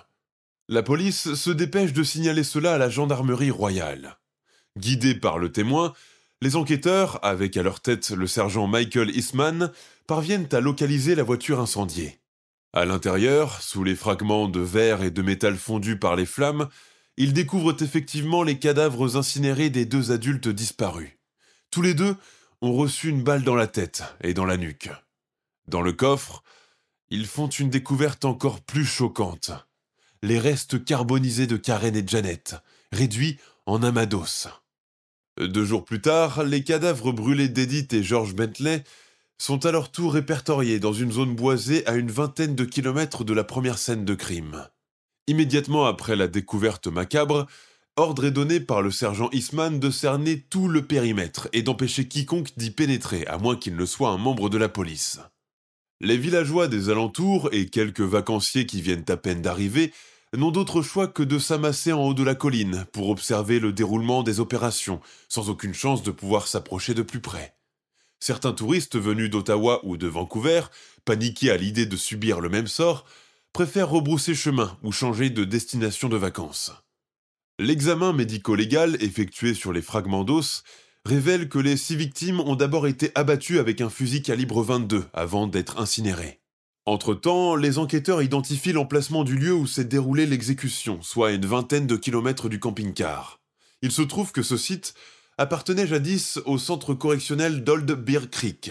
La 0.68 0.82
police 0.82 1.34
se 1.34 1.50
dépêche 1.50 1.92
de 1.92 2.04
signaler 2.04 2.44
cela 2.44 2.74
à 2.74 2.78
la 2.78 2.90
gendarmerie 2.90 3.50
royale. 3.50 4.18
Guidés 4.78 5.14
par 5.14 5.38
le 5.38 5.50
témoin, 5.50 5.92
les 6.40 6.54
enquêteurs, 6.54 7.18
avec 7.24 7.56
à 7.56 7.62
leur 7.62 7.80
tête 7.80 8.10
le 8.10 8.26
sergent 8.26 8.68
Michael 8.68 9.10
Eastman, 9.10 9.72
parviennent 10.06 10.48
à 10.52 10.60
localiser 10.60 11.14
la 11.14 11.24
voiture 11.24 11.58
incendiée. 11.58 12.20
À 12.72 12.84
l'intérieur, 12.84 13.60
sous 13.60 13.82
les 13.82 13.96
fragments 13.96 14.48
de 14.48 14.60
verre 14.60 15.02
et 15.02 15.10
de 15.10 15.22
métal 15.22 15.56
fondus 15.56 15.98
par 15.98 16.14
les 16.14 16.26
flammes, 16.26 16.68
ils 17.16 17.32
découvrent 17.32 17.82
effectivement 17.82 18.44
les 18.44 18.60
cadavres 18.60 19.16
incinérés 19.16 19.70
des 19.70 19.84
deux 19.84 20.12
adultes 20.12 20.48
disparus. 20.48 21.18
Tous 21.70 21.82
les 21.82 21.94
deux 21.94 22.14
ont 22.60 22.72
reçu 22.72 23.08
une 23.08 23.24
balle 23.24 23.42
dans 23.42 23.56
la 23.56 23.66
tête 23.66 24.04
et 24.22 24.34
dans 24.34 24.44
la 24.44 24.56
nuque. 24.56 24.90
Dans 25.66 25.82
le 25.82 25.92
coffre, 25.92 26.44
ils 27.10 27.26
font 27.26 27.48
une 27.48 27.70
découverte 27.70 28.24
encore 28.24 28.60
plus 28.60 28.84
choquante. 28.84 29.50
Les 30.22 30.38
restes 30.38 30.84
carbonisés 30.84 31.46
de 31.46 31.56
Karen 31.56 31.96
et 31.96 32.06
Janet, 32.06 32.54
réduits 32.92 33.38
en 33.66 33.82
amados. 33.82 34.48
Deux 35.40 35.64
jours 35.64 35.84
plus 35.84 36.00
tard, 36.00 36.42
les 36.42 36.64
cadavres 36.64 37.12
brûlés 37.12 37.48
d'Edith 37.48 37.92
et 37.92 38.02
George 38.02 38.34
Bentley 38.34 38.82
sont 39.40 39.64
à 39.66 39.70
leur 39.70 39.92
tour 39.92 40.14
répertoriés 40.14 40.80
dans 40.80 40.92
une 40.92 41.12
zone 41.12 41.36
boisée 41.36 41.86
à 41.86 41.94
une 41.94 42.10
vingtaine 42.10 42.56
de 42.56 42.64
kilomètres 42.64 43.22
de 43.22 43.32
la 43.32 43.44
première 43.44 43.78
scène 43.78 44.04
de 44.04 44.14
crime. 44.16 44.66
Immédiatement 45.28 45.86
après 45.86 46.16
la 46.16 46.26
découverte 46.26 46.88
macabre, 46.88 47.46
ordre 47.96 48.24
est 48.24 48.32
donné 48.32 48.58
par 48.58 48.82
le 48.82 48.90
sergent 48.90 49.28
Eastman 49.30 49.78
de 49.78 49.90
cerner 49.90 50.40
tout 50.40 50.66
le 50.66 50.84
périmètre 50.84 51.48
et 51.52 51.62
d'empêcher 51.62 52.08
quiconque 52.08 52.50
d'y 52.56 52.72
pénétrer, 52.72 53.24
à 53.26 53.38
moins 53.38 53.54
qu'il 53.54 53.76
ne 53.76 53.86
soit 53.86 54.10
un 54.10 54.18
membre 54.18 54.48
de 54.48 54.58
la 54.58 54.68
police. 54.68 55.20
Les 56.00 56.16
villageois 56.16 56.66
des 56.66 56.90
alentours 56.90 57.48
et 57.52 57.66
quelques 57.66 58.00
vacanciers 58.00 58.66
qui 58.66 58.80
viennent 58.80 59.04
à 59.08 59.16
peine 59.16 59.42
d'arriver 59.42 59.92
n'ont 60.36 60.50
d'autre 60.50 60.82
choix 60.82 61.08
que 61.08 61.22
de 61.22 61.38
s'amasser 61.38 61.92
en 61.92 62.02
haut 62.02 62.14
de 62.14 62.22
la 62.22 62.34
colline 62.34 62.84
pour 62.92 63.08
observer 63.08 63.60
le 63.60 63.72
déroulement 63.72 64.22
des 64.22 64.40
opérations, 64.40 65.00
sans 65.28 65.48
aucune 65.48 65.74
chance 65.74 66.02
de 66.02 66.10
pouvoir 66.10 66.46
s'approcher 66.46 66.94
de 66.94 67.02
plus 67.02 67.20
près. 67.20 67.54
Certains 68.20 68.52
touristes 68.52 68.98
venus 68.98 69.30
d'Ottawa 69.30 69.80
ou 69.84 69.96
de 69.96 70.06
Vancouver, 70.06 70.62
paniqués 71.04 71.50
à 71.50 71.56
l'idée 71.56 71.86
de 71.86 71.96
subir 71.96 72.40
le 72.40 72.48
même 72.48 72.66
sort, 72.66 73.06
préfèrent 73.52 73.90
rebrousser 73.90 74.34
chemin 74.34 74.76
ou 74.82 74.92
changer 74.92 75.30
de 75.30 75.44
destination 75.44 76.08
de 76.08 76.16
vacances. 76.16 76.72
L'examen 77.58 78.12
médico-légal 78.12 79.02
effectué 79.02 79.54
sur 79.54 79.72
les 79.72 79.82
fragments 79.82 80.24
d'os 80.24 80.62
révèle 81.04 81.48
que 81.48 81.58
les 81.58 81.76
six 81.76 81.96
victimes 81.96 82.40
ont 82.40 82.54
d'abord 82.54 82.86
été 82.86 83.10
abattues 83.14 83.58
avec 83.58 83.80
un 83.80 83.88
fusil 83.88 84.22
calibre 84.22 84.62
22 84.62 85.06
avant 85.12 85.46
d'être 85.46 85.78
incinérées. 85.78 86.40
Entre-temps, 86.88 87.54
les 87.54 87.76
enquêteurs 87.76 88.22
identifient 88.22 88.72
l'emplacement 88.72 89.22
du 89.22 89.36
lieu 89.36 89.52
où 89.52 89.66
s'est 89.66 89.84
déroulée 89.84 90.24
l'exécution, 90.24 91.02
soit 91.02 91.28
à 91.28 91.32
une 91.32 91.44
vingtaine 91.44 91.86
de 91.86 91.96
kilomètres 91.96 92.48
du 92.48 92.58
camping-car. 92.58 93.40
Il 93.82 93.92
se 93.92 94.00
trouve 94.00 94.32
que 94.32 94.42
ce 94.42 94.56
site 94.56 94.94
appartenait 95.36 95.86
jadis 95.86 96.40
au 96.46 96.56
centre 96.56 96.94
correctionnel 96.94 97.62
d'Old 97.62 97.92
Bear 97.92 98.30
Creek. 98.30 98.70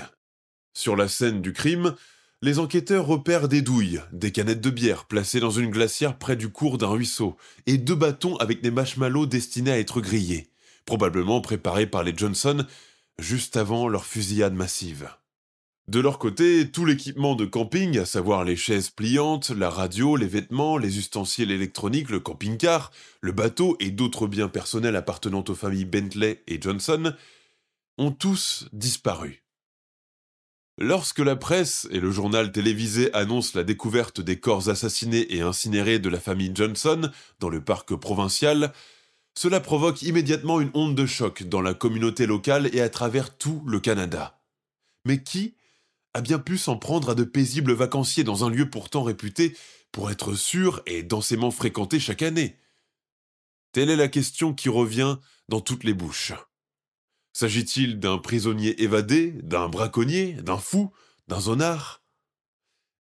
Sur 0.73 0.95
la 0.95 1.07
scène 1.07 1.43
du 1.43 1.53
crime, 1.53 1.93
les 2.41 2.57
enquêteurs 2.57 3.05
repèrent 3.05 3.47
des 3.47 3.61
douilles, 3.61 4.01
des 4.11 4.31
canettes 4.31 4.61
de 4.61 4.71
bière 4.71 5.05
placées 5.05 5.39
dans 5.39 5.51
une 5.51 5.69
glacière 5.69 6.17
près 6.17 6.35
du 6.35 6.49
cours 6.49 6.79
d'un 6.79 6.87
ruisseau, 6.87 7.37
et 7.67 7.77
deux 7.77 7.93
bâtons 7.93 8.35
avec 8.37 8.63
des 8.63 8.71
marshmallows 8.71 9.27
destinés 9.27 9.73
à 9.73 9.79
être 9.79 10.01
grillés, 10.01 10.49
probablement 10.87 11.39
préparés 11.39 11.85
par 11.85 12.01
les 12.01 12.17
Johnson 12.17 12.65
juste 13.19 13.57
avant 13.57 13.87
leur 13.87 14.05
fusillade 14.05 14.55
massive. 14.55 15.07
De 15.87 16.01
leur 16.01 16.19
côté, 16.19 16.69
tout 16.69 16.83
l'équipement 16.83 17.35
de 17.35 17.45
camping, 17.45 17.97
à 17.97 18.05
savoir 18.05 18.43
les 18.43 18.57
chaises 18.57 18.89
pliantes, 18.89 19.51
la 19.51 19.69
radio, 19.69 20.17
les 20.17 20.27
vêtements, 20.27 20.77
les 20.77 20.97
ustensiles 20.97 21.49
électroniques, 21.49 22.09
le 22.09 22.19
camping-car, 22.19 22.91
le 23.21 23.31
bateau 23.31 23.77
et 23.79 23.89
d'autres 23.89 24.27
biens 24.27 24.49
personnels 24.49 24.97
appartenant 24.97 25.45
aux 25.47 25.55
familles 25.55 25.85
Bentley 25.85 26.43
et 26.47 26.61
Johnson, 26.61 27.13
ont 27.97 28.11
tous 28.11 28.67
disparu. 28.73 29.45
Lorsque 30.77 31.19
la 31.19 31.37
presse 31.37 31.87
et 31.89 32.01
le 32.01 32.11
journal 32.11 32.51
télévisé 32.51 33.11
annoncent 33.13 33.57
la 33.57 33.63
découverte 33.63 34.19
des 34.19 34.39
corps 34.41 34.67
assassinés 34.67 35.35
et 35.35 35.41
incinérés 35.41 35.99
de 35.99 36.09
la 36.09 36.19
famille 36.19 36.51
Johnson 36.53 37.09
dans 37.39 37.49
le 37.49 37.63
parc 37.63 37.95
provincial, 37.95 38.73
cela 39.35 39.61
provoque 39.61 40.01
immédiatement 40.01 40.59
une 40.59 40.71
onde 40.73 40.95
de 40.95 41.05
choc 41.05 41.43
dans 41.43 41.61
la 41.61 41.73
communauté 41.73 42.27
locale 42.27 42.69
et 42.75 42.81
à 42.81 42.89
travers 42.89 43.37
tout 43.37 43.63
le 43.65 43.79
Canada. 43.79 44.41
Mais 45.05 45.23
qui 45.23 45.55
a 46.17 46.21
bien 46.21 46.39
pu 46.39 46.57
s'en 46.57 46.77
prendre 46.77 47.11
à 47.11 47.15
de 47.15 47.23
paisibles 47.23 47.73
vacanciers 47.73 48.23
dans 48.23 48.43
un 48.43 48.49
lieu 48.49 48.67
pourtant 48.71 49.03
réputé 49.03 49.55
pour 49.91 50.09
être 50.09 50.33
sûr 50.33 50.81
et 50.87 51.03
densément 51.03 51.51
fréquenté 51.51 51.99
chaque 51.99 52.23
année 52.23 52.57
Telle 53.71 53.91
est 53.91 53.95
la 53.95 54.07
question 54.07 54.55
qui 54.55 54.67
revient 54.67 55.17
dans 55.47 55.61
toutes 55.61 55.83
les 55.83 55.93
bouches. 55.93 56.33
S'agit-il 57.33 57.99
d'un 57.99 58.17
prisonnier 58.17 58.81
évadé, 58.81 59.29
d'un 59.43 59.69
braconnier, 59.69 60.33
d'un 60.33 60.57
fou, 60.57 60.91
d'un 61.27 61.39
zonard? 61.39 62.01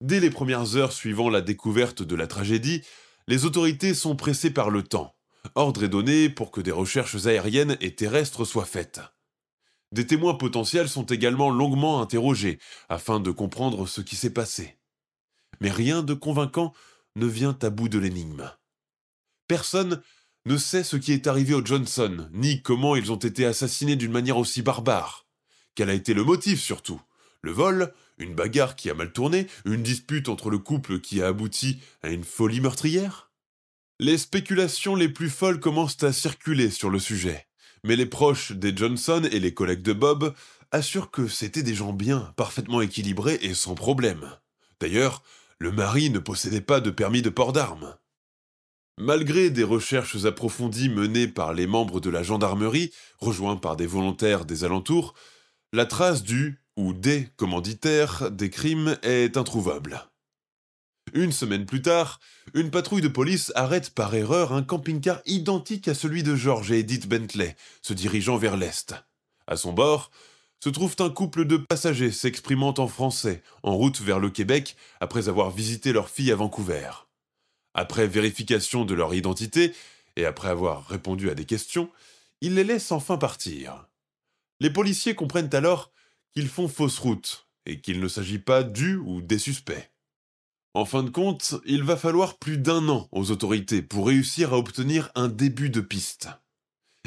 Dès 0.01 0.19
les 0.19 0.29
premières 0.29 0.75
heures 0.75 0.91
suivant 0.91 1.29
la 1.29 1.39
découverte 1.39 2.03
de 2.03 2.15
la 2.15 2.27
tragédie, 2.27 2.81
les 3.29 3.45
autorités 3.45 3.93
sont 3.93 4.17
pressées 4.17 4.51
par 4.51 4.69
le 4.69 4.83
temps. 4.83 5.15
Ordre 5.55 5.85
est 5.85 5.89
donné 5.89 6.27
pour 6.27 6.51
que 6.51 6.59
des 6.59 6.71
recherches 6.71 7.25
aériennes 7.27 7.77
et 7.79 7.95
terrestres 7.95 8.43
soient 8.43 8.65
faites. 8.65 8.99
Des 9.91 10.07
témoins 10.07 10.35
potentiels 10.35 10.89
sont 10.89 11.05
également 11.05 11.49
longuement 11.49 12.01
interrogés 12.01 12.59
afin 12.89 13.19
de 13.19 13.31
comprendre 13.31 13.87
ce 13.87 14.01
qui 14.01 14.15
s'est 14.15 14.33
passé. 14.33 14.77
Mais 15.61 15.71
rien 15.71 16.03
de 16.03 16.13
convaincant 16.13 16.73
ne 17.15 17.25
vient 17.25 17.57
à 17.61 17.69
bout 17.69 17.89
de 17.89 17.99
l'énigme. 17.99 18.51
Personne 19.47 20.01
ne 20.45 20.57
sait 20.57 20.83
ce 20.83 20.97
qui 20.97 21.11
est 21.11 21.27
arrivé 21.27 21.53
aux 21.53 21.65
Johnson, 21.65 22.29
ni 22.33 22.61
comment 22.61 22.95
ils 22.95 23.11
ont 23.11 23.15
été 23.17 23.45
assassinés 23.45 23.95
d'une 23.95 24.11
manière 24.11 24.37
aussi 24.37 24.61
barbare. 24.61 25.25
Quel 25.75 25.89
a 25.89 25.93
été 25.93 26.13
le 26.13 26.23
motif 26.23 26.61
surtout? 26.61 27.01
Le 27.41 27.51
vol? 27.51 27.93
Une 28.17 28.33
bagarre 28.33 28.75
qui 28.75 28.89
a 28.89 28.93
mal 28.93 29.11
tourné? 29.11 29.47
Une 29.65 29.83
dispute 29.83 30.29
entre 30.29 30.49
le 30.49 30.57
couple 30.57 30.99
qui 30.99 31.21
a 31.21 31.27
abouti 31.27 31.79
à 32.01 32.09
une 32.09 32.23
folie 32.23 32.61
meurtrière? 32.61 33.31
Les 33.99 34.17
spéculations 34.17 34.95
les 34.95 35.09
plus 35.09 35.29
folles 35.29 35.59
commencent 35.59 36.03
à 36.03 36.11
circuler 36.11 36.69
sur 36.69 36.89
le 36.89 36.99
sujet, 36.99 37.47
mais 37.85 37.95
les 37.95 38.07
proches 38.07 38.51
des 38.51 38.75
Johnson 38.75 39.21
et 39.31 39.39
les 39.39 39.53
collègues 39.53 39.83
de 39.83 39.93
Bob 39.93 40.33
assurent 40.71 41.11
que 41.11 41.27
c'étaient 41.27 41.63
des 41.63 41.75
gens 41.75 41.93
bien, 41.93 42.33
parfaitement 42.35 42.81
équilibrés 42.81 43.37
et 43.43 43.53
sans 43.53 43.75
problème. 43.75 44.27
D'ailleurs, 44.81 45.21
le 45.59 45.71
mari 45.71 46.09
ne 46.09 46.17
possédait 46.17 46.61
pas 46.61 46.81
de 46.81 46.89
permis 46.89 47.21
de 47.21 47.29
port 47.29 47.53
d'armes. 47.53 47.95
Malgré 48.97 49.51
des 49.51 49.63
recherches 49.63 50.25
approfondies 50.25 50.89
menées 50.89 51.27
par 51.27 51.53
les 51.53 51.67
membres 51.67 51.99
de 51.99 52.09
la 52.09 52.23
gendarmerie, 52.23 52.91
rejoints 53.19 53.57
par 53.57 53.75
des 53.75 53.85
volontaires 53.85 54.45
des 54.45 54.63
alentours, 54.63 55.13
la 55.71 55.85
trace 55.85 56.23
du 56.23 56.59
ou 56.77 56.91
des 56.91 57.29
commanditaires 57.35 58.31
des 58.31 58.49
crimes 58.49 58.97
est 59.03 59.37
introuvable. 59.37 60.01
Une 61.15 61.31
semaine 61.31 61.65
plus 61.65 61.81
tard, 61.81 62.19
une 62.53 62.69
patrouille 62.69 63.01
de 63.01 63.07
police 63.07 63.53
arrête 63.55 63.91
par 63.91 64.13
erreur 64.15 64.51
un 64.51 64.63
camping-car 64.63 65.21
identique 65.25 65.87
à 65.87 65.93
celui 65.93 66.23
de 66.23 66.35
George 66.35 66.73
et 66.73 66.79
Edith 66.79 67.07
Bentley, 67.07 67.55
se 67.81 67.93
dirigeant 67.93 68.35
vers 68.35 68.57
l'est. 68.57 68.93
À 69.47 69.55
son 69.55 69.71
bord, 69.71 70.11
se 70.61 70.67
trouve 70.67 70.93
un 70.99 71.09
couple 71.09 71.45
de 71.45 71.55
passagers 71.55 72.11
s'exprimant 72.11 72.73
en 72.79 72.89
français, 72.89 73.43
en 73.63 73.77
route 73.77 74.01
vers 74.01 74.19
le 74.19 74.29
Québec 74.29 74.75
après 74.99 75.29
avoir 75.29 75.51
visité 75.51 75.93
leur 75.93 76.09
fille 76.09 76.33
à 76.33 76.35
Vancouver. 76.35 76.89
Après 77.73 78.07
vérification 78.07 78.83
de 78.83 78.93
leur 78.93 79.13
identité, 79.13 79.73
et 80.17 80.25
après 80.25 80.49
avoir 80.49 80.85
répondu 80.85 81.29
à 81.29 81.33
des 81.33 81.45
questions, 81.45 81.89
ils 82.41 82.55
les 82.55 82.65
laissent 82.65 82.91
enfin 82.91 83.17
partir. 83.17 83.87
Les 84.59 84.69
policiers 84.69 85.15
comprennent 85.15 85.53
alors 85.55 85.93
qu'ils 86.33 86.49
font 86.49 86.67
fausse 86.67 86.99
route, 86.99 87.47
et 87.65 87.79
qu'il 87.79 88.01
ne 88.01 88.09
s'agit 88.09 88.39
pas 88.39 88.63
du 88.63 88.97
ou 88.97 89.21
des 89.21 89.39
suspects. 89.39 89.94
En 90.75 90.83
fin 90.83 91.03
de 91.03 91.09
compte, 91.09 91.55
il 91.65 91.83
va 91.83 91.95
falloir 91.95 92.37
plus 92.37 92.57
d'un 92.57 92.89
an 92.89 93.07
aux 93.13 93.31
autorités 93.31 93.81
pour 93.81 94.07
réussir 94.07 94.53
à 94.53 94.57
obtenir 94.57 95.09
un 95.15 95.29
début 95.29 95.69
de 95.69 95.79
piste. 95.79 96.27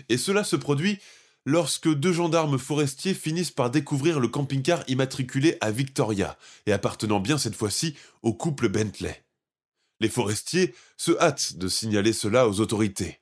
Et 0.09 0.16
cela 0.16 0.42
se 0.42 0.57
produit 0.57 0.98
lorsque 1.44 1.92
deux 1.92 2.14
gendarmes 2.14 2.59
forestiers 2.59 3.12
finissent 3.12 3.50
par 3.50 3.70
découvrir 3.70 4.20
le 4.20 4.28
camping-car 4.28 4.85
immatriculé 4.88 5.59
à 5.61 5.70
Victoria 5.70 6.38
et 6.64 6.72
appartenant 6.72 7.20
bien 7.20 7.37
cette 7.37 7.57
fois-ci 7.57 7.94
au 8.22 8.33
couple 8.33 8.70
Bentley. 8.70 9.22
Les 10.00 10.09
forestiers 10.09 10.74
se 10.96 11.12
hâtent 11.20 11.59
de 11.59 11.68
signaler 11.68 12.14
cela 12.14 12.48
aux 12.48 12.61
autorités. 12.61 13.20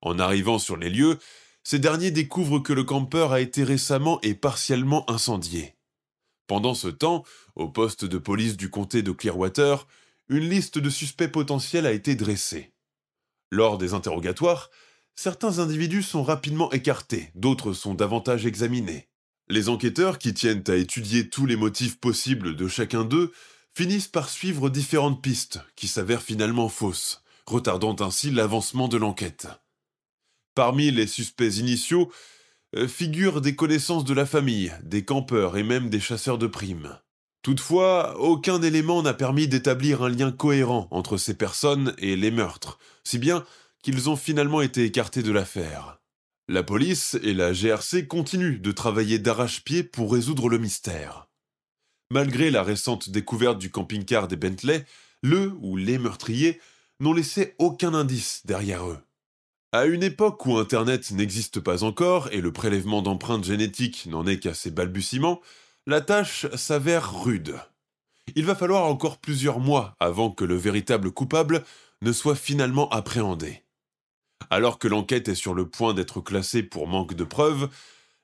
En 0.00 0.18
arrivant 0.18 0.58
sur 0.58 0.76
les 0.76 0.90
lieux, 0.90 1.20
ces 1.62 1.78
derniers 1.78 2.10
découvrent 2.10 2.58
que 2.58 2.72
le 2.72 2.82
campeur 2.82 3.30
a 3.30 3.40
été 3.40 3.62
récemment 3.62 4.18
et 4.22 4.34
partiellement 4.34 5.08
incendié. 5.08 5.75
Pendant 6.46 6.74
ce 6.74 6.88
temps, 6.88 7.24
au 7.54 7.68
poste 7.68 8.04
de 8.04 8.18
police 8.18 8.56
du 8.56 8.70
comté 8.70 9.02
de 9.02 9.12
Clearwater, 9.12 9.86
une 10.28 10.48
liste 10.48 10.78
de 10.78 10.90
suspects 10.90 11.28
potentiels 11.28 11.86
a 11.86 11.92
été 11.92 12.14
dressée. 12.14 12.72
Lors 13.50 13.78
des 13.78 13.94
interrogatoires, 13.94 14.70
certains 15.14 15.58
individus 15.58 16.02
sont 16.02 16.22
rapidement 16.22 16.72
écartés, 16.72 17.30
d'autres 17.34 17.72
sont 17.72 17.94
davantage 17.94 18.46
examinés. 18.46 19.08
Les 19.48 19.68
enquêteurs, 19.68 20.18
qui 20.18 20.34
tiennent 20.34 20.64
à 20.66 20.74
étudier 20.74 21.28
tous 21.28 21.46
les 21.46 21.56
motifs 21.56 22.00
possibles 22.00 22.56
de 22.56 22.66
chacun 22.66 23.04
d'eux, 23.04 23.32
finissent 23.74 24.08
par 24.08 24.28
suivre 24.28 24.70
différentes 24.70 25.22
pistes 25.22 25.60
qui 25.76 25.86
s'avèrent 25.86 26.22
finalement 26.22 26.68
fausses, 26.68 27.22
retardant 27.46 27.94
ainsi 28.00 28.30
l'avancement 28.30 28.88
de 28.88 28.96
l'enquête. 28.96 29.48
Parmi 30.54 30.90
les 30.90 31.06
suspects 31.06 31.58
initiaux 31.58 32.10
figurent 32.86 33.40
des 33.40 33.54
connaissances 33.54 34.04
de 34.04 34.14
la 34.14 34.26
famille, 34.26 34.72
des 34.82 35.04
campeurs 35.04 35.56
et 35.56 35.62
même 35.62 35.88
des 35.88 36.00
chasseurs 36.00 36.38
de 36.38 36.46
primes. 36.46 36.98
Toutefois, 37.42 38.18
aucun 38.18 38.60
élément 38.60 39.02
n'a 39.02 39.14
permis 39.14 39.46
d'établir 39.46 40.02
un 40.02 40.08
lien 40.08 40.32
cohérent 40.32 40.88
entre 40.90 41.16
ces 41.16 41.34
personnes 41.34 41.94
et 41.98 42.16
les 42.16 42.32
meurtres, 42.32 42.78
si 43.04 43.18
bien 43.18 43.44
qu'ils 43.82 44.10
ont 44.10 44.16
finalement 44.16 44.62
été 44.62 44.84
écartés 44.84 45.22
de 45.22 45.30
l'affaire. 45.30 46.00
La 46.48 46.64
police 46.64 47.16
et 47.22 47.34
la 47.34 47.52
GRC 47.52 48.08
continuent 48.08 48.60
de 48.60 48.72
travailler 48.72 49.20
d'arrache-pied 49.20 49.84
pour 49.84 50.12
résoudre 50.12 50.48
le 50.48 50.58
mystère. 50.58 51.28
Malgré 52.10 52.50
la 52.50 52.64
récente 52.64 53.10
découverte 53.10 53.58
du 53.58 53.70
camping-car 53.70 54.26
des 54.26 54.36
Bentley, 54.36 54.84
le 55.22 55.52
ou 55.60 55.76
les 55.76 55.98
meurtriers 55.98 56.60
n'ont 56.98 57.12
laissé 57.12 57.54
aucun 57.58 57.94
indice 57.94 58.42
derrière 58.44 58.88
eux. 58.88 58.98
À 59.72 59.84
une 59.84 60.02
époque 60.02 60.46
où 60.46 60.56
Internet 60.56 61.10
n'existe 61.10 61.60
pas 61.60 61.82
encore 61.82 62.28
et 62.32 62.40
le 62.40 62.52
prélèvement 62.52 63.02
d'empreintes 63.02 63.44
génétiques 63.44 64.06
n'en 64.06 64.26
est 64.26 64.38
qu'à 64.38 64.54
ses 64.54 64.70
balbutiements, 64.70 65.40
la 65.86 66.00
tâche 66.00 66.46
s'avère 66.54 67.22
rude. 67.22 67.56
Il 68.34 68.44
va 68.44 68.54
falloir 68.54 68.84
encore 68.84 69.18
plusieurs 69.18 69.60
mois 69.60 69.94
avant 70.00 70.30
que 70.30 70.44
le 70.44 70.56
véritable 70.56 71.10
coupable 71.10 71.64
ne 72.02 72.12
soit 72.12 72.36
finalement 72.36 72.88
appréhendé. 72.90 73.62
Alors 74.50 74.78
que 74.78 74.88
l'enquête 74.88 75.28
est 75.28 75.34
sur 75.34 75.54
le 75.54 75.68
point 75.68 75.94
d'être 75.94 76.20
classée 76.20 76.62
pour 76.62 76.86
manque 76.86 77.14
de 77.14 77.24
preuves, 77.24 77.68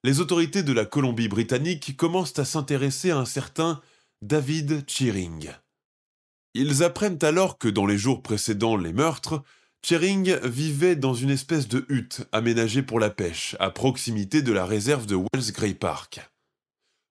les 0.04 0.20
autorités 0.20 0.62
de 0.62 0.72
la 0.72 0.84
Colombie-Britannique 0.84 1.96
commencent 1.96 2.38
à 2.38 2.44
s'intéresser 2.44 3.10
à 3.10 3.18
un 3.18 3.24
certain 3.24 3.80
David 4.20 4.84
Cheering. 4.88 5.50
Ils 6.54 6.82
apprennent 6.82 7.18
alors 7.22 7.58
que 7.58 7.68
dans 7.68 7.86
les 7.86 7.98
jours 7.98 8.22
précédant 8.22 8.76
les 8.76 8.92
meurtres, 8.92 9.42
Cheering 9.84 10.38
vivait 10.44 10.94
dans 10.94 11.12
une 11.12 11.30
espèce 11.30 11.66
de 11.66 11.84
hutte 11.88 12.24
aménagée 12.30 12.82
pour 12.82 13.00
la 13.00 13.10
pêche, 13.10 13.56
à 13.58 13.70
proximité 13.70 14.40
de 14.40 14.52
la 14.52 14.64
réserve 14.64 15.06
de 15.06 15.16
Wells 15.16 15.52
Grey 15.52 15.74
Park. 15.74 16.20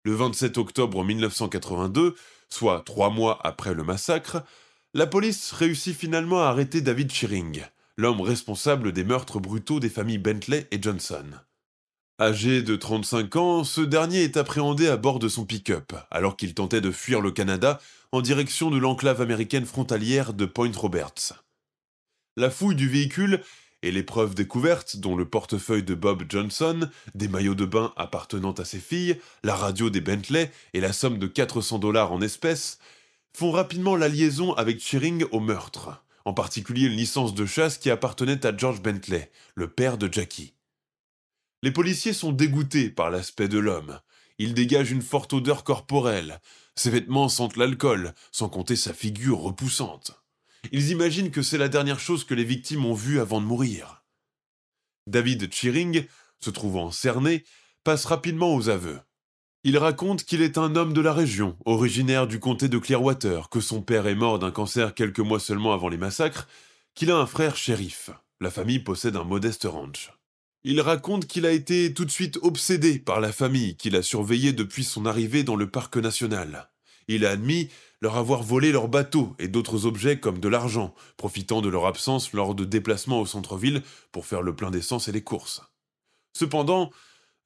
Le 0.05 0.13
27 0.13 0.57
octobre 0.57 1.03
1982, 1.03 2.15
soit 2.47 2.81
trois 2.85 3.09
mois 3.09 3.39
après 3.43 3.73
le 3.73 3.83
massacre, 3.83 4.41
la 4.93 5.05
police 5.05 5.51
réussit 5.51 5.93
finalement 5.93 6.43
à 6.43 6.45
arrêter 6.45 6.79
David 6.79 7.11
Cheering, 7.11 7.61
l'homme 7.97 8.21
responsable 8.21 8.93
des 8.93 9.03
meurtres 9.03 9.41
brutaux 9.41 9.81
des 9.81 9.89
familles 9.89 10.17
Bentley 10.17 10.69
et 10.71 10.81
Johnson. 10.81 11.25
Âgé 12.21 12.61
de 12.61 12.77
35 12.77 13.35
ans, 13.35 13.63
ce 13.65 13.81
dernier 13.81 14.23
est 14.23 14.37
appréhendé 14.37 14.87
à 14.87 14.95
bord 14.95 15.19
de 15.19 15.27
son 15.27 15.43
pick-up, 15.43 15.91
alors 16.09 16.37
qu'il 16.37 16.53
tentait 16.53 16.79
de 16.79 16.91
fuir 16.91 17.19
le 17.19 17.31
Canada 17.31 17.81
en 18.13 18.21
direction 18.21 18.71
de 18.71 18.77
l'enclave 18.77 19.19
américaine 19.19 19.65
frontalière 19.65 20.33
de 20.33 20.45
Point 20.45 20.71
Roberts. 20.73 21.33
La 22.37 22.49
fouille 22.49 22.75
du 22.75 22.87
véhicule 22.87 23.41
et 23.81 23.91
les 23.91 24.03
preuves 24.03 24.35
découvertes, 24.35 24.95
dont 24.95 25.17
le 25.17 25.25
portefeuille 25.25 25.83
de 25.83 25.95
Bob 25.95 26.23
Johnson, 26.29 26.89
des 27.13 27.27
maillots 27.27 27.55
de 27.55 27.65
bain 27.65 27.93
appartenant 27.97 28.53
à 28.53 28.63
ses 28.63 28.79
filles, 28.79 29.17
la 29.43 29.55
radio 29.55 29.89
des 29.89 29.99
Bentley 29.99 30.49
et 30.73 30.79
la 30.79 30.93
somme 30.93 31.17
de 31.17 31.27
400 31.27 31.79
dollars 31.79 32.13
en 32.13 32.21
espèces, 32.21 32.79
font 33.35 33.51
rapidement 33.51 33.97
la 33.97 34.07
liaison 34.07 34.53
avec 34.53 34.79
Shearing 34.79 35.25
au 35.31 35.41
meurtre, 35.41 36.03
en 36.23 36.33
particulier 36.33 36.87
une 36.87 36.97
licence 36.97 37.33
de 37.33 37.45
chasse 37.45 37.77
qui 37.77 37.89
appartenait 37.89 38.45
à 38.45 38.55
George 38.55 38.81
Bentley, 38.81 39.29
le 39.55 39.67
père 39.67 39.97
de 39.97 40.11
Jackie. 40.11 40.53
Les 41.63 41.71
policiers 41.71 42.13
sont 42.13 42.31
dégoûtés 42.31 42.89
par 42.89 43.09
l'aspect 43.09 43.49
de 43.49 43.59
l'homme. 43.59 43.99
Il 44.37 44.53
dégage 44.53 44.91
une 44.91 45.01
forte 45.01 45.33
odeur 45.33 45.63
corporelle. 45.63 46.39
Ses 46.75 46.91
vêtements 46.91 47.29
sentent 47.29 47.57
l'alcool, 47.57 48.13
sans 48.31 48.47
compter 48.47 48.75
sa 48.75 48.93
figure 48.93 49.39
repoussante. 49.39 50.20
Ils 50.71 50.89
imaginent 50.89 51.31
que 51.31 51.41
c'est 51.41 51.57
la 51.57 51.69
dernière 51.69 51.99
chose 51.99 52.23
que 52.23 52.33
les 52.33 52.43
victimes 52.43 52.85
ont 52.85 52.93
vue 52.93 53.19
avant 53.19 53.41
de 53.41 53.45
mourir. 53.45 54.03
David 55.07 55.51
Cheering, 55.53 56.05
se 56.39 56.49
trouvant 56.49 56.91
cerné, 56.91 57.43
passe 57.83 58.05
rapidement 58.05 58.55
aux 58.55 58.69
aveux. 58.69 58.99
Il 59.63 59.77
raconte 59.77 60.23
qu'il 60.23 60.41
est 60.41 60.57
un 60.57 60.75
homme 60.75 60.93
de 60.93 61.01
la 61.01 61.13
région, 61.13 61.57
originaire 61.65 62.27
du 62.27 62.39
comté 62.39 62.67
de 62.67 62.77
Clearwater, 62.77 63.49
que 63.49 63.59
son 63.59 63.81
père 63.81 64.07
est 64.07 64.15
mort 64.15 64.39
d'un 64.39 64.51
cancer 64.51 64.95
quelques 64.95 65.19
mois 65.19 65.39
seulement 65.39 65.73
avant 65.73 65.89
les 65.89 65.97
massacres, 65.97 66.47
qu'il 66.95 67.11
a 67.11 67.17
un 67.17 67.27
frère 67.27 67.55
shérif. 67.55 68.09
La 68.39 68.49
famille 68.49 68.79
possède 68.79 69.15
un 69.15 69.23
modeste 69.23 69.65
ranch. 69.65 70.11
Il 70.63 70.81
raconte 70.81 71.27
qu'il 71.27 71.45
a 71.45 71.51
été 71.51 71.93
tout 71.93 72.05
de 72.05 72.11
suite 72.11 72.37
obsédé 72.41 72.99
par 72.99 73.19
la 73.19 73.31
famille 73.31 73.75
qu'il 73.77 73.95
a 73.95 74.03
surveillée 74.03 74.53
depuis 74.53 74.83
son 74.83 75.05
arrivée 75.05 75.43
dans 75.43 75.55
le 75.55 75.69
parc 75.69 75.97
national. 75.97 76.69
Il 77.07 77.25
a 77.25 77.31
admis 77.31 77.69
leur 78.01 78.17
avoir 78.17 78.41
volé 78.41 78.71
leurs 78.71 78.87
bateaux 78.87 79.35
et 79.37 79.47
d'autres 79.47 79.85
objets 79.85 80.19
comme 80.19 80.39
de 80.39 80.47
l'argent, 80.47 80.93
profitant 81.17 81.61
de 81.61 81.69
leur 81.69 81.85
absence 81.85 82.33
lors 82.33 82.55
de 82.55 82.65
déplacements 82.65 83.21
au 83.21 83.25
centre-ville 83.25 83.83
pour 84.11 84.25
faire 84.25 84.41
le 84.41 84.55
plein 84.55 84.71
d'essence 84.71 85.07
et 85.07 85.11
les 85.11 85.23
courses. 85.23 85.61
Cependant, 86.33 86.91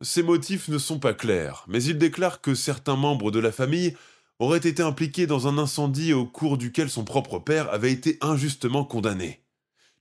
ses 0.01 0.23
motifs 0.23 0.69
ne 0.69 0.77
sont 0.77 0.99
pas 0.99 1.13
clairs, 1.13 1.65
mais 1.67 1.83
il 1.83 1.97
déclare 1.97 2.41
que 2.41 2.55
certains 2.55 2.95
membres 2.95 3.31
de 3.31 3.39
la 3.39 3.51
famille 3.51 3.95
auraient 4.39 4.57
été 4.57 4.81
impliqués 4.81 5.27
dans 5.27 5.47
un 5.47 5.57
incendie 5.57 6.13
au 6.13 6.25
cours 6.25 6.57
duquel 6.57 6.89
son 6.89 7.03
propre 7.03 7.39
père 7.39 7.69
avait 7.71 7.91
été 7.91 8.17
injustement 8.21 8.85
condamné. 8.85 9.41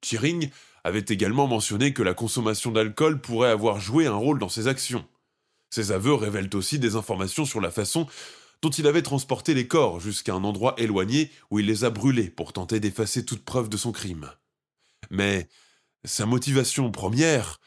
Chiring 0.03 0.51
avait 0.85 1.05
également 1.09 1.47
mentionné 1.47 1.93
que 1.93 2.03
la 2.03 2.15
consommation 2.15 2.71
d'alcool 2.71 3.21
pourrait 3.21 3.51
avoir 3.51 3.81
joué 3.81 4.07
un 4.07 4.15
rôle 4.15 4.39
dans 4.39 4.49
ses 4.49 4.69
actions. 4.69 5.05
Ses 5.71 5.93
aveux 5.93 6.15
révèlent 6.15 6.51
aussi 6.55 6.79
des 6.79 6.95
informations 6.95 7.45
sur 7.45 7.61
la 7.61 7.71
façon 7.71 8.07
dont 8.65 8.71
il 8.71 8.87
avait 8.87 9.03
transporté 9.03 9.53
les 9.53 9.69
corps 9.69 10.01
jusqu'à 10.01 10.33
un 10.33 10.43
endroit 10.43 10.75
éloigné 10.79 11.31
où 11.51 11.59
il 11.59 11.67
les 11.67 11.85
a 11.85 11.91
brûlés 11.91 12.31
pour 12.31 12.55
tenter 12.55 12.81
d'effacer 12.81 13.23
toute 13.23 13.45
preuve 13.45 13.69
de 13.69 13.77
son 13.77 13.93
crime. 13.93 14.31
Mais 15.11 15.49
sa 16.05 16.25
motivation 16.25 16.91
première 16.91 17.61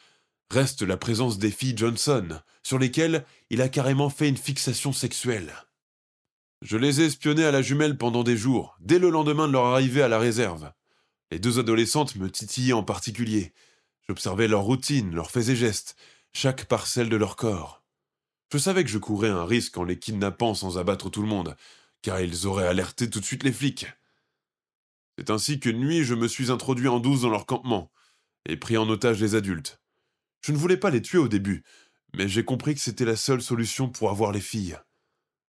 reste 0.49 0.81
la 0.81 0.97
présence 0.97 1.38
des 1.38 1.51
filles 1.51 1.77
Johnson, 1.77 2.41
sur 2.63 2.79
lesquelles 2.79 3.25
il 3.51 3.62
a 3.62 3.69
carrément 3.69 4.10
fait 4.10 4.27
une 4.27 4.38
fixation 4.38 4.91
sexuelle. 4.91 5.53
Je 6.63 6.77
les 6.77 6.99
ai 6.99 7.05
espionnées 7.05 7.45
à 7.45 7.51
la 7.51 7.62
jumelle 7.62 7.99
pendant 7.99 8.23
des 8.23 8.36
jours, 8.36 8.75
dès 8.79 8.97
le 8.97 9.12
lendemain 9.12 9.47
de 9.47 9.53
leur 9.53 9.65
arrivée 9.65 10.01
à 10.01 10.07
la 10.07 10.17
réserve. 10.17 10.71
Les 11.29 11.38
deux 11.38 11.60
adolescentes 11.60 12.15
me 12.15 12.31
titillaient 12.31 12.73
en 12.73 12.81
particulier. 12.81 13.53
J'observais 14.07 14.47
leur 14.47 14.63
routine, 14.63 15.13
leurs 15.13 15.29
faits 15.29 15.49
et 15.49 15.55
gestes, 15.55 15.95
chaque 16.33 16.65
parcelle 16.65 17.10
de 17.10 17.17
leur 17.17 17.36
corps. 17.36 17.83
Je 18.51 18.57
savais 18.57 18.83
que 18.83 18.89
je 18.89 18.97
courais 18.97 19.29
un 19.29 19.45
risque 19.45 19.77
en 19.77 19.83
les 19.83 19.99
kidnappant 19.99 20.53
sans 20.53 20.77
abattre 20.77 21.10
tout 21.10 21.21
le 21.21 21.27
monde, 21.27 21.57
car 22.01 22.21
ils 22.21 22.47
auraient 22.47 22.67
alerté 22.67 23.10
tout 23.10 23.19
de 23.19 23.25
suite 23.25 23.43
les 23.43 23.51
flics. 23.51 23.88
C'est 25.17 25.31
ainsi 25.31 25.60
qu'une 25.60 25.79
nuit 25.79 26.05
je 26.05 26.13
me 26.13 26.27
suis 26.27 26.51
introduit 26.51 26.88
en 26.88 26.99
douce 26.99 27.21
dans 27.21 27.29
leur 27.29 27.45
campement, 27.45 27.91
et 28.45 28.55
pris 28.55 28.77
en 28.77 28.88
otage 28.88 29.19
les 29.19 29.36
adultes. 29.36 29.81
Je 30.41 30.53
ne 30.53 30.57
voulais 30.57 30.77
pas 30.77 30.91
les 30.91 31.01
tuer 31.01 31.17
au 31.17 31.27
début, 31.27 31.63
mais 32.13 32.29
j'ai 32.29 32.45
compris 32.45 32.73
que 32.73 32.81
c'était 32.81 33.03
la 33.03 33.17
seule 33.17 33.41
solution 33.41 33.89
pour 33.89 34.10
avoir 34.10 34.31
les 34.31 34.39
filles. 34.39 34.77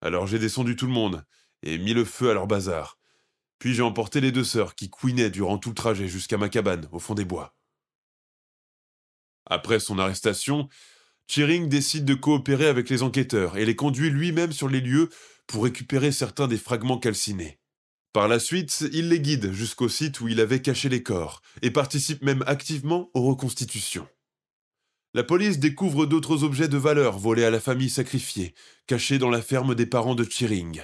Alors 0.01 0.25
j'ai 0.25 0.39
descendu 0.39 0.75
tout 0.75 0.87
le 0.87 0.93
monde, 0.93 1.23
et 1.61 1.77
mis 1.77 1.93
le 1.93 2.05
feu 2.05 2.31
à 2.31 2.33
leur 2.33 2.47
bazar. 2.47 2.97
Puis 3.59 3.75
j'ai 3.75 3.83
emporté 3.83 4.19
les 4.21 4.31
deux 4.31 4.45
sœurs 4.45 4.73
qui 4.73 4.89
couinaient 4.89 5.29
durant 5.29 5.59
tout 5.59 5.69
le 5.69 5.75
trajet 5.75 6.07
jusqu'à 6.07 6.37
ma 6.37 6.49
cabane, 6.49 6.87
au 6.91 6.97
fond 6.99 7.13
des 7.13 7.25
bois. 7.25 7.55
Après 9.45 9.79
son 9.79 9.99
arrestation, 9.99 10.69
Chiring 11.29 11.69
décide 11.69 12.05
de 12.05 12.15
coopérer 12.15 12.65
avec 12.65 12.89
les 12.89 13.03
enquêteurs 13.03 13.55
et 13.55 13.63
les 13.63 13.75
conduit 13.75 14.09
lui-même 14.09 14.51
sur 14.51 14.67
les 14.67 14.81
lieux 14.81 15.09
pour 15.45 15.63
récupérer 15.63 16.11
certains 16.11 16.47
des 16.47 16.57
fragments 16.57 16.97
calcinés. 16.97 17.59
Par 18.13 18.27
la 18.27 18.39
suite, 18.39 18.83
il 18.93 19.09
les 19.09 19.19
guide 19.19 19.51
jusqu'au 19.51 19.89
site 19.89 20.21
où 20.21 20.27
il 20.27 20.41
avait 20.41 20.63
caché 20.63 20.89
les 20.89 21.03
corps 21.03 21.43
et 21.61 21.69
participe 21.69 22.23
même 22.23 22.43
activement 22.47 23.11
aux 23.13 23.21
reconstitutions. 23.21 24.07
La 25.13 25.23
police 25.23 25.59
découvre 25.59 26.07
d'autres 26.07 26.43
objets 26.43 26.67
de 26.67 26.77
valeur 26.77 27.19
volés 27.19 27.45
à 27.45 27.51
la 27.51 27.59
famille 27.59 27.91
sacrifiée, 27.91 28.55
cachés 28.87 29.19
dans 29.19 29.29
la 29.29 29.43
ferme 29.43 29.75
des 29.75 29.85
parents 29.85 30.15
de 30.15 30.23
Chiring. 30.23 30.81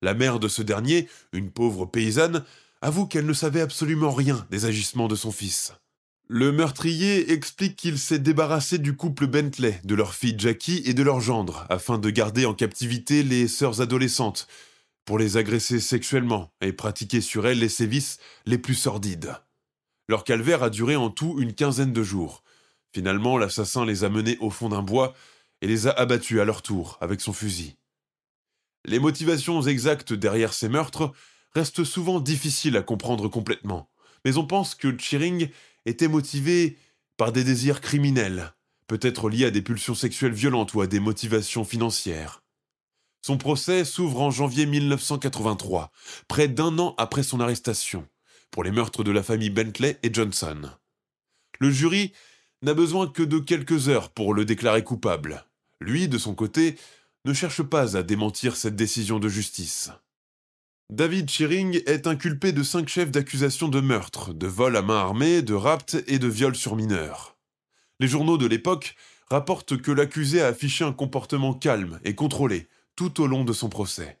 La 0.00 0.14
mère 0.14 0.40
de 0.40 0.48
ce 0.48 0.62
dernier, 0.62 1.10
une 1.34 1.50
pauvre 1.50 1.84
paysanne, 1.84 2.42
avoue 2.80 3.06
qu'elle 3.06 3.26
ne 3.26 3.34
savait 3.34 3.60
absolument 3.60 4.12
rien 4.12 4.46
des 4.50 4.64
agissements 4.64 5.08
de 5.08 5.16
son 5.16 5.30
fils. 5.30 5.74
Le 6.28 6.52
meurtrier 6.52 7.32
explique 7.32 7.76
qu'il 7.76 7.98
s'est 7.98 8.18
débarrassé 8.18 8.78
du 8.78 8.96
couple 8.96 9.26
Bentley, 9.26 9.78
de 9.84 9.94
leur 9.94 10.14
fille 10.14 10.36
Jackie 10.38 10.82
et 10.86 10.94
de 10.94 11.02
leur 11.02 11.20
gendre, 11.20 11.66
afin 11.68 11.98
de 11.98 12.08
garder 12.08 12.46
en 12.46 12.54
captivité 12.54 13.22
les 13.22 13.46
sœurs 13.46 13.82
adolescentes, 13.82 14.48
pour 15.04 15.18
les 15.18 15.36
agresser 15.36 15.80
sexuellement 15.80 16.50
et 16.62 16.72
pratiquer 16.72 17.20
sur 17.20 17.46
elles 17.46 17.58
les 17.58 17.68
sévices 17.68 18.18
les 18.46 18.56
plus 18.56 18.74
sordides. 18.74 19.36
Leur 20.08 20.24
calvaire 20.24 20.62
a 20.62 20.70
duré 20.70 20.96
en 20.96 21.10
tout 21.10 21.36
une 21.40 21.52
quinzaine 21.52 21.92
de 21.92 22.02
jours. 22.02 22.42
Finalement, 22.94 23.36
l'assassin 23.36 23.84
les 23.84 24.02
a 24.02 24.08
menés 24.08 24.38
au 24.40 24.48
fond 24.48 24.70
d'un 24.70 24.82
bois 24.82 25.12
et 25.60 25.66
les 25.66 25.88
a 25.88 25.90
abattus 25.90 26.40
à 26.40 26.46
leur 26.46 26.62
tour 26.62 26.96
avec 27.02 27.20
son 27.20 27.34
fusil. 27.34 27.76
Les 28.86 28.98
motivations 28.98 29.60
exactes 29.60 30.14
derrière 30.14 30.54
ces 30.54 30.70
meurtres 30.70 31.12
restent 31.52 31.84
souvent 31.84 32.18
difficiles 32.18 32.78
à 32.78 32.82
comprendre 32.82 33.28
complètement, 33.28 33.90
mais 34.24 34.38
on 34.38 34.46
pense 34.46 34.74
que 34.74 34.88
Chiring 34.88 35.50
était 35.86 36.08
motivé 36.08 36.78
par 37.16 37.32
des 37.32 37.44
désirs 37.44 37.80
criminels, 37.80 38.54
peut-être 38.86 39.28
liés 39.28 39.46
à 39.46 39.50
des 39.50 39.62
pulsions 39.62 39.94
sexuelles 39.94 40.32
violentes 40.32 40.74
ou 40.74 40.80
à 40.80 40.86
des 40.86 41.00
motivations 41.00 41.64
financières. 41.64 42.42
Son 43.22 43.38
procès 43.38 43.84
s'ouvre 43.84 44.20
en 44.20 44.30
janvier 44.30 44.66
1983, 44.66 45.90
près 46.28 46.48
d'un 46.48 46.78
an 46.78 46.94
après 46.98 47.22
son 47.22 47.40
arrestation, 47.40 48.06
pour 48.50 48.64
les 48.64 48.70
meurtres 48.70 49.02
de 49.02 49.10
la 49.10 49.22
famille 49.22 49.50
Bentley 49.50 49.98
et 50.02 50.12
Johnson. 50.12 50.70
Le 51.58 51.70
jury 51.70 52.12
n'a 52.62 52.74
besoin 52.74 53.08
que 53.08 53.22
de 53.22 53.38
quelques 53.38 53.88
heures 53.88 54.10
pour 54.10 54.34
le 54.34 54.44
déclarer 54.44 54.84
coupable. 54.84 55.46
Lui, 55.80 56.08
de 56.08 56.18
son 56.18 56.34
côté, 56.34 56.76
ne 57.24 57.32
cherche 57.32 57.62
pas 57.62 57.96
à 57.96 58.02
démentir 58.02 58.56
cette 58.56 58.76
décision 58.76 59.18
de 59.18 59.28
justice. 59.28 59.90
David 60.90 61.30
Shearing 61.30 61.80
est 61.86 62.06
inculpé 62.06 62.52
de 62.52 62.62
cinq 62.62 62.90
chefs 62.90 63.10
d'accusation 63.10 63.68
de 63.68 63.80
meurtre, 63.80 64.34
de 64.34 64.46
vol 64.46 64.76
à 64.76 64.82
main 64.82 64.98
armée, 64.98 65.40
de 65.40 65.54
rapt 65.54 65.96
et 66.06 66.18
de 66.18 66.28
viol 66.28 66.54
sur 66.54 66.76
mineurs. 66.76 67.38
Les 68.00 68.06
journaux 68.06 68.36
de 68.36 68.44
l'époque 68.44 68.94
rapportent 69.30 69.78
que 69.78 69.90
l'accusé 69.90 70.42
a 70.42 70.48
affiché 70.48 70.84
un 70.84 70.92
comportement 70.92 71.54
calme 71.54 72.00
et 72.04 72.14
contrôlé 72.14 72.68
tout 72.96 73.22
au 73.22 73.26
long 73.26 73.44
de 73.44 73.54
son 73.54 73.70
procès. 73.70 74.18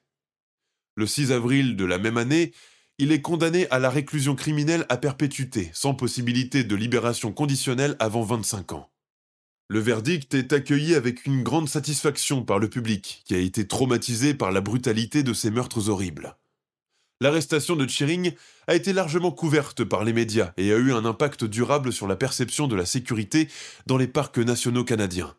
Le 0.94 1.06
6 1.06 1.32
avril 1.32 1.76
de 1.76 1.84
la 1.84 1.98
même 1.98 2.16
année, 2.16 2.52
il 2.96 3.12
est 3.12 3.20
condamné 3.20 3.68
à 3.68 3.78
la 3.78 3.90
réclusion 3.90 4.34
criminelle 4.34 4.86
à 4.88 4.96
perpétuité, 4.96 5.70
sans 5.74 5.94
possibilité 5.94 6.64
de 6.64 6.74
libération 6.74 7.30
conditionnelle 7.30 7.94
avant 7.98 8.22
25 8.22 8.72
ans. 8.72 8.90
Le 9.68 9.80
verdict 9.80 10.32
est 10.32 10.54
accueilli 10.54 10.94
avec 10.94 11.26
une 11.26 11.42
grande 11.42 11.68
satisfaction 11.68 12.42
par 12.42 12.58
le 12.58 12.70
public, 12.70 13.22
qui 13.26 13.34
a 13.34 13.38
été 13.38 13.68
traumatisé 13.68 14.32
par 14.32 14.50
la 14.50 14.62
brutalité 14.62 15.22
de 15.22 15.34
ces 15.34 15.50
meurtres 15.50 15.90
horribles 15.90 16.38
l'arrestation 17.20 17.76
de 17.76 17.86
Chiring 17.86 18.32
a 18.66 18.74
été 18.74 18.92
largement 18.92 19.30
couverte 19.30 19.84
par 19.84 20.04
les 20.04 20.12
médias 20.12 20.52
et 20.56 20.72
a 20.72 20.76
eu 20.76 20.92
un 20.92 21.04
impact 21.04 21.44
durable 21.44 21.92
sur 21.92 22.06
la 22.06 22.16
perception 22.16 22.66
de 22.66 22.76
la 22.76 22.86
sécurité 22.86 23.48
dans 23.86 23.96
les 23.96 24.08
parcs 24.08 24.38
nationaux 24.38 24.84
canadiens. 24.84 25.34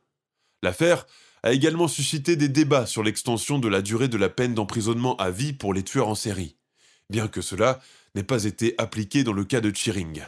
L'affaire 0.63 1.05
a 1.43 1.51
également 1.51 1.87
suscité 1.87 2.35
des 2.35 2.49
débats 2.49 2.87
sur 2.87 3.03
l'extension 3.03 3.59
de 3.59 3.67
la 3.67 3.81
durée 3.81 4.07
de 4.07 4.17
la 4.17 4.29
peine 4.29 4.55
d'emprisonnement 4.55 5.15
à 5.17 5.29
vie 5.29 5.53
pour 5.53 5.73
les 5.73 5.83
tueurs 5.83 6.07
en 6.07 6.15
série, 6.15 6.57
bien 7.09 7.27
que 7.27 7.41
cela 7.41 7.79
n'ait 8.15 8.23
pas 8.23 8.45
été 8.45 8.73
appliqué 8.77 9.23
dans 9.23 9.33
le 9.33 9.43
cas 9.43 9.61
de 9.61 9.69
Chiring. 9.69 10.23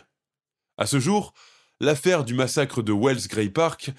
À 0.77 0.86
ce 0.86 0.99
jour, 0.99 1.33
l'affaire 1.79 2.23
du 2.23 2.36
massacre 2.36 2.83
de 2.83 2.91
Wells 2.91 3.27
Grey 3.27 3.49
Park 3.49 3.91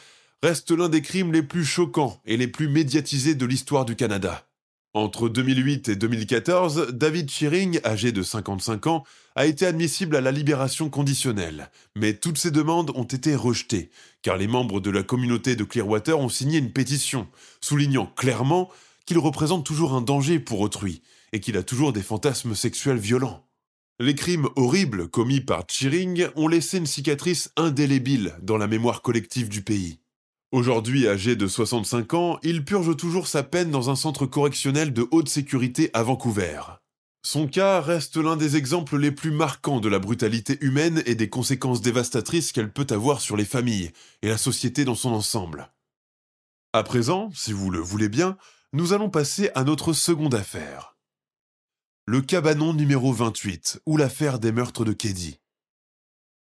reste 0.42 0.70
l'un 0.70 0.88
des 0.88 1.02
crimes 1.02 1.32
les 1.32 1.42
plus 1.42 1.64
choquants 1.64 2.20
et 2.24 2.36
les 2.36 2.46
plus 2.46 2.68
médiatisés 2.68 3.34
de 3.34 3.46
l'histoire 3.46 3.84
du 3.84 3.96
Canada. 3.96 4.47
Entre 4.98 5.28
2008 5.28 5.90
et 5.90 5.94
2014, 5.94 6.88
David 6.90 7.30
Shearing, 7.30 7.78
âgé 7.84 8.10
de 8.10 8.24
55 8.24 8.88
ans, 8.88 9.04
a 9.36 9.46
été 9.46 9.64
admissible 9.64 10.16
à 10.16 10.20
la 10.20 10.32
libération 10.32 10.90
conditionnelle, 10.90 11.70
mais 11.94 12.14
toutes 12.14 12.36
ses 12.36 12.50
demandes 12.50 12.90
ont 12.96 13.04
été 13.04 13.36
rejetées, 13.36 13.90
car 14.22 14.36
les 14.36 14.48
membres 14.48 14.80
de 14.80 14.90
la 14.90 15.04
communauté 15.04 15.54
de 15.54 15.62
Clearwater 15.62 16.18
ont 16.18 16.28
signé 16.28 16.58
une 16.58 16.72
pétition, 16.72 17.28
soulignant 17.60 18.06
clairement 18.06 18.70
qu'il 19.06 19.18
représente 19.18 19.64
toujours 19.64 19.94
un 19.94 20.00
danger 20.00 20.40
pour 20.40 20.58
autrui, 20.58 21.00
et 21.32 21.38
qu'il 21.38 21.56
a 21.56 21.62
toujours 21.62 21.92
des 21.92 22.02
fantasmes 22.02 22.56
sexuels 22.56 22.98
violents. 22.98 23.46
Les 24.00 24.16
crimes 24.16 24.48
horribles 24.56 25.06
commis 25.06 25.40
par 25.40 25.62
Shearing 25.70 26.26
ont 26.34 26.48
laissé 26.48 26.78
une 26.78 26.86
cicatrice 26.86 27.52
indélébile 27.56 28.34
dans 28.42 28.56
la 28.56 28.66
mémoire 28.66 29.02
collective 29.02 29.48
du 29.48 29.62
pays. 29.62 30.00
Aujourd'hui 30.50 31.06
âgé 31.06 31.36
de 31.36 31.46
65 31.46 32.14
ans, 32.14 32.38
il 32.42 32.64
purge 32.64 32.96
toujours 32.96 33.26
sa 33.26 33.42
peine 33.42 33.70
dans 33.70 33.90
un 33.90 33.96
centre 33.96 34.24
correctionnel 34.24 34.94
de 34.94 35.06
haute 35.10 35.28
sécurité 35.28 35.90
à 35.92 36.02
Vancouver. 36.02 36.62
Son 37.22 37.46
cas 37.46 37.82
reste 37.82 38.16
l'un 38.16 38.34
des 38.34 38.56
exemples 38.56 38.96
les 38.96 39.12
plus 39.12 39.30
marquants 39.30 39.78
de 39.78 39.90
la 39.90 39.98
brutalité 39.98 40.56
humaine 40.62 41.02
et 41.04 41.14
des 41.14 41.28
conséquences 41.28 41.82
dévastatrices 41.82 42.52
qu'elle 42.52 42.72
peut 42.72 42.86
avoir 42.88 43.20
sur 43.20 43.36
les 43.36 43.44
familles 43.44 43.90
et 44.22 44.28
la 44.28 44.38
société 44.38 44.86
dans 44.86 44.94
son 44.94 45.10
ensemble. 45.10 45.70
À 46.72 46.82
présent, 46.82 47.28
si 47.34 47.52
vous 47.52 47.70
le 47.70 47.80
voulez 47.80 48.08
bien, 48.08 48.38
nous 48.72 48.94
allons 48.94 49.10
passer 49.10 49.50
à 49.54 49.64
notre 49.64 49.92
seconde 49.92 50.34
affaire. 50.34 50.96
Le 52.06 52.22
cabanon 52.22 52.72
numéro 52.72 53.12
28, 53.12 53.82
ou 53.84 53.98
l'affaire 53.98 54.38
des 54.38 54.52
meurtres 54.52 54.86
de 54.86 54.94
Keddy. 54.94 55.40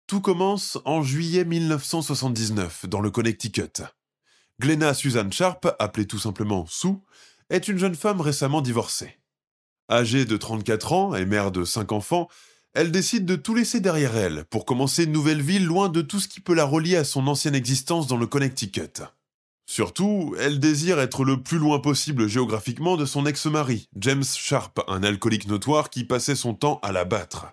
Tout 0.07 0.21
commence 0.21 0.77
en 0.85 1.03
juillet 1.03 1.47
1979 1.47 2.87
dans 2.87 3.01
le 3.01 3.11
Connecticut. 3.11 3.83
Glenna 4.61 4.93
Suzanne 4.93 5.33
Sharp, 5.33 5.67
appelée 5.79 6.07
tout 6.07 6.19
simplement 6.19 6.67
Sue, 6.67 6.99
est 7.49 7.69
une 7.69 7.79
jeune 7.79 7.95
femme 7.95 8.21
récemment 8.21 8.61
divorcée. 8.61 9.19
Âgée 9.90 10.27
de 10.27 10.37
34 10.37 10.93
ans 10.93 11.14
et 11.14 11.25
mère 11.25 11.51
de 11.51 11.64
5 11.64 11.93
enfants, 11.93 12.29
elle 12.75 12.93
décide 12.93 13.25
de 13.25 13.35
tout 13.35 13.55
laisser 13.55 13.81
derrière 13.81 14.14
elle 14.14 14.45
pour 14.51 14.67
commencer 14.67 15.05
une 15.05 15.12
nouvelle 15.12 15.40
vie 15.40 15.59
loin 15.59 15.88
de 15.88 16.03
tout 16.03 16.21
ce 16.21 16.29
qui 16.29 16.40
peut 16.40 16.55
la 16.55 16.67
relier 16.67 16.97
à 16.97 17.05
son 17.05 17.27
ancienne 17.27 17.55
existence 17.55 18.07
dans 18.07 18.19
le 18.19 18.27
Connecticut. 18.27 19.05
Surtout, 19.64 20.37
elle 20.38 20.61
désire 20.61 21.01
être 21.01 21.25
le 21.25 21.43
plus 21.43 21.59
loin 21.59 21.79
possible 21.79 22.29
géographiquement 22.29 22.99
de 22.99 23.07
son 23.07 23.25
ex-mari, 23.25 23.88
James 23.97 24.25
Sharp, 24.25 24.81
un 24.87 25.03
alcoolique 25.03 25.49
notoire 25.49 25.88
qui 25.88 26.05
passait 26.05 26.37
son 26.37 26.53
temps 26.53 26.79
à 26.83 26.93
la 26.93 27.07
battre. 27.07 27.47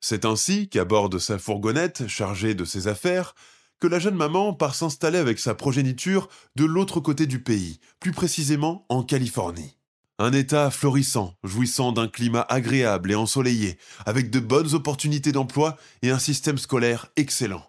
C'est 0.00 0.24
ainsi 0.24 0.68
qu'à 0.68 0.84
bord 0.84 1.10
de 1.10 1.18
sa 1.18 1.38
fourgonnette 1.38 2.08
chargée 2.08 2.54
de 2.54 2.64
ses 2.64 2.88
affaires, 2.88 3.34
que 3.80 3.86
la 3.86 3.98
jeune 3.98 4.14
maman 4.14 4.52
part 4.52 4.74
s'installer 4.74 5.18
avec 5.18 5.38
sa 5.38 5.54
progéniture 5.54 6.28
de 6.56 6.64
l'autre 6.64 7.00
côté 7.00 7.26
du 7.26 7.42
pays, 7.42 7.80
plus 7.98 8.12
précisément 8.12 8.86
en 8.88 9.02
Californie. 9.02 9.76
Un 10.18 10.34
État 10.34 10.70
florissant, 10.70 11.34
jouissant 11.44 11.92
d'un 11.92 12.06
climat 12.06 12.44
agréable 12.50 13.10
et 13.10 13.14
ensoleillé, 13.14 13.78
avec 14.04 14.30
de 14.30 14.38
bonnes 14.38 14.74
opportunités 14.74 15.32
d'emploi 15.32 15.76
et 16.02 16.10
un 16.10 16.18
système 16.18 16.58
scolaire 16.58 17.06
excellent. 17.16 17.64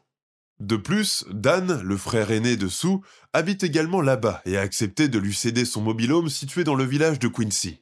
De 0.59 0.75
plus, 0.75 1.25
Dan, 1.31 1.81
le 1.81 1.97
frère 1.97 2.29
aîné 2.29 2.57
de 2.57 2.67
Sue, 2.67 2.97
habite 3.33 3.63
également 3.63 4.01
là-bas 4.01 4.41
et 4.45 4.57
a 4.57 4.61
accepté 4.61 5.07
de 5.07 5.17
lui 5.17 5.33
céder 5.33 5.65
son 5.65 5.81
mobilhome 5.81 6.29
situé 6.29 6.63
dans 6.63 6.75
le 6.75 6.83
village 6.83 7.19
de 7.19 7.29
Quincy. 7.29 7.81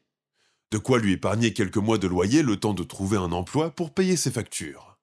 De 0.72 0.78
quoi 0.78 1.00
lui 1.00 1.14
épargner 1.14 1.54
quelques 1.54 1.78
mois 1.78 1.98
de 1.98 2.08
loyer 2.08 2.44
le 2.44 2.58
temps 2.58 2.74
de 2.74 2.84
trouver 2.84 3.18
un 3.18 3.32
emploi 3.32 3.72
pour 3.72 3.94
payer 3.94 4.16
ses 4.16 4.32
factures. 4.32 4.98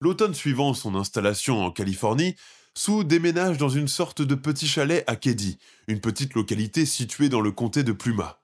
L'automne 0.00 0.34
suivant 0.34 0.74
son 0.74 0.94
installation 0.94 1.62
en 1.62 1.70
Californie, 1.70 2.36
Sue 2.74 3.04
déménage 3.04 3.58
dans 3.58 3.68
une 3.68 3.88
sorte 3.88 4.22
de 4.22 4.34
petit 4.34 4.68
chalet 4.68 5.02
à 5.06 5.16
Keddy, 5.16 5.58
une 5.88 6.00
petite 6.00 6.34
localité 6.34 6.86
située 6.86 7.28
dans 7.28 7.40
le 7.40 7.50
comté 7.50 7.82
de 7.82 7.92
Pluma. 7.92 8.40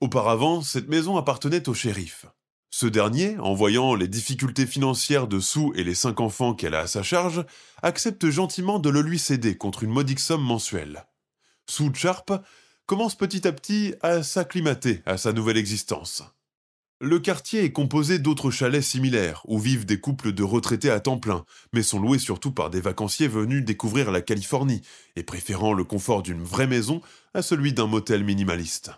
Auparavant, 0.00 0.60
cette 0.60 0.88
maison 0.88 1.16
appartenait 1.16 1.68
au 1.68 1.74
shérif. 1.74 2.26
Ce 2.70 2.86
dernier, 2.86 3.38
en 3.38 3.54
voyant 3.54 3.94
les 3.94 4.08
difficultés 4.08 4.66
financières 4.66 5.28
de 5.28 5.38
Sue 5.38 5.70
et 5.76 5.84
les 5.84 5.94
cinq 5.94 6.20
enfants 6.20 6.54
qu'elle 6.54 6.74
a 6.74 6.80
à 6.80 6.86
sa 6.88 7.04
charge, 7.04 7.46
accepte 7.82 8.28
gentiment 8.28 8.80
de 8.80 8.90
le 8.90 9.00
lui 9.00 9.20
céder 9.20 9.56
contre 9.56 9.84
une 9.84 9.92
modique 9.92 10.18
somme 10.18 10.42
mensuelle. 10.42 11.06
Sue 11.70 11.94
Sharp 11.94 12.32
commence 12.86 13.14
petit 13.14 13.46
à 13.46 13.52
petit 13.52 13.94
à 14.02 14.22
s'acclimater 14.22 15.02
à 15.06 15.16
sa 15.16 15.32
nouvelle 15.32 15.56
existence. 15.56 16.22
Le 17.00 17.18
quartier 17.18 17.64
est 17.64 17.72
composé 17.72 18.18
d'autres 18.18 18.50
chalets 18.50 18.82
similaires, 18.82 19.42
où 19.46 19.58
vivent 19.58 19.84
des 19.84 20.00
couples 20.00 20.32
de 20.32 20.42
retraités 20.42 20.90
à 20.90 21.00
temps 21.00 21.18
plein, 21.18 21.44
mais 21.72 21.82
sont 21.82 21.98
loués 21.98 22.18
surtout 22.18 22.52
par 22.52 22.70
des 22.70 22.80
vacanciers 22.80 23.28
venus 23.28 23.64
découvrir 23.64 24.10
la 24.10 24.20
Californie, 24.20 24.80
et 25.16 25.22
préférant 25.22 25.72
le 25.72 25.84
confort 25.84 26.22
d'une 26.22 26.42
vraie 26.42 26.66
maison 26.68 27.02
à 27.34 27.42
celui 27.42 27.72
d'un 27.72 27.86
motel 27.86 28.24
minimaliste. 28.24 28.92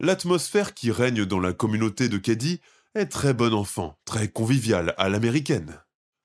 L'atmosphère 0.00 0.72
qui 0.72 0.90
règne 0.90 1.24
dans 1.24 1.40
la 1.40 1.52
communauté 1.52 2.08
de 2.08 2.18
Keddy 2.18 2.60
est 2.94 3.06
très 3.06 3.34
bon 3.34 3.54
enfant, 3.54 3.98
très 4.04 4.28
conviviale 4.28 4.94
à 4.96 5.08
l'américaine. 5.08 5.80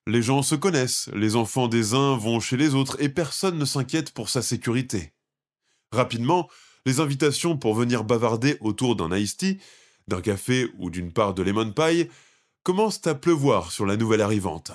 Les 0.08 0.22
gens 0.22 0.44
se 0.44 0.56
connaissent, 0.56 1.10
les 1.14 1.36
enfants 1.36 1.68
des 1.68 1.94
uns 1.94 2.16
vont 2.16 2.40
chez 2.40 2.58
les 2.58 2.76
autres 2.76 2.98
et 3.00 3.10
personne 3.10 3.58
ne 3.58 3.66
s'inquiète 3.66 4.12
pour 4.12 4.30
sa 4.30 4.42
sécurité. 4.42 5.14
Rapidement, 5.92 6.50
les 6.86 7.00
invitations 7.00 7.58
pour 7.58 7.76
venir 7.76 8.04
bavarder 8.04 8.58
autour 8.60 8.96
d'un 8.96 9.16
iced 9.16 9.38
tea, 9.38 9.60
d'un 10.08 10.22
café 10.22 10.68
ou 10.78 10.90
d'une 10.90 11.12
part 11.12 11.34
de 11.34 11.44
lemon 11.44 11.72
pie 11.72 12.10
commencent 12.64 13.06
à 13.08 13.16
pleuvoir 13.16 13.72
sur 13.72 13.86
la 13.86 13.98
nouvelle 13.98 14.22
arrivante. 14.22 14.72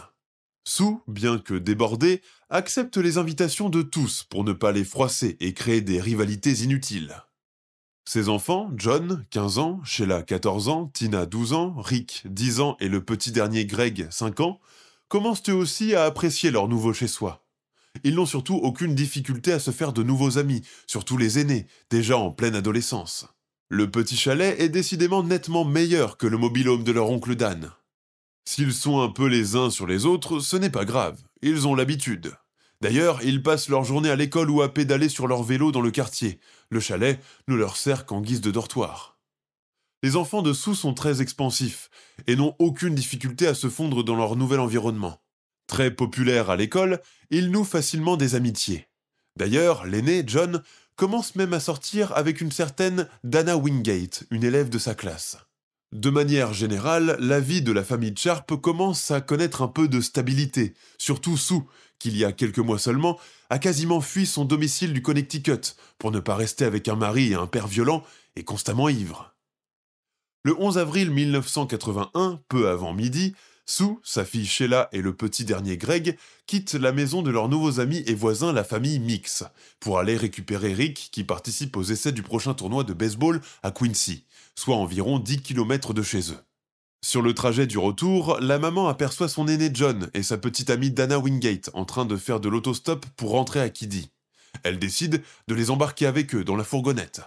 Sue, 0.65 0.97
bien 1.07 1.39
que 1.39 1.55
débordée, 1.55 2.23
accepte 2.51 2.97
les 2.97 3.19
invitations 3.19 3.69
de 3.69 3.83
tous 3.83 4.25
pour 4.25 4.43
ne 4.43 4.53
pas 4.53 4.73
les 4.73 4.85
froisser 4.85 5.37
et 5.41 5.55
créer 5.55 5.81
des 5.81 6.01
rivalités 6.01 6.53
inutiles. 6.65 7.23
Ses 8.05 8.29
enfants, 8.29 8.71
John, 8.77 9.25
15 9.31 9.59
ans, 9.59 9.81
Sheila, 9.85 10.23
14 10.23 10.69
ans, 10.69 10.87
Tina, 10.93 11.27
12 11.27 11.53
ans, 11.53 11.75
Rick, 11.79 12.23
10 12.25 12.61
ans 12.61 12.77
et 12.81 12.89
le 12.89 13.05
petit 13.05 13.33
dernier 13.33 13.67
Greg, 13.67 14.09
5 14.11 14.41
ans, 14.41 14.61
commencent 15.09 15.49
eux 15.49 15.55
aussi 15.55 15.95
à 15.95 16.05
apprécier 16.05 16.51
leur 16.51 16.69
nouveau 16.69 16.93
chez-soi. 16.93 17.46
Ils 18.05 18.15
n'ont 18.15 18.27
surtout 18.27 18.57
aucune 18.57 18.95
difficulté 18.95 19.53
à 19.53 19.59
se 19.59 19.71
faire 19.71 19.93
de 19.93 20.03
nouveaux 20.03 20.39
amis, 20.39 20.63
surtout 20.87 21.17
les 21.17 21.39
aînés, 21.39 21.67
déjà 21.91 22.17
en 22.17 22.31
pleine 22.31 22.55
adolescence. 22.55 23.27
Le 23.69 23.91
petit 23.91 24.17
chalet 24.17 24.59
est 24.61 24.69
décidément 24.69 25.23
nettement 25.23 25.65
meilleur 25.65 26.17
que 26.17 26.27
le 26.27 26.39
mobilhome 26.39 26.85
de 26.85 26.93
leur 26.93 27.11
oncle 27.11 27.35
Dan. 27.35 27.73
S'ils 28.45 28.73
sont 28.73 29.01
un 29.01 29.09
peu 29.09 29.27
les 29.27 29.57
uns 29.57 29.71
sur 29.71 29.87
les 29.87 30.07
autres, 30.07 30.39
ce 30.39 30.57
n'est 30.57 30.71
pas 30.71 30.85
grave, 30.85 31.21
ils 31.43 31.67
ont 31.67 31.75
l'habitude. 31.75 32.33
D'ailleurs, 32.81 33.23
ils 33.25 33.43
passent 33.43 33.69
leur 33.69 33.85
journée 33.85 34.11
à 34.11 34.17
l'école 34.17 34.51
ou 34.51 34.63
à 34.63 34.73
pédaler 34.73 35.09
sur 35.09 35.27
leur 35.27 35.43
vélo 35.43 35.73
dans 35.73 35.81
le 35.81 35.91
quartier. 35.91 36.39
Le 36.71 36.79
chalet 36.79 37.21
ne 37.49 37.57
leur 37.57 37.77
sert 37.77 38.07
qu'en 38.07 38.21
guise 38.21 38.41
de 38.41 38.51
dortoir. 38.51 39.19
Les 40.03 40.15
enfants 40.15 40.43
de 40.43 40.53
Sous 40.53 40.75
sont 40.75 40.95
très 40.95 41.23
expansifs 41.23 41.91
et 42.27 42.37
n'ont 42.37 42.55
aucune 42.59 42.95
difficulté 42.95 43.47
à 43.47 43.55
se 43.55 43.69
fondre 43.69 44.05
dans 44.05 44.15
leur 44.15 44.37
nouvel 44.37 44.61
environnement. 44.61 45.21
Très 45.67 45.91
populaires 45.91 46.51
à 46.51 46.57
l'école, 46.57 47.01
ils 47.31 47.51
nouent 47.51 47.65
facilement 47.65 48.17
des 48.17 48.35
amitiés. 48.35 48.89
D'ailleurs, 49.37 49.85
l'aîné, 49.85 50.23
John, 50.27 50.63
commence 50.97 51.35
même 51.35 51.53
à 51.53 51.61
sortir 51.61 52.13
avec 52.17 52.41
une 52.41 52.53
certaine 52.53 53.09
Dana 53.25 53.57
Wingate, 53.57 54.25
une 54.31 54.45
élève 54.45 54.71
de 54.71 54.79
sa 54.79 54.95
classe. 54.95 55.39
De 55.93 56.11
manière 56.11 56.53
générale, 56.53 57.17
la 57.21 57.39
vie 57.39 57.63
de 57.63 57.73
la 57.73 57.85
famille 57.85 58.15
Sharp 58.17 58.57
commence 58.61 59.11
à 59.11 59.21
connaître 59.21 59.63
un 59.63 59.69
peu 59.69 59.89
de 59.89 60.01
stabilité, 60.01 60.75
surtout 60.99 61.37
Sue, 61.37 61.63
qu'il 61.99 62.17
y 62.17 62.25
a 62.25 62.33
quelques 62.33 62.59
mois 62.59 62.79
seulement, 62.79 63.19
a 63.51 63.59
quasiment 63.59 64.01
fui 64.01 64.27
son 64.27 64.45
domicile 64.45 64.93
du 64.93 65.03
Connecticut 65.03 65.77
pour 65.99 66.11
ne 66.11 66.21
pas 66.21 66.35
rester 66.35 66.65
avec 66.65 66.89
un 66.89 66.97
mari 66.97 67.33
et 67.33 67.35
un 67.35 67.47
père 67.47 67.69
violent 67.69 68.03
et 68.35 68.45
constamment 68.45 68.89
ivre. 68.89 69.35
Le 70.45 70.61
11 70.61 70.79
avril 70.79 71.11
1981, 71.11 72.41
peu 72.49 72.69
avant 72.69 72.93
midi, 72.93 73.35
Sue, 73.69 73.99
sa 74.05 74.25
fille 74.25 74.47
Sheila 74.47 74.89
et 74.93 75.03
le 75.03 75.13
petit 75.13 75.45
dernier 75.45 75.77
Greg 75.77 76.17
quittent 76.47 76.75
la 76.75 76.93
maison 76.93 77.23
de 77.23 77.33
leurs 77.33 77.49
nouveaux 77.49 77.81
amis 77.81 78.05
et 78.07 78.15
voisins, 78.15 78.53
la 78.53 78.63
famille 78.63 79.01
Mix, 79.01 79.43
pour 79.81 79.99
aller 79.99 80.17
récupérer 80.17 80.73
Rick 80.73 81.09
qui 81.11 81.25
participe 81.25 81.77
aux 81.77 81.83
essais 81.83 82.13
du 82.13 82.23
prochain 82.23 82.55
tournoi 82.55 82.85
de 82.85 82.93
baseball 82.93 83.41
à 83.65 83.73
Quincy, 83.73 84.25
soit 84.55 84.77
environ 84.77 85.19
10 85.19 85.43
km 85.43 85.95
de 85.95 86.03
chez 86.03 86.31
eux. 86.31 86.39
Sur 87.05 87.23
le 87.23 87.35
trajet 87.35 87.67
du 87.67 87.77
retour, 87.77 88.39
la 88.41 88.61
maman 88.61 88.87
aperçoit 88.87 89.29
son 89.29 89.49
aîné 89.49 89.71
John 89.75 90.11
et 90.15 90.23
sa 90.23 90.39
petite 90.39 90.71
amie 90.71 90.93
Dana 90.93 91.19
Wingate 91.19 91.71
en 91.75 91.85
train 91.85 92.05
de 92.05 92.17
faire 92.17 92.39
de 92.39 92.49
l'autostop 92.49 93.05
pour 93.17 93.31
rentrer 93.31 93.61
à 93.61 93.69
Kiddy. 93.69 94.11
Elle 94.63 94.79
décide 94.79 95.23
de 95.49 95.55
les 95.55 95.71
embarquer 95.71 96.07
avec 96.07 96.37
eux 96.37 96.45
dans 96.45 96.57
la 96.57 96.65
fourgonnette. 96.65 97.21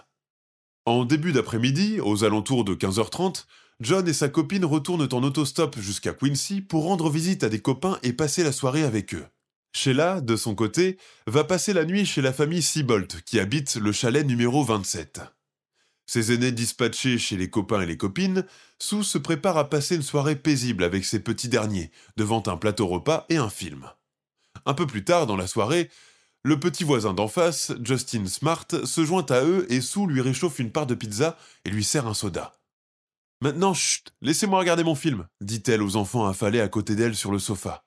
En 0.86 1.04
début 1.04 1.32
d'après-midi, 1.32 2.00
aux 2.00 2.24
alentours 2.24 2.64
de 2.64 2.74
15h30, 2.74 3.44
John 3.80 4.06
et 4.06 4.12
sa 4.12 4.28
copine 4.28 4.66
retournent 4.66 5.08
en 5.10 5.22
autostop 5.22 5.78
jusqu'à 5.78 6.12
Quincy 6.12 6.60
pour 6.60 6.84
rendre 6.84 7.08
visite 7.08 7.44
à 7.44 7.48
des 7.48 7.60
copains 7.60 7.98
et 8.02 8.12
passer 8.12 8.44
la 8.44 8.52
soirée 8.52 8.84
avec 8.84 9.14
eux. 9.14 9.24
Sheila, 9.72 10.20
de 10.20 10.36
son 10.36 10.54
côté, 10.54 10.98
va 11.26 11.44
passer 11.44 11.72
la 11.72 11.86
nuit 11.86 12.04
chez 12.04 12.20
la 12.20 12.34
famille 12.34 12.60
Seabolt, 12.60 13.22
qui 13.24 13.40
habite 13.40 13.76
le 13.76 13.92
chalet 13.92 14.26
numéro 14.26 14.62
27. 14.64 15.22
Ses 16.04 16.32
aînés 16.32 16.52
dispatchés 16.52 17.16
chez 17.16 17.38
les 17.38 17.48
copains 17.48 17.80
et 17.80 17.86
les 17.86 17.96
copines, 17.96 18.44
Sue 18.78 19.04
se 19.04 19.16
prépare 19.16 19.56
à 19.56 19.70
passer 19.70 19.96
une 19.96 20.02
soirée 20.02 20.36
paisible 20.36 20.84
avec 20.84 21.04
ses 21.06 21.20
petits 21.20 21.48
derniers, 21.48 21.90
devant 22.18 22.42
un 22.48 22.58
plateau 22.58 22.86
repas 22.86 23.24
et 23.30 23.36
un 23.36 23.48
film. 23.48 23.88
Un 24.66 24.74
peu 24.74 24.86
plus 24.86 25.04
tard 25.04 25.26
dans 25.26 25.36
la 25.36 25.46
soirée, 25.46 25.88
le 26.42 26.60
petit 26.60 26.84
voisin 26.84 27.14
d'en 27.14 27.28
face, 27.28 27.72
Justin 27.82 28.26
Smart, 28.26 28.66
se 28.84 29.04
joint 29.04 29.26
à 29.30 29.42
eux 29.42 29.66
et 29.70 29.80
Sue 29.80 30.06
lui 30.06 30.20
réchauffe 30.20 30.58
une 30.58 30.72
part 30.72 30.86
de 30.86 30.94
pizza 30.94 31.38
et 31.64 31.70
lui 31.70 31.84
sert 31.84 32.06
un 32.06 32.14
soda. 32.14 32.59
Maintenant, 33.42 33.72
chut, 33.72 34.12
laissez-moi 34.20 34.58
regarder 34.58 34.84
mon 34.84 34.94
film, 34.94 35.26
dit-elle 35.40 35.82
aux 35.82 35.96
enfants 35.96 36.26
affalés 36.26 36.60
à 36.60 36.68
côté 36.68 36.94
d'elle 36.94 37.16
sur 37.16 37.32
le 37.32 37.38
sofa. 37.38 37.86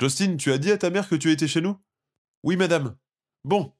Justin, 0.00 0.36
tu 0.36 0.50
as 0.50 0.58
dit 0.58 0.72
à 0.72 0.78
ta 0.78 0.90
mère 0.90 1.08
que 1.08 1.14
tu 1.14 1.30
étais 1.30 1.46
chez 1.46 1.60
nous? 1.60 1.76
Oui, 2.42 2.56
madame. 2.56 2.96
Bon. 3.44 3.72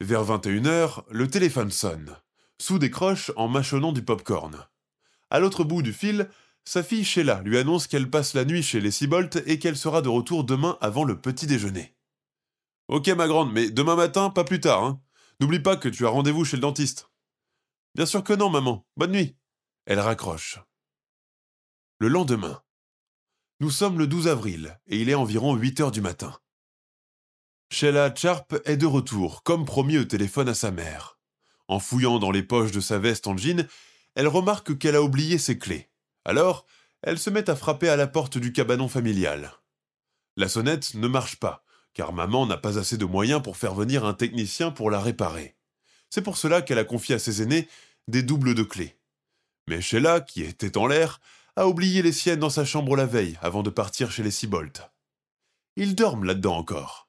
Vers 0.00 0.24
21h, 0.24 1.04
le 1.10 1.28
téléphone 1.28 1.70
sonne. 1.70 2.16
Sue 2.60 2.80
décroche 2.80 3.30
en 3.36 3.46
mâchonnant 3.46 3.92
du 3.92 4.02
popcorn. 4.02 4.66
À 5.30 5.38
l'autre 5.38 5.62
bout 5.62 5.82
du 5.82 5.92
fil, 5.92 6.28
sa 6.64 6.82
fille 6.82 7.04
Sheila 7.04 7.42
lui 7.42 7.56
annonce 7.56 7.86
qu'elle 7.86 8.10
passe 8.10 8.34
la 8.34 8.44
nuit 8.44 8.62
chez 8.62 8.80
les 8.80 8.90
Seabolt 8.90 9.42
et 9.46 9.60
qu'elle 9.60 9.76
sera 9.76 10.02
de 10.02 10.08
retour 10.08 10.42
demain 10.42 10.76
avant 10.80 11.04
le 11.04 11.20
petit 11.20 11.46
déjeuner. 11.46 11.94
Ok, 12.88 13.08
ma 13.08 13.28
grande, 13.28 13.52
mais 13.52 13.70
demain 13.70 13.94
matin, 13.94 14.30
pas 14.30 14.44
plus 14.44 14.60
tard, 14.60 14.82
hein. 14.84 15.00
N'oublie 15.40 15.60
pas 15.60 15.76
que 15.76 15.88
tu 15.88 16.04
as 16.04 16.10
rendez-vous 16.10 16.44
chez 16.44 16.56
le 16.56 16.62
dentiste. 16.62 17.10
Bien 17.94 18.06
sûr 18.06 18.24
que 18.24 18.32
non, 18.32 18.50
maman. 18.50 18.86
Bonne 18.96 19.12
nuit. 19.12 19.36
Elle 19.84 19.98
raccroche. 19.98 20.60
Le 21.98 22.06
lendemain. 22.06 22.62
Nous 23.58 23.70
sommes 23.70 23.98
le 23.98 24.06
12 24.06 24.28
avril 24.28 24.78
et 24.86 25.00
il 25.00 25.08
est 25.08 25.14
environ 25.14 25.56
8 25.56 25.80
heures 25.80 25.90
du 25.90 26.00
matin. 26.00 26.38
Sheila 27.70 28.14
Sharp 28.14 28.54
est 28.64 28.76
de 28.76 28.86
retour, 28.86 29.42
comme 29.42 29.64
promis 29.64 29.98
au 29.98 30.04
téléphone 30.04 30.48
à 30.48 30.54
sa 30.54 30.70
mère. 30.70 31.18
En 31.66 31.80
fouillant 31.80 32.20
dans 32.20 32.30
les 32.30 32.44
poches 32.44 32.70
de 32.70 32.80
sa 32.80 32.98
veste 32.98 33.26
en 33.26 33.36
jean, 33.36 33.66
elle 34.14 34.28
remarque 34.28 34.78
qu'elle 34.78 34.94
a 34.94 35.02
oublié 35.02 35.36
ses 35.38 35.58
clés. 35.58 35.90
Alors, 36.24 36.64
elle 37.02 37.18
se 37.18 37.30
met 37.30 37.50
à 37.50 37.56
frapper 37.56 37.88
à 37.88 37.96
la 37.96 38.06
porte 38.06 38.38
du 38.38 38.52
cabanon 38.52 38.86
familial. 38.86 39.52
La 40.36 40.48
sonnette 40.48 40.94
ne 40.94 41.08
marche 41.08 41.36
pas, 41.36 41.64
car 41.92 42.12
maman 42.12 42.46
n'a 42.46 42.56
pas 42.56 42.78
assez 42.78 42.98
de 42.98 43.04
moyens 43.04 43.42
pour 43.42 43.56
faire 43.56 43.74
venir 43.74 44.04
un 44.04 44.14
technicien 44.14 44.70
pour 44.70 44.92
la 44.92 45.00
réparer. 45.00 45.56
C'est 46.08 46.22
pour 46.22 46.36
cela 46.36 46.62
qu'elle 46.62 46.78
a 46.78 46.84
confié 46.84 47.16
à 47.16 47.18
ses 47.18 47.42
aînés 47.42 47.68
des 48.06 48.22
doubles 48.22 48.54
de 48.54 48.62
clés. 48.62 48.96
Mais 49.68 49.80
Sheila, 49.80 50.20
qui 50.20 50.42
était 50.42 50.76
en 50.76 50.86
l'air, 50.86 51.20
a 51.56 51.68
oublié 51.68 52.02
les 52.02 52.12
siennes 52.12 52.40
dans 52.40 52.50
sa 52.50 52.64
chambre 52.64 52.96
la 52.96 53.06
veille 53.06 53.38
avant 53.42 53.62
de 53.62 53.70
partir 53.70 54.10
chez 54.10 54.22
les 54.22 54.30
Sibolt. 54.30 54.90
Ils 55.76 55.94
dorment 55.94 56.24
là-dedans 56.24 56.56
encore. 56.56 57.08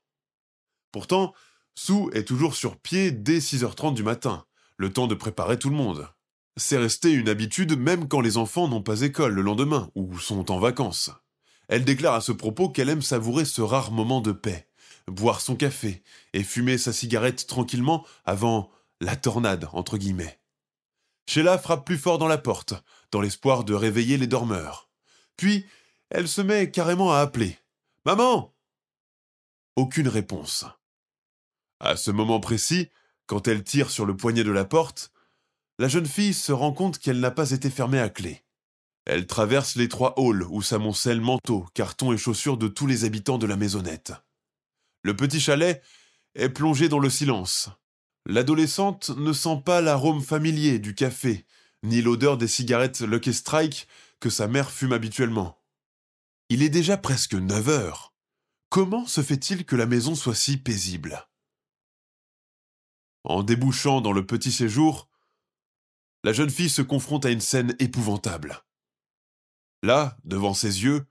Pourtant, 0.92 1.34
Sue 1.76 2.10
est 2.14 2.28
toujours 2.28 2.56
sur 2.56 2.78
pied 2.78 3.12
dès 3.12 3.40
6h30 3.40 3.94
du 3.94 4.04
matin, 4.04 4.46
le 4.78 4.92
temps 4.94 5.08
de 5.08 5.16
préparer 5.16 5.58
tout 5.58 5.70
le 5.70 5.76
monde. 5.76 6.08
C'est 6.56 6.78
resté 6.78 7.12
une 7.12 7.30
habitude 7.30 7.78
même 7.78 8.08
quand 8.08 8.22
les 8.22 8.38
enfants 8.38 8.68
n'ont 8.68 8.84
pas 8.84 9.02
école 9.02 9.34
le 9.34 9.42
lendemain 9.42 9.90
ou 9.96 10.20
sont 10.20 10.52
en 10.52 10.60
vacances. 10.60 11.10
Elle 11.68 11.84
déclare 11.84 12.14
à 12.14 12.22
ce 12.22 12.32
propos 12.32 12.70
qu'elle 12.70 12.90
aime 12.90 13.02
savourer 13.02 13.46
ce 13.46 13.62
rare 13.62 13.92
moment 13.92 14.22
de 14.22 14.32
paix, 14.32 14.68
boire 15.08 15.42
son 15.42 15.56
café 15.56 16.04
et 16.34 16.44
fumer 16.44 16.78
sa 16.78 16.94
cigarette 16.94 17.48
tranquillement 17.48 18.06
avant 18.26 18.70
la 19.02 19.16
tornade, 19.16 19.68
entre 19.74 19.98
guillemets. 19.98 20.40
Sheila 21.28 21.58
frappe 21.58 21.86
plus 21.86 21.98
fort 21.98 22.18
dans 22.18 22.28
la 22.28 22.38
porte, 22.38 22.74
dans 23.12 23.22
l'espoir 23.22 23.64
de 23.64 23.74
réveiller 23.74 24.18
les 24.18 24.28
dormeurs. 24.28 24.90
Puis, 25.38 25.66
elle 26.10 26.28
se 26.28 26.42
met 26.42 26.70
carrément 26.70 27.14
à 27.14 27.20
appeler. 27.20 27.58
Maman 28.06 28.54
Aucune 29.76 30.08
réponse. 30.08 30.66
À 31.80 31.96
ce 31.96 32.12
moment 32.12 32.40
précis, 32.40 32.90
quand 33.26 33.48
elle 33.48 33.64
tire 33.64 33.90
sur 33.90 34.06
le 34.06 34.16
poignet 34.16 34.44
de 34.44 34.52
la 34.52 34.66
porte, 34.66 35.12
la 35.80 35.88
jeune 35.88 36.06
fille 36.06 36.34
se 36.34 36.52
rend 36.52 36.72
compte 36.72 37.00
qu'elle 37.00 37.20
n'a 37.20 37.32
pas 37.32 37.52
été 37.52 37.70
fermée 37.70 38.00
à 38.00 38.10
clé. 38.10 38.44
Elle 39.06 39.28
traverse 39.28 39.76
les 39.76 39.90
trois 39.90 40.14
halls 40.18 40.44
où 40.44 40.62
s'amoncellent 40.62 41.22
manteaux, 41.22 41.66
cartons 41.74 42.14
et 42.14 42.18
chaussures 42.18 42.58
de 42.58 42.68
tous 42.68 42.88
les 42.88 43.06
habitants 43.06 43.38
de 43.38 43.48
la 43.48 43.58
maisonnette. 43.58 44.14
Le 45.02 45.16
petit 45.16 45.42
chalet 45.42 45.84
est 46.36 46.50
plongé 46.50 46.88
dans 46.88 47.00
le 47.00 47.10
silence. 47.10 47.70
L'adolescente 48.26 49.10
ne 49.10 49.34
sent 49.34 49.62
pas 49.66 49.82
l'arôme 49.82 50.22
familier 50.22 50.80
du 50.80 50.96
café, 50.96 51.46
ni 51.84 52.02
l'odeur 52.02 52.38
des 52.38 52.48
cigarettes 52.48 53.02
Lucky 53.02 53.34
Strike 53.34 53.88
que 54.20 54.30
sa 54.30 54.48
mère 54.48 54.72
fume 54.72 54.94
habituellement. 54.94 55.62
Il 56.50 56.64
est 56.64 56.70
déjà 56.70 56.98
presque 56.98 57.34
9 57.34 57.70
heures. 57.70 58.14
Comment 58.70 59.06
se 59.06 59.22
fait-il 59.22 59.66
que 59.66 59.76
la 59.76 59.86
maison 59.86 60.16
soit 60.16 60.36
si 60.36 60.58
paisible? 60.58 61.28
En 63.26 63.44
débouchant 63.44 64.02
dans 64.02 64.14
le 64.14 64.26
petit 64.26 64.52
séjour, 64.52 65.10
la 66.24 66.32
jeune 66.32 66.50
fille 66.50 66.70
se 66.70 66.82
confronte 66.82 67.26
à 67.26 67.32
une 67.32 67.42
scène 67.42 67.76
épouvantable. 67.80 68.64
Là, 69.82 70.18
devant 70.24 70.54
ses 70.54 70.84
yeux, 70.84 71.06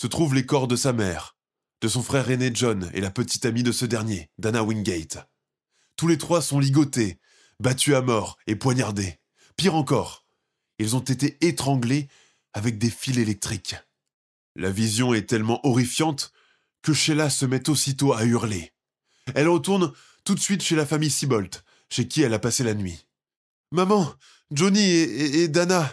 se 0.00 0.06
trouvent 0.06 0.34
les 0.34 0.46
corps 0.46 0.68
de 0.68 0.76
sa 0.76 0.94
mère, 0.94 1.36
de 1.82 1.88
son 1.88 2.02
frère 2.02 2.30
aîné 2.30 2.50
John 2.54 2.90
et 2.94 3.02
la 3.02 3.10
petite 3.10 3.44
amie 3.44 3.62
de 3.62 3.72
ce 3.72 3.84
dernier, 3.84 4.30
Dana 4.38 4.64
Wingate. 4.64 5.18
Tous 6.00 6.08
les 6.08 6.16
trois 6.16 6.40
sont 6.40 6.58
ligotés, 6.58 7.18
battus 7.58 7.94
à 7.94 8.00
mort 8.00 8.38
et 8.46 8.56
poignardés. 8.56 9.18
Pire 9.56 9.74
encore, 9.74 10.24
ils 10.78 10.96
ont 10.96 11.00
été 11.00 11.36
étranglés 11.46 12.08
avec 12.54 12.78
des 12.78 12.88
fils 12.88 13.18
électriques. 13.18 13.76
La 14.56 14.70
vision 14.70 15.12
est 15.12 15.28
tellement 15.28 15.60
horrifiante 15.62 16.32
que 16.80 16.94
Sheila 16.94 17.28
se 17.28 17.44
met 17.44 17.68
aussitôt 17.68 18.14
à 18.14 18.24
hurler. 18.24 18.72
Elle 19.34 19.48
retourne 19.48 19.92
tout 20.24 20.34
de 20.34 20.40
suite 20.40 20.62
chez 20.62 20.74
la 20.74 20.86
famille 20.86 21.10
Sibolt, 21.10 21.64
chez 21.90 22.08
qui 22.08 22.22
elle 22.22 22.32
a 22.32 22.38
passé 22.38 22.64
la 22.64 22.72
nuit. 22.72 23.06
Maman, 23.70 24.10
Johnny 24.52 24.80
et, 24.80 25.48
Dana, 25.48 25.92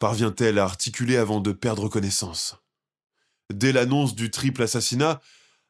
parvient-elle 0.00 0.58
à 0.58 0.64
articuler 0.64 1.18
avant 1.18 1.38
de 1.38 1.52
perdre 1.52 1.88
connaissance. 1.88 2.56
Dès 3.54 3.70
l'annonce 3.70 4.16
du 4.16 4.32
triple 4.32 4.64
assassinat, 4.64 5.20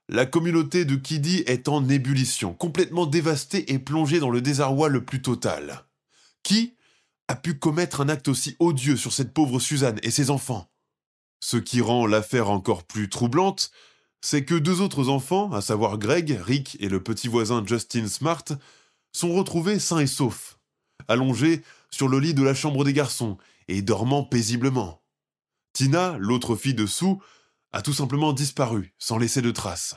la 0.08 0.26
communauté 0.26 0.84
de 0.84 0.94
Kiddy 0.94 1.42
est 1.46 1.68
en 1.68 1.88
ébullition, 1.88 2.54
complètement 2.54 3.06
dévastée 3.06 3.72
et 3.72 3.78
plongée 3.78 4.20
dans 4.20 4.30
le 4.30 4.40
désarroi 4.40 4.88
le 4.88 5.04
plus 5.04 5.20
total. 5.20 5.84
Qui 6.42 6.74
a 7.28 7.34
pu 7.34 7.58
commettre 7.58 8.00
un 8.00 8.08
acte 8.08 8.28
aussi 8.28 8.56
odieux 8.60 8.96
sur 8.96 9.12
cette 9.12 9.34
pauvre 9.34 9.58
Suzanne 9.58 9.98
et 10.02 10.12
ses 10.12 10.30
enfants? 10.30 10.70
Ce 11.40 11.56
qui 11.56 11.80
rend 11.80 12.06
l'affaire 12.06 12.50
encore 12.50 12.84
plus 12.84 13.08
troublante, 13.08 13.72
c'est 14.20 14.44
que 14.44 14.54
deux 14.54 14.80
autres 14.80 15.08
enfants, 15.08 15.52
à 15.52 15.60
savoir 15.60 15.98
Greg, 15.98 16.38
Rick 16.40 16.76
et 16.80 16.88
le 16.88 17.02
petit 17.02 17.28
voisin 17.28 17.64
Justin 17.66 18.06
Smart, 18.06 18.44
sont 19.12 19.34
retrouvés 19.34 19.80
sains 19.80 19.98
et 19.98 20.06
saufs, 20.06 20.58
allongés 21.08 21.62
sur 21.90 22.08
le 22.08 22.20
lit 22.20 22.34
de 22.34 22.42
la 22.42 22.54
chambre 22.54 22.84
des 22.84 22.92
garçons 22.92 23.38
et 23.68 23.82
dormant 23.82 24.22
paisiblement. 24.22 25.02
Tina, 25.72 26.16
l'autre 26.18 26.54
fille 26.54 26.74
de 26.74 26.86
a 27.76 27.82
tout 27.82 27.92
simplement 27.92 28.32
disparu, 28.32 28.94
sans 28.98 29.18
laisser 29.18 29.42
de 29.42 29.50
traces. 29.50 29.96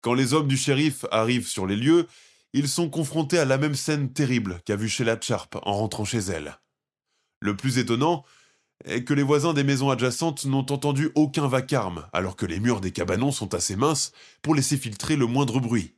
Quand 0.00 0.14
les 0.14 0.32
hommes 0.32 0.46
du 0.46 0.56
shérif 0.56 1.04
arrivent 1.10 1.48
sur 1.48 1.66
les 1.66 1.74
lieux, 1.74 2.06
ils 2.52 2.68
sont 2.68 2.88
confrontés 2.88 3.36
à 3.40 3.44
la 3.44 3.58
même 3.58 3.74
scène 3.74 4.12
terrible 4.12 4.60
qu'a 4.64 4.76
vue 4.76 4.88
Sheila 4.88 5.20
Sharp 5.20 5.56
en 5.64 5.72
rentrant 5.72 6.04
chez 6.04 6.20
elle. 6.20 6.60
Le 7.40 7.56
plus 7.56 7.78
étonnant 7.78 8.24
est 8.84 9.02
que 9.02 9.12
les 9.12 9.24
voisins 9.24 9.54
des 9.54 9.64
maisons 9.64 9.90
adjacentes 9.90 10.44
n'ont 10.44 10.70
entendu 10.70 11.10
aucun 11.16 11.48
vacarme, 11.48 12.06
alors 12.12 12.36
que 12.36 12.46
les 12.46 12.60
murs 12.60 12.80
des 12.80 12.92
cabanons 12.92 13.32
sont 13.32 13.54
assez 13.54 13.74
minces 13.74 14.12
pour 14.40 14.54
laisser 14.54 14.76
filtrer 14.76 15.16
le 15.16 15.26
moindre 15.26 15.58
bruit. 15.58 15.96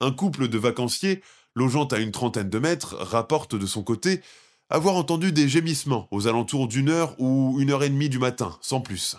Un 0.00 0.10
couple 0.10 0.48
de 0.48 0.58
vacanciers, 0.58 1.22
logeant 1.54 1.86
à 1.86 2.00
une 2.00 2.10
trentaine 2.10 2.50
de 2.50 2.58
mètres, 2.58 2.96
rapporte 2.96 3.54
de 3.54 3.66
son 3.66 3.84
côté 3.84 4.20
avoir 4.68 4.96
entendu 4.96 5.30
des 5.30 5.48
gémissements 5.48 6.08
aux 6.10 6.26
alentours 6.26 6.66
d'une 6.66 6.88
heure 6.88 7.14
ou 7.20 7.60
une 7.60 7.70
heure 7.70 7.84
et 7.84 7.90
demie 7.90 8.08
du 8.08 8.18
matin, 8.18 8.58
sans 8.62 8.80
plus. 8.80 9.16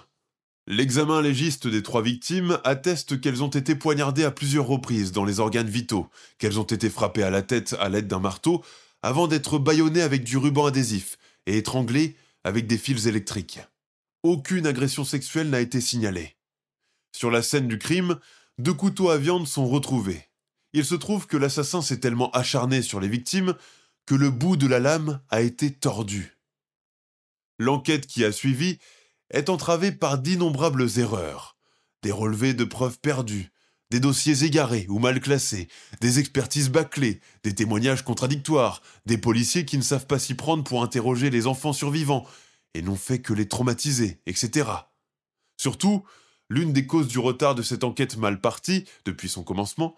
L'examen 0.71 1.21
légiste 1.21 1.67
des 1.67 1.83
trois 1.83 2.01
victimes 2.01 2.57
atteste 2.63 3.19
qu'elles 3.19 3.43
ont 3.43 3.49
été 3.49 3.75
poignardées 3.75 4.23
à 4.23 4.31
plusieurs 4.31 4.67
reprises 4.67 5.11
dans 5.11 5.25
les 5.25 5.41
organes 5.41 5.67
vitaux, 5.67 6.07
qu'elles 6.37 6.61
ont 6.61 6.63
été 6.63 6.89
frappées 6.89 7.23
à 7.23 7.29
la 7.29 7.41
tête 7.41 7.75
à 7.81 7.89
l'aide 7.89 8.07
d'un 8.07 8.21
marteau, 8.21 8.63
avant 9.01 9.27
d'être 9.27 9.59
bâillonnées 9.59 10.01
avec 10.01 10.23
du 10.23 10.37
ruban 10.37 10.67
adhésif 10.67 11.17
et 11.45 11.57
étranglées 11.57 12.15
avec 12.45 12.67
des 12.67 12.77
fils 12.77 13.05
électriques. 13.05 13.59
Aucune 14.23 14.65
agression 14.65 15.03
sexuelle 15.03 15.49
n'a 15.49 15.59
été 15.59 15.81
signalée. 15.81 16.37
Sur 17.11 17.31
la 17.31 17.41
scène 17.41 17.67
du 17.67 17.77
crime, 17.77 18.17
deux 18.57 18.73
couteaux 18.73 19.09
à 19.09 19.17
viande 19.17 19.47
sont 19.47 19.67
retrouvés. 19.67 20.29
Il 20.71 20.85
se 20.85 20.95
trouve 20.95 21.27
que 21.27 21.35
l'assassin 21.35 21.81
s'est 21.81 21.99
tellement 21.99 22.31
acharné 22.31 22.81
sur 22.81 23.01
les 23.01 23.09
victimes 23.09 23.55
que 24.05 24.15
le 24.15 24.29
bout 24.29 24.55
de 24.55 24.67
la 24.67 24.79
lame 24.79 25.19
a 25.31 25.41
été 25.41 25.69
tordu. 25.69 26.37
L'enquête 27.59 28.07
qui 28.07 28.23
a 28.23 28.31
suivi 28.31 28.79
est 29.31 29.49
entravé 29.49 29.91
par 29.91 30.17
d'innombrables 30.17 30.87
erreurs, 30.97 31.57
des 32.03 32.11
relevés 32.11 32.53
de 32.53 32.63
preuves 32.63 32.99
perdues, 32.99 33.51
des 33.89 33.99
dossiers 33.99 34.45
égarés 34.45 34.85
ou 34.89 34.99
mal 34.99 35.19
classés, 35.19 35.67
des 35.99 36.19
expertises 36.19 36.69
bâclées, 36.69 37.19
des 37.43 37.53
témoignages 37.53 38.03
contradictoires, 38.03 38.81
des 39.05 39.17
policiers 39.17 39.65
qui 39.65 39.77
ne 39.77 39.83
savent 39.83 40.07
pas 40.07 40.19
s'y 40.19 40.33
prendre 40.33 40.63
pour 40.63 40.81
interroger 40.81 41.29
les 41.29 41.45
enfants 41.45 41.73
survivants, 41.73 42.25
et 42.73 42.81
n'ont 42.81 42.95
fait 42.95 43.19
que 43.19 43.33
les 43.33 43.49
traumatiser, 43.49 44.21
etc. 44.25 44.69
Surtout, 45.57 46.03
l'une 46.49 46.71
des 46.71 46.87
causes 46.87 47.09
du 47.09 47.19
retard 47.19 47.53
de 47.53 47.61
cette 47.61 47.83
enquête 47.83 48.17
mal 48.17 48.39
partie, 48.39 48.85
depuis 49.05 49.27
son 49.27 49.43
commencement, 49.43 49.95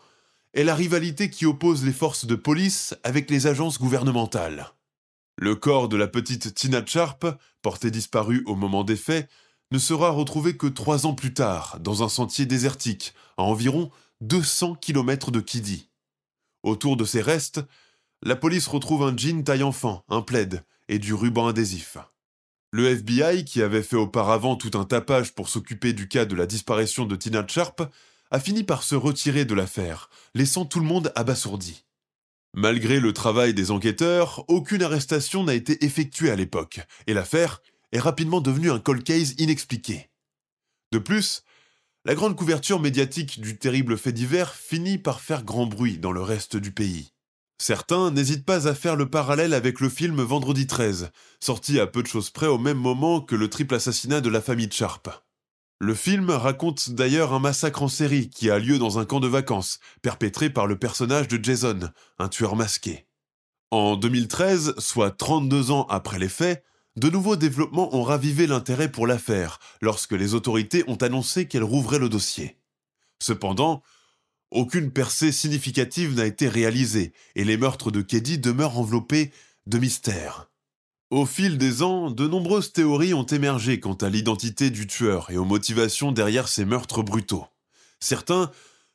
est 0.54 0.64
la 0.64 0.76
rivalité 0.76 1.30
qui 1.30 1.46
oppose 1.46 1.84
les 1.86 1.94
forces 1.94 2.26
de 2.26 2.36
police 2.36 2.96
avec 3.04 3.30
les 3.30 3.48
agences 3.48 3.80
gouvernementales. 3.80 4.74
Le 5.38 5.56
corps 5.56 5.90
de 5.90 5.98
la 5.98 6.08
petite 6.08 6.54
Tina 6.54 6.86
Sharp, 6.86 7.26
portée 7.62 7.92
disparue 7.92 8.44
au 8.46 8.56
moment 8.56 8.84
des 8.84 8.96
faits, 8.96 9.30
ne 9.72 9.80
sera 9.80 10.12
retrouvé 10.12 10.56
que 10.56 10.68
trois 10.68 11.08
ans 11.08 11.16
plus 11.16 11.34
tard, 11.34 11.80
dans 11.80 12.04
un 12.04 12.10
sentier 12.10 12.46
désertique, 12.46 13.14
à 13.38 13.44
environ 13.44 13.90
200 14.22 14.76
km 14.76 15.32
de 15.32 15.40
Kiddy. 15.40 15.90
Autour 16.62 16.96
de 16.96 17.06
ces 17.06 17.22
restes, 17.22 17.62
la 18.22 18.36
police 18.36 18.68
retrouve 18.68 19.04
un 19.04 19.18
jean 19.18 19.44
taille 19.44 19.64
enfant, 19.64 20.06
un 20.08 20.22
plaid 20.22 20.64
et 20.88 21.00
du 21.00 21.14
ruban 21.14 21.48
adhésif. 21.48 21.98
Le 22.72 22.88
FBI, 22.88 23.44
qui 23.46 23.62
avait 23.62 23.84
fait 23.84 23.96
auparavant 23.96 24.56
tout 24.56 24.78
un 24.78 24.86
tapage 24.86 25.34
pour 25.34 25.50
s'occuper 25.50 25.94
du 25.94 26.08
cas 26.08 26.26
de 26.26 26.36
la 26.36 26.46
disparition 26.46 27.06
de 27.06 27.16
Tina 27.16 27.46
Sharp, 27.48 27.82
a 28.32 28.40
fini 28.40 28.64
par 28.64 28.84
se 28.84 28.96
retirer 28.96 29.46
de 29.46 29.54
l'affaire, 29.54 30.10
laissant 30.34 30.66
tout 30.66 30.80
le 30.80 30.86
monde 30.86 31.12
abasourdi. 31.16 31.84
Malgré 32.56 33.00
le 33.00 33.14
travail 33.14 33.56
des 33.56 33.72
enquêteurs, 33.72 34.46
aucune 34.48 34.84
arrestation 34.84 35.44
n'a 35.44 35.56
été 35.56 35.84
effectuée 35.84 36.30
à 36.30 36.36
l'époque, 36.36 36.82
et 37.08 37.16
l'affaire 37.16 37.62
est 37.92 38.00
rapidement 38.00 38.42
devenue 38.42 38.70
un 38.70 38.80
cold 38.80 39.04
case 39.04 39.34
inexpliqué. 39.40 40.12
De 40.92 41.00
plus, 41.00 41.44
la 42.06 42.14
grande 42.14 42.36
couverture 42.36 42.80
médiatique 42.80 43.42
du 43.42 43.58
terrible 43.58 43.98
fait 43.98 44.12
divers 44.12 44.54
finit 44.54 45.00
par 45.00 45.20
faire 45.20 45.44
grand 45.44 45.66
bruit 45.66 45.98
dans 45.98 46.12
le 46.12 46.22
reste 46.22 46.56
du 46.56 46.72
pays. 46.72 47.14
Certains 47.58 48.12
n'hésitent 48.12 48.46
pas 48.46 48.68
à 48.68 48.76
faire 48.76 48.96
le 48.96 49.10
parallèle 49.10 49.56
avec 49.56 49.80
le 49.80 49.90
film 49.90 50.22
Vendredi 50.22 50.68
13, 50.68 51.10
sorti 51.40 51.80
à 51.80 51.88
peu 51.88 52.04
de 52.04 52.08
choses 52.08 52.30
près 52.30 52.48
au 52.48 52.60
même 52.60 52.78
moment 52.78 53.20
que 53.20 53.36
le 53.36 53.50
triple 53.50 53.76
assassinat 53.76 54.22
de 54.22 54.30
la 54.30 54.42
famille 54.42 54.72
Sharp. 54.72 55.10
Le 55.84 55.96
film 55.96 56.30
raconte 56.30 56.92
d'ailleurs 56.92 57.34
un 57.34 57.40
massacre 57.40 57.84
en 57.84 57.90
série 57.90 58.30
qui 58.30 58.50
a 58.50 58.58
lieu 58.58 58.80
dans 58.80 59.00
un 59.00 59.06
camp 59.06 59.20
de 59.20 59.28
vacances, 59.28 59.82
perpétré 60.02 60.50
par 60.50 60.66
le 60.66 60.80
personnage 60.80 61.28
de 61.28 61.44
Jason, 61.44 61.92
un 62.20 62.30
tueur 62.30 62.56
masqué. 62.56 63.06
En 63.70 63.98
2013, 63.98 64.76
soit 64.78 65.12
32 65.12 65.72
ans 65.72 65.86
après 65.90 66.20
les 66.20 66.30
faits, 66.30 66.64
de 66.96 67.10
nouveaux 67.10 67.36
développements 67.36 67.94
ont 67.94 68.04
ravivé 68.04 68.48
l'intérêt 68.48 68.90
pour 68.90 69.08
l'affaire 69.08 69.60
lorsque 69.82 70.14
les 70.14 70.36
autorités 70.36 70.86
ont 70.88 70.96
annoncé 70.96 71.50
qu'elles 71.50 71.66
rouvraient 71.66 72.00
le 72.00 72.08
dossier. 72.08 72.56
Cependant, 73.22 73.84
aucune 74.52 74.90
percée 74.90 75.34
significative 75.34 76.16
n'a 76.16 76.26
été 76.26 76.48
réalisée 76.48 77.12
et 77.36 77.44
les 77.44 77.58
meurtres 77.58 77.92
de 77.92 78.02
Keddy 78.02 78.40
demeurent 78.40 78.80
enveloppés 78.80 79.34
de 79.68 79.80
mystères. 79.80 80.50
Au 81.14 81.28
fil 81.28 81.60
des 81.60 81.84
ans, 81.84 82.10
de 82.10 82.28
nombreuses 82.28 82.74
théories 82.74 83.14
ont 83.14 83.28
émergé 83.28 83.80
quant 83.80 83.94
à 83.94 84.10
l'identité 84.10 84.72
du 84.72 84.88
tueur 84.88 85.30
et 85.30 85.38
aux 85.38 85.46
motivations 85.46 86.12
derrière 86.12 86.48
ces 86.48 86.66
meurtres 86.66 87.04
brutaux. 87.04 87.46
Certains 88.00 88.50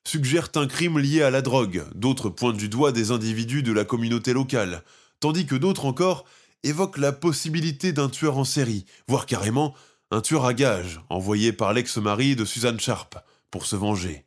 suggèrent 0.04 0.48
un 0.56 0.66
crime 0.66 0.98
lié 0.98 1.22
à 1.22 1.30
la 1.30 1.42
drogue, 1.42 1.84
d'autres 1.94 2.28
pointent 2.28 2.56
du 2.56 2.68
doigt 2.68 2.90
des 2.90 3.12
individus 3.12 3.62
de 3.62 3.70
la 3.70 3.84
communauté 3.84 4.32
locale, 4.32 4.82
tandis 5.20 5.46
que 5.46 5.54
d'autres 5.54 5.84
encore 5.84 6.24
évoquent 6.64 6.98
la 6.98 7.12
possibilité 7.12 7.92
d'un 7.92 8.08
tueur 8.08 8.36
en 8.36 8.42
série, 8.42 8.84
voire 9.06 9.24
carrément 9.24 9.72
un 10.10 10.20
tueur 10.20 10.44
à 10.44 10.54
gages 10.54 11.00
envoyé 11.10 11.52
par 11.52 11.72
l'ex-mari 11.72 12.34
de 12.34 12.44
Suzanne 12.44 12.80
Sharp 12.80 13.14
pour 13.52 13.64
se 13.64 13.76
venger. 13.76 14.24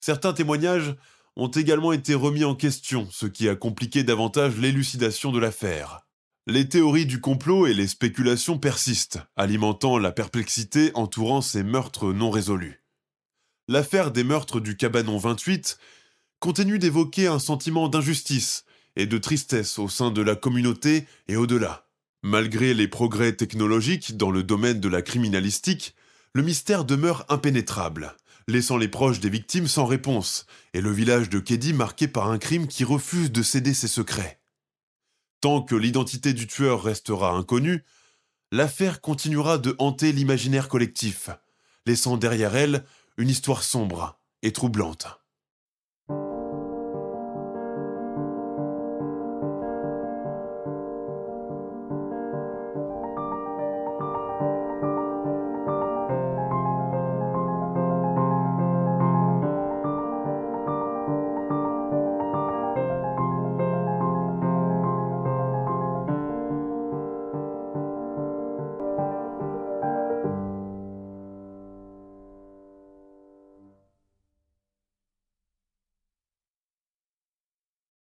Certains 0.00 0.32
témoignages 0.32 0.96
ont 1.36 1.46
également 1.46 1.92
été 1.92 2.14
remis 2.14 2.42
en 2.42 2.56
question, 2.56 3.06
ce 3.12 3.26
qui 3.26 3.48
a 3.48 3.54
compliqué 3.54 4.02
davantage 4.02 4.56
l'élucidation 4.56 5.30
de 5.30 5.38
l'affaire. 5.38 6.07
Les 6.50 6.66
théories 6.66 7.04
du 7.04 7.20
complot 7.20 7.66
et 7.66 7.74
les 7.74 7.86
spéculations 7.86 8.58
persistent, 8.58 9.18
alimentant 9.36 9.98
la 9.98 10.12
perplexité 10.12 10.90
entourant 10.94 11.42
ces 11.42 11.62
meurtres 11.62 12.14
non 12.14 12.30
résolus. 12.30 12.82
L'affaire 13.68 14.12
des 14.12 14.24
meurtres 14.24 14.58
du 14.58 14.74
Cabanon 14.74 15.18
28 15.18 15.76
continue 16.38 16.78
d'évoquer 16.78 17.26
un 17.26 17.38
sentiment 17.38 17.90
d'injustice 17.90 18.64
et 18.96 19.04
de 19.04 19.18
tristesse 19.18 19.78
au 19.78 19.90
sein 19.90 20.10
de 20.10 20.22
la 20.22 20.36
communauté 20.36 21.06
et 21.28 21.36
au-delà. 21.36 21.86
Malgré 22.22 22.72
les 22.72 22.88
progrès 22.88 23.34
technologiques 23.34 24.16
dans 24.16 24.30
le 24.30 24.42
domaine 24.42 24.80
de 24.80 24.88
la 24.88 25.02
criminalistique, 25.02 25.94
le 26.32 26.42
mystère 26.42 26.86
demeure 26.86 27.26
impénétrable, 27.28 28.16
laissant 28.46 28.78
les 28.78 28.88
proches 28.88 29.20
des 29.20 29.28
victimes 29.28 29.68
sans 29.68 29.84
réponse, 29.84 30.46
et 30.72 30.80
le 30.80 30.92
village 30.92 31.28
de 31.28 31.40
Keddy 31.40 31.74
marqué 31.74 32.08
par 32.08 32.30
un 32.30 32.38
crime 32.38 32.68
qui 32.68 32.84
refuse 32.84 33.30
de 33.30 33.42
céder 33.42 33.74
ses 33.74 33.86
secrets. 33.86 34.37
Tant 35.40 35.62
que 35.62 35.76
l'identité 35.76 36.32
du 36.32 36.46
tueur 36.46 36.82
restera 36.82 37.30
inconnue, 37.30 37.84
l'affaire 38.50 39.00
continuera 39.00 39.58
de 39.58 39.76
hanter 39.78 40.12
l'imaginaire 40.12 40.68
collectif, 40.68 41.30
laissant 41.86 42.16
derrière 42.16 42.56
elle 42.56 42.84
une 43.16 43.28
histoire 43.28 43.62
sombre 43.62 44.18
et 44.42 44.52
troublante. 44.52 45.06